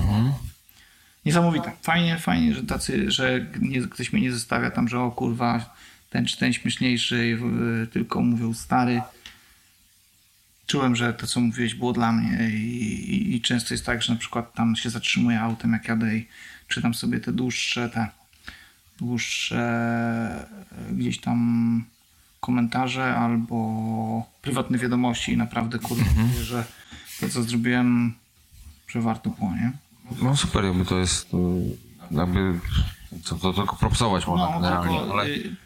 niesamowite. 1.25 1.71
Fajnie, 1.81 2.17
fajnie, 2.17 2.53
że 2.55 2.63
tacy, 2.63 3.11
że 3.11 3.45
nie, 3.59 3.81
ktoś 3.81 4.13
mnie 4.13 4.21
nie 4.21 4.31
zostawia 4.31 4.71
tam, 4.71 4.87
że 4.87 4.99
o 4.99 5.11
kurwa, 5.11 5.75
ten 6.15 6.25
czy 6.25 6.37
ten 6.37 6.53
śmieszniejszy, 6.53 7.15
y, 7.83 7.87
tylko 7.87 8.21
mówił 8.21 8.53
stary. 8.53 9.01
Czułem, 10.67 10.95
że 10.95 11.13
to, 11.13 11.27
co 11.27 11.39
mówiłeś, 11.39 11.75
było 11.75 11.93
dla 11.93 12.11
mnie 12.11 12.49
i, 12.49 12.55
i, 13.15 13.35
i 13.35 13.41
często 13.41 13.73
jest 13.73 13.85
tak, 13.85 14.01
że 14.01 14.13
na 14.13 14.19
przykład 14.19 14.53
tam 14.53 14.75
się 14.75 14.89
zatrzymuję 14.89 15.41
autem, 15.41 15.73
jak 15.73 15.87
jadę 15.87 16.17
i 16.17 16.27
czytam 16.67 16.93
sobie 16.93 17.19
te 17.19 17.31
dłuższe, 17.33 17.89
te 17.89 18.07
dłuższe 18.97 19.59
e, 20.89 20.93
gdzieś 20.93 21.19
tam 21.19 21.83
komentarze 22.39 23.15
albo 23.15 24.29
prywatne 24.41 24.77
wiadomości 24.77 25.31
i 25.31 25.37
naprawdę 25.37 25.79
kurde, 25.79 26.03
mówię, 26.17 26.43
że 26.43 26.65
to, 27.19 27.29
co 27.29 27.43
zrobiłem, 27.43 28.13
że 28.87 29.01
warto 29.01 29.29
było, 29.29 29.51
nie? 29.51 29.71
No 30.21 30.37
super, 30.37 30.65
jakby 30.65 30.85
to 30.85 30.99
jest 30.99 31.33
y, 31.33 31.37
jakby 32.11 32.59
co, 33.23 33.35
to 33.35 33.53
tylko 33.53 33.75
propsować 33.75 34.27
można 34.27 34.45
No, 34.45 34.51
generalnie, 34.51 34.99
tylko, 34.99 35.13
ale 35.13 35.25
y, 35.25 35.64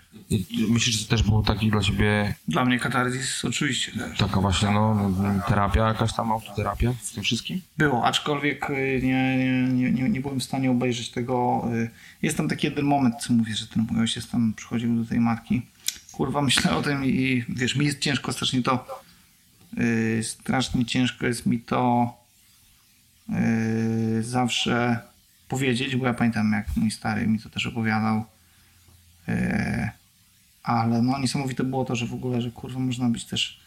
myślisz, 0.69 0.95
że 0.99 1.05
to 1.05 1.09
też 1.09 1.23
był 1.23 1.43
taki 1.43 1.71
dla 1.71 1.81
ciebie 1.81 2.33
Dla 2.47 2.65
mnie 2.65 2.79
katarzis 2.79 3.45
oczywiście 3.45 3.91
też. 3.91 4.17
taka 4.17 4.41
właśnie 4.41 4.71
no 4.71 5.11
terapia, 5.47 5.87
jakaś 5.87 6.13
tam 6.13 6.31
autoterapia 6.31 6.93
w 7.03 7.11
tym 7.11 7.23
wszystkim? 7.23 7.61
Było, 7.77 8.05
aczkolwiek 8.05 8.69
y, 8.69 8.99
nie, 9.03 9.37
nie, 9.37 9.91
nie, 9.91 10.09
nie, 10.09 10.21
byłem 10.21 10.39
w 10.39 10.43
stanie 10.43 10.71
obejrzeć 10.71 11.09
tego. 11.09 11.63
y, 11.73 11.89
Jest 12.21 12.37
tam 12.37 12.49
taki 12.49 12.67
jeden 12.67 12.85
moment, 12.85 13.15
co 13.21 13.33
mówię, 13.33 13.55
że 13.55 13.67
ten 13.67 13.87
mój 13.91 14.01
ojciec 14.01 14.27
tam 14.27 14.53
przychodził 14.53 15.03
do 15.03 15.09
tej 15.09 15.19
matki. 15.19 15.61
Kurwa, 16.11 16.41
myślę 16.49 16.75
o 16.75 16.81
tym 16.81 17.05
i 17.05 17.45
wiesz, 17.49 17.75
mi 17.75 17.85
jest 17.85 17.99
ciężko 17.99 18.33
strasznie 18.33 18.61
to. 18.63 19.01
y, 19.79 20.21
Strasznie 20.23 20.85
ciężko 20.85 21.25
jest 21.27 21.45
mi 21.45 21.59
to 21.59 22.13
y, 23.29 24.23
zawsze 24.23 24.99
powiedzieć, 25.47 25.95
bo 25.95 26.05
ja 26.05 26.13
pamiętam, 26.13 26.51
jak 26.51 26.77
mój 26.77 26.91
stary 26.91 27.27
mi 27.27 27.39
to 27.39 27.49
też 27.49 27.65
opowiadał. 27.65 28.23
Y, 29.29 29.89
Ale 30.69 31.01
no 31.01 31.19
niesamowite 31.19 31.63
było 31.63 31.85
to, 31.85 31.95
że 31.95 32.05
w 32.05 32.13
ogóle, 32.13 32.41
że 32.41 32.51
kurwa 32.51 32.79
można 32.79 33.09
być 33.09 33.25
też 33.25 33.59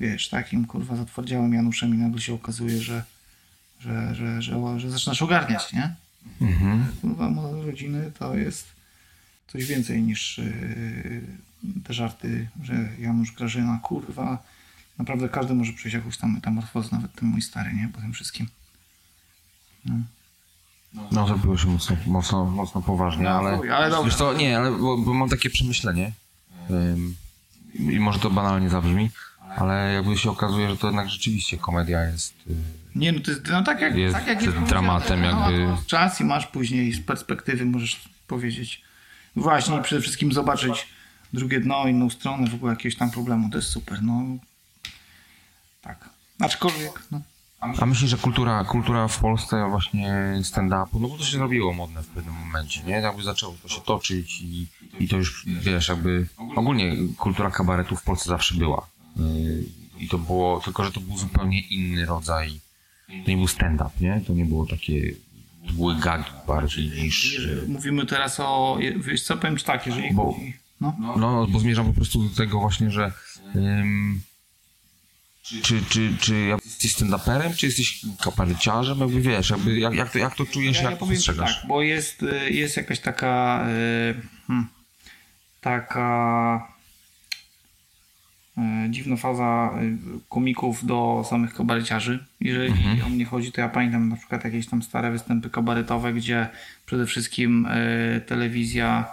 wiesz, 0.00 0.28
takim 0.28 0.66
kurwa 0.66 0.96
zatwardziałym 0.96 1.54
Januszem 1.54 1.94
i 1.94 1.98
nagle 1.98 2.20
się 2.20 2.34
okazuje, 2.34 2.80
że, 2.80 3.04
że, 3.80 4.14
że, 4.14 4.42
że, 4.42 4.80
że 4.80 4.90
zaczynasz 4.90 5.22
ogarniać, 5.22 5.72
nie? 5.72 5.94
Mhm. 6.40 6.86
Kurwa, 7.00 7.30
model 7.30 7.66
rodziny 7.66 8.12
to 8.18 8.36
jest 8.36 8.66
coś 9.46 9.66
więcej 9.66 10.02
niż 10.02 10.38
yy, 10.38 11.22
te 11.84 11.94
żarty, 11.94 12.48
że 12.62 12.88
Janusz 12.98 13.32
Grażyna, 13.32 13.80
kurwa, 13.82 14.42
naprawdę 14.98 15.28
każdy 15.28 15.54
może 15.54 15.72
przejść 15.72 15.94
jakąś 15.94 16.18
tam 16.18 16.34
metamorfozę, 16.34 16.88
nawet 16.92 17.14
ten 17.14 17.28
mój 17.28 17.42
stary, 17.42 17.72
nie? 17.74 17.88
Po 17.94 18.00
tym 18.00 18.12
wszystkim. 18.12 18.46
No 21.12 21.26
zrobiło 21.26 21.56
się 21.58 21.68
mocno, 21.68 21.96
mocno, 22.06 22.44
mocno 22.44 22.82
poważnie, 22.82 23.24
No, 23.24 23.30
ale... 23.30 23.56
chuj, 23.56 23.70
ale. 23.70 24.04
Wiesz 24.04 24.16
co, 24.16 24.34
nie, 24.34 24.58
ale 24.58 24.70
bo, 24.70 24.98
bo 24.98 25.14
mam 25.14 25.28
takie 25.28 25.50
przemyślenie 25.50 26.12
i 27.74 28.00
może 28.00 28.18
to 28.18 28.30
banalnie 28.30 28.68
zabrzmi, 28.70 29.10
ale 29.56 29.92
jakby 29.92 30.18
się 30.18 30.30
okazuje, 30.30 30.68
że 30.70 30.76
to 30.76 30.86
jednak 30.86 31.08
rzeczywiście 31.08 31.58
komedia 31.58 32.02
jest... 32.04 32.34
y, 32.50 32.54
Nie, 32.94 33.12
no 33.12 33.20
to 33.20 33.30
jest, 33.30 33.42
no 33.50 33.62
tak 33.62 33.80
jak, 33.80 33.94
Jest 33.96 34.14
tak 34.16 34.26
jak 34.26 34.64
dramatem 34.68 35.20
no, 35.20 35.26
jakby. 35.26 35.66
masz 35.66 35.86
czas 35.86 36.20
i 36.20 36.24
masz 36.24 36.46
później 36.46 36.92
z 36.92 37.00
perspektywy 37.00 37.64
możesz 37.64 38.08
powiedzieć 38.26 38.82
właśnie 39.36 39.82
przede 39.82 40.02
wszystkim 40.02 40.32
zobaczyć 40.32 40.86
drugie 41.32 41.60
dno, 41.60 41.88
inną 41.88 42.10
stronę 42.10 42.50
w 42.50 42.54
ogóle 42.54 42.72
jakiegoś 42.72 42.96
tam 42.96 43.10
problemu, 43.10 43.50
to 43.50 43.58
jest 43.58 43.68
super, 43.68 44.02
no 44.02 44.22
tak. 45.82 46.08
Aczkolwiek, 46.40 47.02
no, 47.10 47.20
A 47.60 47.86
myślisz, 47.86 48.10
że 48.10 48.16
kultura, 48.16 48.64
kultura 48.64 49.08
w 49.08 49.18
Polsce 49.18 49.68
właśnie 49.70 50.40
stand-upu, 50.42 51.00
no 51.00 51.08
bo 51.08 51.18
to 51.18 51.24
się 51.24 51.36
zrobiło 51.36 51.72
modne 51.72 52.02
w 52.02 52.06
pewnym 52.06 52.34
momencie, 52.34 52.82
nie? 52.82 52.92
Jakby 52.92 53.22
zaczęło 53.22 53.54
to 53.62 53.68
się 53.68 53.80
toczyć 53.80 54.40
i, 54.42 54.66
i 55.00 55.08
to 55.08 55.16
już, 55.16 55.44
wiesz, 55.46 55.88
jakby 55.88 56.26
ogólnie 56.56 56.96
kultura 57.16 57.50
kabaretu 57.50 57.96
w 57.96 58.02
Polsce 58.02 58.30
zawsze 58.30 58.54
była. 58.54 58.86
Yy, 59.16 59.64
I 59.98 60.08
to 60.08 60.18
było, 60.18 60.60
tylko 60.64 60.84
że 60.84 60.92
to 60.92 61.00
był 61.00 61.18
zupełnie 61.18 61.60
inny 61.60 62.06
rodzaj, 62.06 62.60
to 63.24 63.30
nie 63.30 63.36
był 63.36 63.48
stand-up, 63.48 63.90
nie? 64.00 64.20
To 64.26 64.32
nie 64.32 64.44
było 64.44 64.66
takie, 64.66 65.12
to 65.66 65.72
były 65.72 65.94
gagi 65.96 66.30
bardziej 66.46 66.88
niż... 67.02 67.40
Mówimy 67.68 68.06
teraz 68.06 68.40
o, 68.40 68.78
wiesz 68.96 69.22
co, 69.22 69.36
powiem 69.36 69.56
ci 69.56 69.64
tak, 69.64 69.86
jeżeli 69.86 70.14
Bo- 70.14 70.32
chodzi, 70.32 70.54
No. 70.80 70.94
No, 71.16 71.46
bo 71.46 71.58
zmierzam 71.58 71.86
po 71.86 71.92
prostu 71.92 72.28
do 72.28 72.36
tego 72.36 72.60
właśnie, 72.60 72.90
że 72.90 73.12
ym, 73.56 74.20
czy, 75.62 75.82
czy, 75.88 76.12
czy 76.20 76.34
jesteś 76.64 76.94
stand-uperem, 76.96 77.54
czy 77.56 77.66
jesteś 77.66 78.00
kabareciarzem, 78.24 78.98
jakby 79.00 79.20
wiesz, 79.20 79.50
jakby, 79.50 79.78
jak, 79.78 79.94
jak, 79.94 80.10
to, 80.12 80.18
jak 80.18 80.34
to 80.34 80.46
czujesz, 80.46 80.76
Ja, 80.76 80.82
ja 80.82 80.90
jak 80.90 80.98
to 81.00 81.06
postrzegasz? 81.06 81.56
tak, 81.60 81.68
bo 81.68 81.82
jest, 81.82 82.22
y, 82.22 82.50
jest 82.50 82.76
jakaś 82.76 83.00
taka 83.00 83.64
y, 83.68 84.14
hmm, 84.46 84.66
taka 85.60 86.68
y, 88.58 88.90
dziwna 88.90 89.16
faza 89.16 89.74
komików 90.28 90.86
do 90.86 91.24
samych 91.30 91.54
kabareciarzy. 91.54 92.24
Jeżeli 92.40 92.68
Mhm. 92.72 93.02
o 93.04 93.08
mnie 93.08 93.24
chodzi, 93.24 93.52
to 93.52 93.60
ja 93.60 93.68
pamiętam 93.68 94.08
na 94.08 94.16
przykład 94.16 94.44
jakieś 94.44 94.66
tam 94.66 94.82
stare 94.82 95.10
występy 95.10 95.50
kabaretowe, 95.50 96.12
gdzie 96.12 96.48
przede 96.86 97.06
wszystkim 97.06 97.68
telewizja 98.26 99.04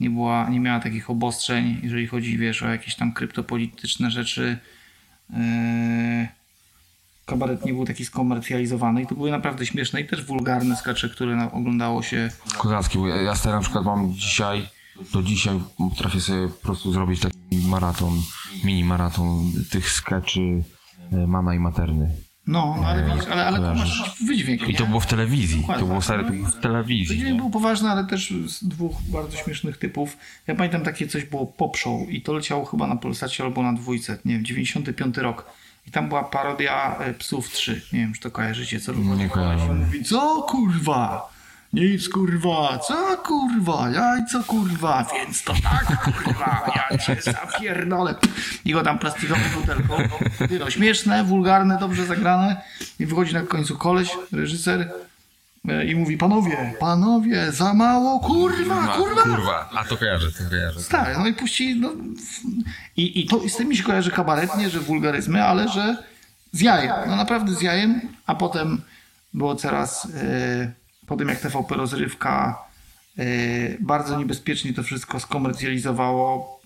nie, 0.00 0.10
była, 0.10 0.48
nie 0.50 0.60
miała 0.60 0.80
takich 0.80 1.10
obostrzeń, 1.10 1.80
jeżeli 1.82 2.06
chodzi 2.06 2.38
wiesz, 2.38 2.62
o 2.62 2.68
jakieś 2.68 2.94
tam 2.94 3.12
kryptopolityczne 3.12 4.10
rzeczy. 4.10 4.58
Y, 5.30 6.28
kabaret 7.26 7.64
nie 7.64 7.72
był 7.72 7.84
taki 7.84 8.04
skomercjalizowany 8.04 9.02
i 9.02 9.06
to 9.06 9.14
były 9.14 9.30
naprawdę 9.30 9.66
śmieszne 9.66 10.00
i 10.00 10.06
też 10.06 10.24
wulgarne 10.24 10.76
skacze, 10.76 11.08
które 11.08 11.52
oglądało 11.52 12.02
się. 12.02 12.30
Kozacki, 12.58 12.98
bo 12.98 13.08
ja, 13.08 13.22
ja 13.22 13.34
stary 13.34 13.56
na 13.56 13.62
przykład 13.62 13.84
mam 13.84 14.14
dzisiaj, 14.14 14.68
do 15.12 15.22
dzisiaj 15.22 15.60
potrafię 15.78 16.20
sobie 16.20 16.48
po 16.48 16.62
prostu 16.62 16.92
zrobić 16.92 17.20
taki 17.20 17.38
maraton, 17.68 18.22
mini 18.64 18.84
maraton 18.84 19.52
tych 19.70 19.90
skeczy 19.90 20.62
e, 21.12 21.26
Mama 21.26 21.54
i 21.54 21.58
Materny. 21.58 22.27
No, 22.48 22.76
no 22.80 22.86
ale 22.86 23.04
widzisz, 23.04 23.30
ale, 23.30 23.46
ale 23.46 23.74
masz 23.74 24.16
wydźwięk. 24.26 24.68
I 24.68 24.74
to 24.74 24.82
nie? 24.82 24.88
było 24.88 25.00
w 25.00 25.06
telewizji, 25.06 25.60
Dokładnie. 25.60 25.80
to 25.80 25.86
było 25.86 26.22
było 26.30 26.48
w 26.48 26.60
telewizji. 26.60 27.16
Wydźwięk 27.16 27.34
nie? 27.34 27.40
był 27.40 27.50
poważny, 27.50 27.90
ale 27.90 28.04
też 28.04 28.34
z 28.46 28.64
dwóch 28.64 28.96
bardzo 29.02 29.36
śmiesznych 29.36 29.76
typów. 29.76 30.16
Ja 30.46 30.54
pamiętam 30.54 30.82
takie 30.82 31.06
coś 31.06 31.24
było 31.24 31.46
Pop 31.46 31.76
Show 31.76 32.10
i 32.10 32.22
to 32.22 32.32
leciało 32.32 32.64
chyba 32.64 32.86
na 32.86 32.96
Polsacie 32.96 33.44
albo 33.44 33.62
na 33.62 33.72
dwójce, 33.72 34.18
nie 34.24 34.34
wiem, 34.34 34.44
95 34.44 35.16
rok. 35.16 35.44
I 35.86 35.90
tam 35.90 36.08
była 36.08 36.24
parodia 36.24 36.96
e, 36.98 37.14
Psów 37.14 37.50
3. 37.50 37.82
Nie 37.92 37.98
wiem, 37.98 38.12
czy 38.12 38.20
to 38.20 38.30
kojarzycie, 38.30 38.80
co 38.80 38.92
No 38.92 39.14
nie 39.16 39.28
kojarzę. 39.28 39.74
Mówi, 39.74 40.04
co 40.04 40.42
kurwa? 40.42 41.30
Nic 41.72 42.08
kurwa, 42.08 42.78
co 42.78 43.16
kurwa, 43.16 43.90
jajco 43.90 44.44
kurwa, 44.44 45.06
więc 45.14 45.44
to 45.44 45.54
tak 45.62 46.04
kurwa, 46.04 46.70
ja 46.76 46.98
cię 46.98 47.16
zapierdolę. 47.22 48.14
I 48.64 48.72
go 48.72 48.82
tam 48.82 48.98
plastikową 48.98 49.40
butelką. 49.54 49.96
No, 50.60 50.70
śmieszne, 50.70 51.24
wulgarne, 51.24 51.78
dobrze 51.78 52.06
zagrane. 52.06 52.62
I 52.98 53.06
wychodzi 53.06 53.34
na 53.34 53.42
końcu 53.42 53.76
koleś, 53.76 54.10
reżyser 54.32 54.92
e, 55.68 55.84
i 55.84 55.94
mówi, 55.94 56.16
panowie, 56.16 56.74
panowie, 56.80 57.52
za 57.52 57.74
mało, 57.74 58.20
kurwa, 58.20 58.86
kurwa. 58.88 59.22
Kurwa, 59.22 59.70
a 59.74 59.84
to 59.84 59.96
kojarzę, 59.96 60.32
to 60.32 60.50
kojarzę. 60.50 60.80
Tak, 60.90 61.18
no 61.18 61.26
i 61.26 61.34
puści, 61.34 61.76
no, 61.80 61.92
i, 62.96 63.20
i 63.20 63.26
to 63.26 63.38
i 63.38 63.50
z 63.50 63.56
tym 63.56 63.68
mi 63.68 63.76
się 63.76 63.82
kojarzy 63.82 64.10
kabaret, 64.10 64.56
nie, 64.56 64.70
że 64.70 64.80
wulgaryzmy, 64.80 65.44
ale 65.44 65.68
że 65.68 65.96
z 66.52 66.60
jajem, 66.60 66.92
no 67.06 67.16
naprawdę 67.16 67.52
z 67.54 67.62
jajem, 67.62 68.00
a 68.26 68.34
potem 68.34 68.82
było 69.34 69.54
coraz, 69.56 70.08
e, 70.14 70.72
po 71.08 71.16
tym 71.16 71.28
jak 71.28 71.40
TVP 71.40 71.74
rozrywka 71.74 72.58
e, 73.18 73.24
bardzo 73.80 74.18
niebezpiecznie 74.18 74.74
to 74.74 74.82
wszystko 74.82 75.20
skomercjalizowało, 75.20 76.60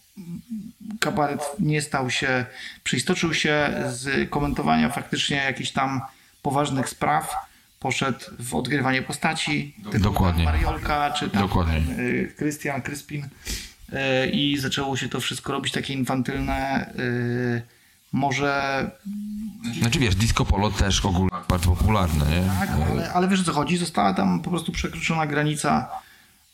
kabaret 1.01 1.41
nie 1.59 1.83
stał 1.83 2.11
się, 2.11 2.47
przeistoczył 2.85 3.35
się 3.35 3.75
z 3.87 4.31
komentowania 4.31 4.89
faktycznie 4.89 5.37
jakichś 5.37 5.71
tam 5.71 6.01
poważnych 6.43 6.89
spraw, 6.89 7.35
poszedł 7.81 8.19
w 8.39 8.55
odgrywanie 8.55 9.03
postaci, 9.03 9.75
Dokładnie. 10.01 10.45
Mariolka, 10.45 11.11
czy 11.11 11.31
tam 11.31 11.43
Dokładnie. 11.43 11.79
y, 11.99 12.35
Krystian 12.37 12.83
Kryspin 12.83 13.25
y, 13.25 14.31
i 14.31 14.59
zaczęło 14.59 14.97
się 14.97 15.09
to 15.09 15.21
wszystko 15.21 15.53
robić 15.53 15.73
takie 15.73 15.95
infantylne. 15.95 16.91
Może 18.13 18.91
Znaczy 19.81 19.99
wiesz, 19.99 20.15
disco 20.15 20.45
polo 20.45 20.71
też 20.71 21.05
ogólnie 21.05 21.31
bardzo 21.49 21.71
popularne, 21.71 22.25
nie? 22.31 22.43
tak, 22.61 22.71
ale, 22.91 23.13
ale 23.13 23.29
wiesz 23.29 23.41
o 23.41 23.45
co 23.45 23.53
chodzi? 23.53 23.77
Została 23.77 24.15
tam 24.15 24.41
po 24.41 24.51
prostu 24.51 24.73
przekroczona 24.73 25.27
granica 25.27 25.89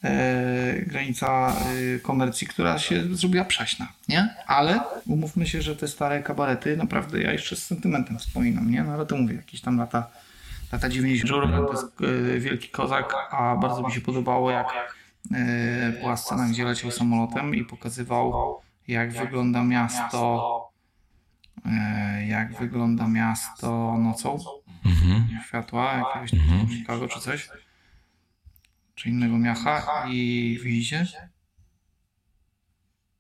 e, 0.04 0.82
granica 0.86 1.52
e, 1.96 1.98
komercji, 1.98 2.46
która 2.46 2.78
się 2.78 3.16
zrobiła 3.16 3.44
przaśna, 3.44 3.88
nie? 4.08 4.34
Ale 4.46 4.80
umówmy 5.06 5.46
się, 5.46 5.62
że 5.62 5.76
te 5.76 5.88
stare 5.88 6.22
kabarety 6.22 6.76
naprawdę 6.76 7.22
ja 7.22 7.32
jeszcze 7.32 7.56
z 7.56 7.66
sentymentem 7.66 8.18
wspominam, 8.18 8.70
nie? 8.70 8.82
No 8.82 8.92
ale 8.92 9.06
to 9.06 9.16
mówię, 9.16 9.34
jakieś 9.34 9.60
tam 9.60 9.78
lata, 9.78 10.06
lata 10.72 10.88
90. 10.88 11.30
Joe 11.30 11.40
Rogan 11.40 11.66
to 11.66 11.72
jest 11.72 11.86
e, 12.36 12.40
wielki 12.40 12.68
kozak, 12.68 13.14
a 13.30 13.56
bardzo 13.56 13.82
mi 13.82 13.92
się 13.92 14.00
podobało 14.00 14.50
jak 14.50 14.96
e, 15.34 15.92
była 16.00 16.16
scena, 16.16 16.48
gdzie 16.48 16.64
leciał 16.64 16.90
samolotem 16.90 17.54
i 17.54 17.64
pokazywał 17.64 18.58
jak 18.88 19.12
wygląda 19.12 19.64
miasto 19.64 20.68
jak 22.28 22.58
wygląda 22.58 23.08
miasto 23.08 23.96
nocą? 23.98 24.38
Światła 25.46 25.92
jakiegoś 25.92 26.30
tam 26.30 26.68
Chicago 26.68 27.08
czy 27.08 27.20
coś? 27.20 27.48
Czy 28.94 29.08
innego 29.08 29.38
miacha? 29.38 30.04
I 30.08 30.58
widzicie 30.62 31.06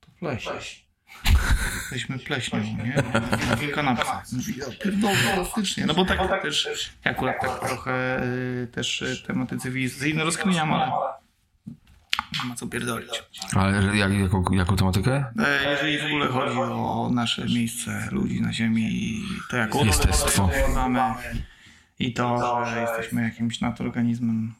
to 0.00 0.08
pleś. 0.18 0.48
Jesteśmy 1.74 2.18
pleśnią, 2.18 2.58
nie? 2.58 3.02
W 3.56 3.74
kanapce. 3.74 4.36
Pierdolę, 4.82 5.16
fantastycznie. 5.16 5.86
No 5.86 5.94
bo 5.94 6.04
tak 6.04 6.42
też, 6.42 6.90
ja 7.04 7.10
akurat 7.10 7.40
tak 7.40 7.60
trochę 7.60 8.22
y, 8.22 8.68
też 8.72 9.02
y, 9.02 9.22
tematy 9.26 9.58
cywilizacyjne 9.58 10.24
rozkminiam, 10.24 10.72
ale 10.72 10.92
nie 12.42 12.48
ma 12.48 12.54
co 12.54 12.66
pierdolić. 12.66 13.22
Ale 13.56 13.96
jak, 13.96 14.12
jako, 14.12 14.44
jako 14.52 14.76
tematykę? 14.76 15.24
E, 15.38 15.70
Jeżeli 15.70 15.98
w 15.98 16.04
ogóle 16.04 16.26
chodzi 16.28 16.58
o 16.58 17.10
nasze 17.12 17.44
miejsce 17.44 18.08
ludzi 18.10 18.40
na 18.42 18.52
ziemi 18.52 18.82
i 18.92 19.24
to 19.50 19.56
jak 19.56 19.74
Jestestwo. 19.74 20.50
mamy 20.74 21.00
i 21.98 22.12
to, 22.12 22.64
że 22.66 22.80
jesteśmy 22.80 23.22
jakimś 23.22 23.60
nadorganizmem. 23.60 24.54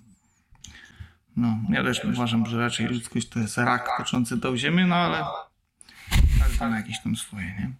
No, 1.37 1.59
ja 1.69 1.83
też 1.85 2.05
uważam, 2.05 2.47
że 2.47 2.59
raczej 2.59 2.87
ludzkość 2.87 3.29
to 3.29 3.39
jest 3.39 3.59
rak 3.59 3.89
toczący 3.99 4.39
tą 4.41 4.57
ziemię, 4.57 4.87
no 4.87 4.95
ale 4.97 5.25
każdy 6.41 6.67
ma 6.67 6.77
jakieś 6.77 7.03
tam 7.03 7.17
swoje, 7.17 7.45
nie? 7.47 7.71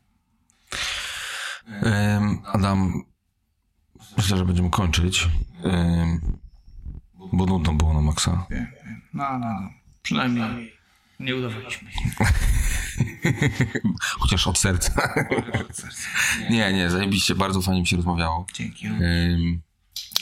Adam, 2.53 3.03
myślę, 4.17 4.37
że 4.37 4.45
będziemy 4.45 4.71
kończyć, 4.71 5.29
bo 7.33 7.47
nudno 7.47 7.73
było 7.75 7.95
na 7.95 8.01
maksa. 8.01 8.47
Wiem, 8.51 8.67
wiem. 8.87 9.01
No, 9.15 9.39
no, 9.39 9.61
no. 9.61 9.71
Przynajmniej 10.03 10.73
nie 11.21 11.37
udawaliśmy 11.37 11.93
się. 11.93 11.99
Chociaż 14.21 14.47
od 14.47 14.59
serca. 14.59 15.15
nie, 16.51 16.73
nie, 16.73 16.91
zajebiście, 16.91 17.35
bardzo 17.35 17.63
fajnie 17.63 17.81
mi 17.81 17.87
się 17.87 17.97
rozmawiało. 17.97 18.47
Dzięki. 18.55 18.87
Em, 18.87 19.61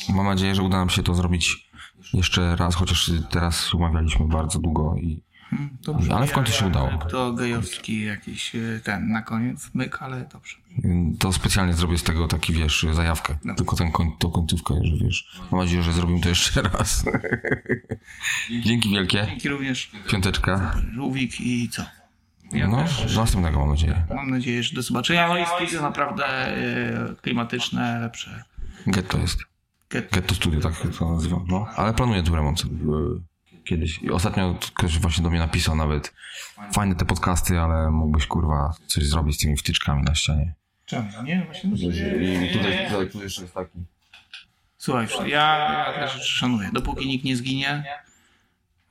Mam 0.09 0.27
nadzieję, 0.27 0.55
że 0.55 0.63
uda 0.63 0.77
nam 0.79 0.91
się 0.91 1.03
to 1.03 1.15
zrobić 1.15 1.71
jeszcze 2.13 2.57
raz, 2.57 2.75
chociaż 2.75 3.11
teraz 3.31 3.75
umawialiśmy 3.75 4.29
bardzo 4.29 4.59
długo 4.59 4.97
i 4.97 5.23
Dobrze. 5.83 6.15
ale 6.15 6.27
w 6.27 6.33
końcu 6.33 6.53
się 6.53 6.67
udało. 6.67 6.99
To 6.99 7.33
gejowski 7.33 8.05
jakiś 8.05 8.55
y, 8.55 8.81
ten 8.85 9.09
na 9.09 9.23
koniec 9.23 9.71
myk, 9.75 10.03
ale 10.03 10.29
dobrze. 10.33 10.57
To 11.19 11.33
specjalnie 11.33 11.73
zrobię 11.75 11.99
z 11.99 12.03
tego 12.03 12.29
taki, 12.29 12.53
wiesz, 12.53 12.87
zajawkę. 12.93 13.39
No. 13.45 13.55
Tylko 13.55 13.77
ten 13.77 13.93
koń, 13.93 14.13
tą 14.19 14.31
końcówkę, 14.31 14.75
że 14.83 15.05
wiesz. 15.05 15.41
Mam 15.53 15.61
nadzieję, 15.61 15.83
że 15.83 15.93
zrobimy 15.93 16.21
to 16.21 16.29
jeszcze 16.29 16.63
raz. 16.63 17.05
Dzięki 18.65 18.91
wielkie. 18.91 19.27
Dzięki 19.27 19.49
również 19.49 19.91
Piąteczka. 20.11 20.75
żółwik 20.95 21.41
i 21.41 21.69
co? 21.69 21.83
Ja 22.53 22.69
No, 22.69 22.77
też 22.77 23.15
do 23.15 23.21
następnego 23.21 23.59
mam 23.59 23.69
nadzieję. 23.69 24.05
mam 24.15 24.31
nadzieję, 24.31 24.63
że 24.63 24.75
do 24.75 24.83
zobaczenia. 24.83 25.29
No 25.29 25.39
i 25.39 25.47
studio 25.47 25.83
naprawdę 25.83 26.57
y, 27.13 27.17
klimatyczne, 27.23 28.01
lepsze. 28.01 28.43
Getto 28.87 29.19
jest. 29.19 29.39
Get. 29.91 30.11
Getto 30.13 30.35
Studio, 30.35 30.61
tak 30.61 30.73
to 30.99 31.13
nazywa. 31.15 31.41
No, 31.49 31.67
ale 31.77 31.95
planuję 31.95 32.23
tu 32.23 32.35
remont 32.35 32.65
y, 32.65 32.67
kiedyś. 33.65 33.99
I 34.03 34.11
ostatnio 34.11 34.59
ktoś 34.75 34.99
właśnie 34.99 35.25
do 35.25 35.31
mnie 35.31 35.39
napisał 35.39 35.77
nawet 35.77 36.15
fajne 36.73 36.95
te 36.95 37.05
podcasty, 37.05 37.61
ale 37.61 37.91
mógłbyś 37.91 38.27
kurwa 38.27 38.75
coś 38.87 39.07
zrobić 39.07 39.37
z 39.37 39.39
tymi 39.39 39.57
wtyczkami 39.57 40.03
na 40.03 40.15
ścianie. 40.15 40.55
Czemu? 40.87 41.09
Nie, 41.25 41.43
właśnie 41.47 41.71
dobrze. 41.71 41.87
I 42.25 42.53
tutaj, 42.53 42.87
tutaj 42.89 43.11
tu 43.11 43.23
jeszcze 43.23 43.43
jest 43.43 43.55
taki. 43.55 43.79
Słuchaj, 44.79 45.07
ja, 45.27 45.59
ja 45.87 45.93
te 45.93 46.09
rzeczy 46.09 46.29
szanuję. 46.29 46.71
Dopóki 46.73 47.09
nikt 47.09 47.25
nie 47.25 47.37
zginie 47.37 47.85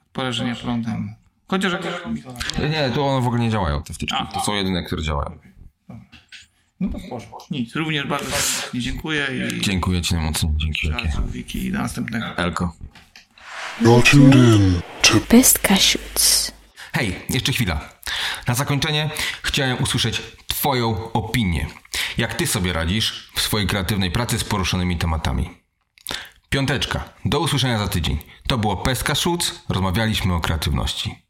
od 0.02 0.08
porażenia 0.14 0.56
prądem. 0.56 1.16
Chociaż 1.48 1.74
jak... 1.74 1.82
Nie, 2.72 2.90
to 2.96 3.08
one 3.08 3.22
w 3.22 3.28
ogóle 3.28 3.42
nie 3.42 3.50
działają, 3.50 3.84
te 3.84 3.94
wtyczki. 3.94 4.18
To 4.34 4.40
są 4.40 4.54
jedyne, 4.54 4.84
które 4.84 5.04
działają. 5.04 5.40
No 6.80 6.90
to 6.90 7.00
porządku. 7.10 7.46
Nic. 7.52 7.76
Również 7.76 8.08
bardzo 8.08 8.32
serdecznie 8.32 8.80
dziękuję 8.82 9.28
i 9.58 9.62
Dziękuję 9.62 10.02
ci 10.02 10.14
najmocniej. 10.14 10.52
Dzięki 10.56 10.88
wielkie. 10.90 11.12
Żółwiki 11.12 11.66
i 11.66 11.72
do 11.72 11.78
następnego. 11.78 12.26
Elko. 12.38 12.76
Best. 15.30 15.68
Hej, 16.94 17.16
jeszcze 17.30 17.52
chwila. 17.52 17.90
Na 18.48 18.54
zakończenie 18.54 19.10
chciałem 19.44 19.84
usłyszeć 19.84 20.22
Twoją 20.66 21.12
opinię. 21.14 21.68
Jak 22.18 22.34
Ty 22.34 22.48
sobie 22.48 22.74
radzisz 22.74 23.32
w 23.36 23.42
swojej 23.42 23.68
kreatywnej 23.68 24.12
pracy 24.12 24.40
z 24.40 24.44
poruszonymi 24.44 24.98
tematami? 24.98 25.50
Piąteczka. 26.50 27.04
Do 27.26 27.40
usłyszenia 27.40 27.80
za 27.80 27.88
tydzień. 27.88 28.18
To 28.48 28.58
było 28.58 28.78
Peska 28.78 29.16
Szuc. 29.16 29.64
Rozmawialiśmy 29.70 30.34
o 30.34 30.40
kreatywności. 30.40 31.25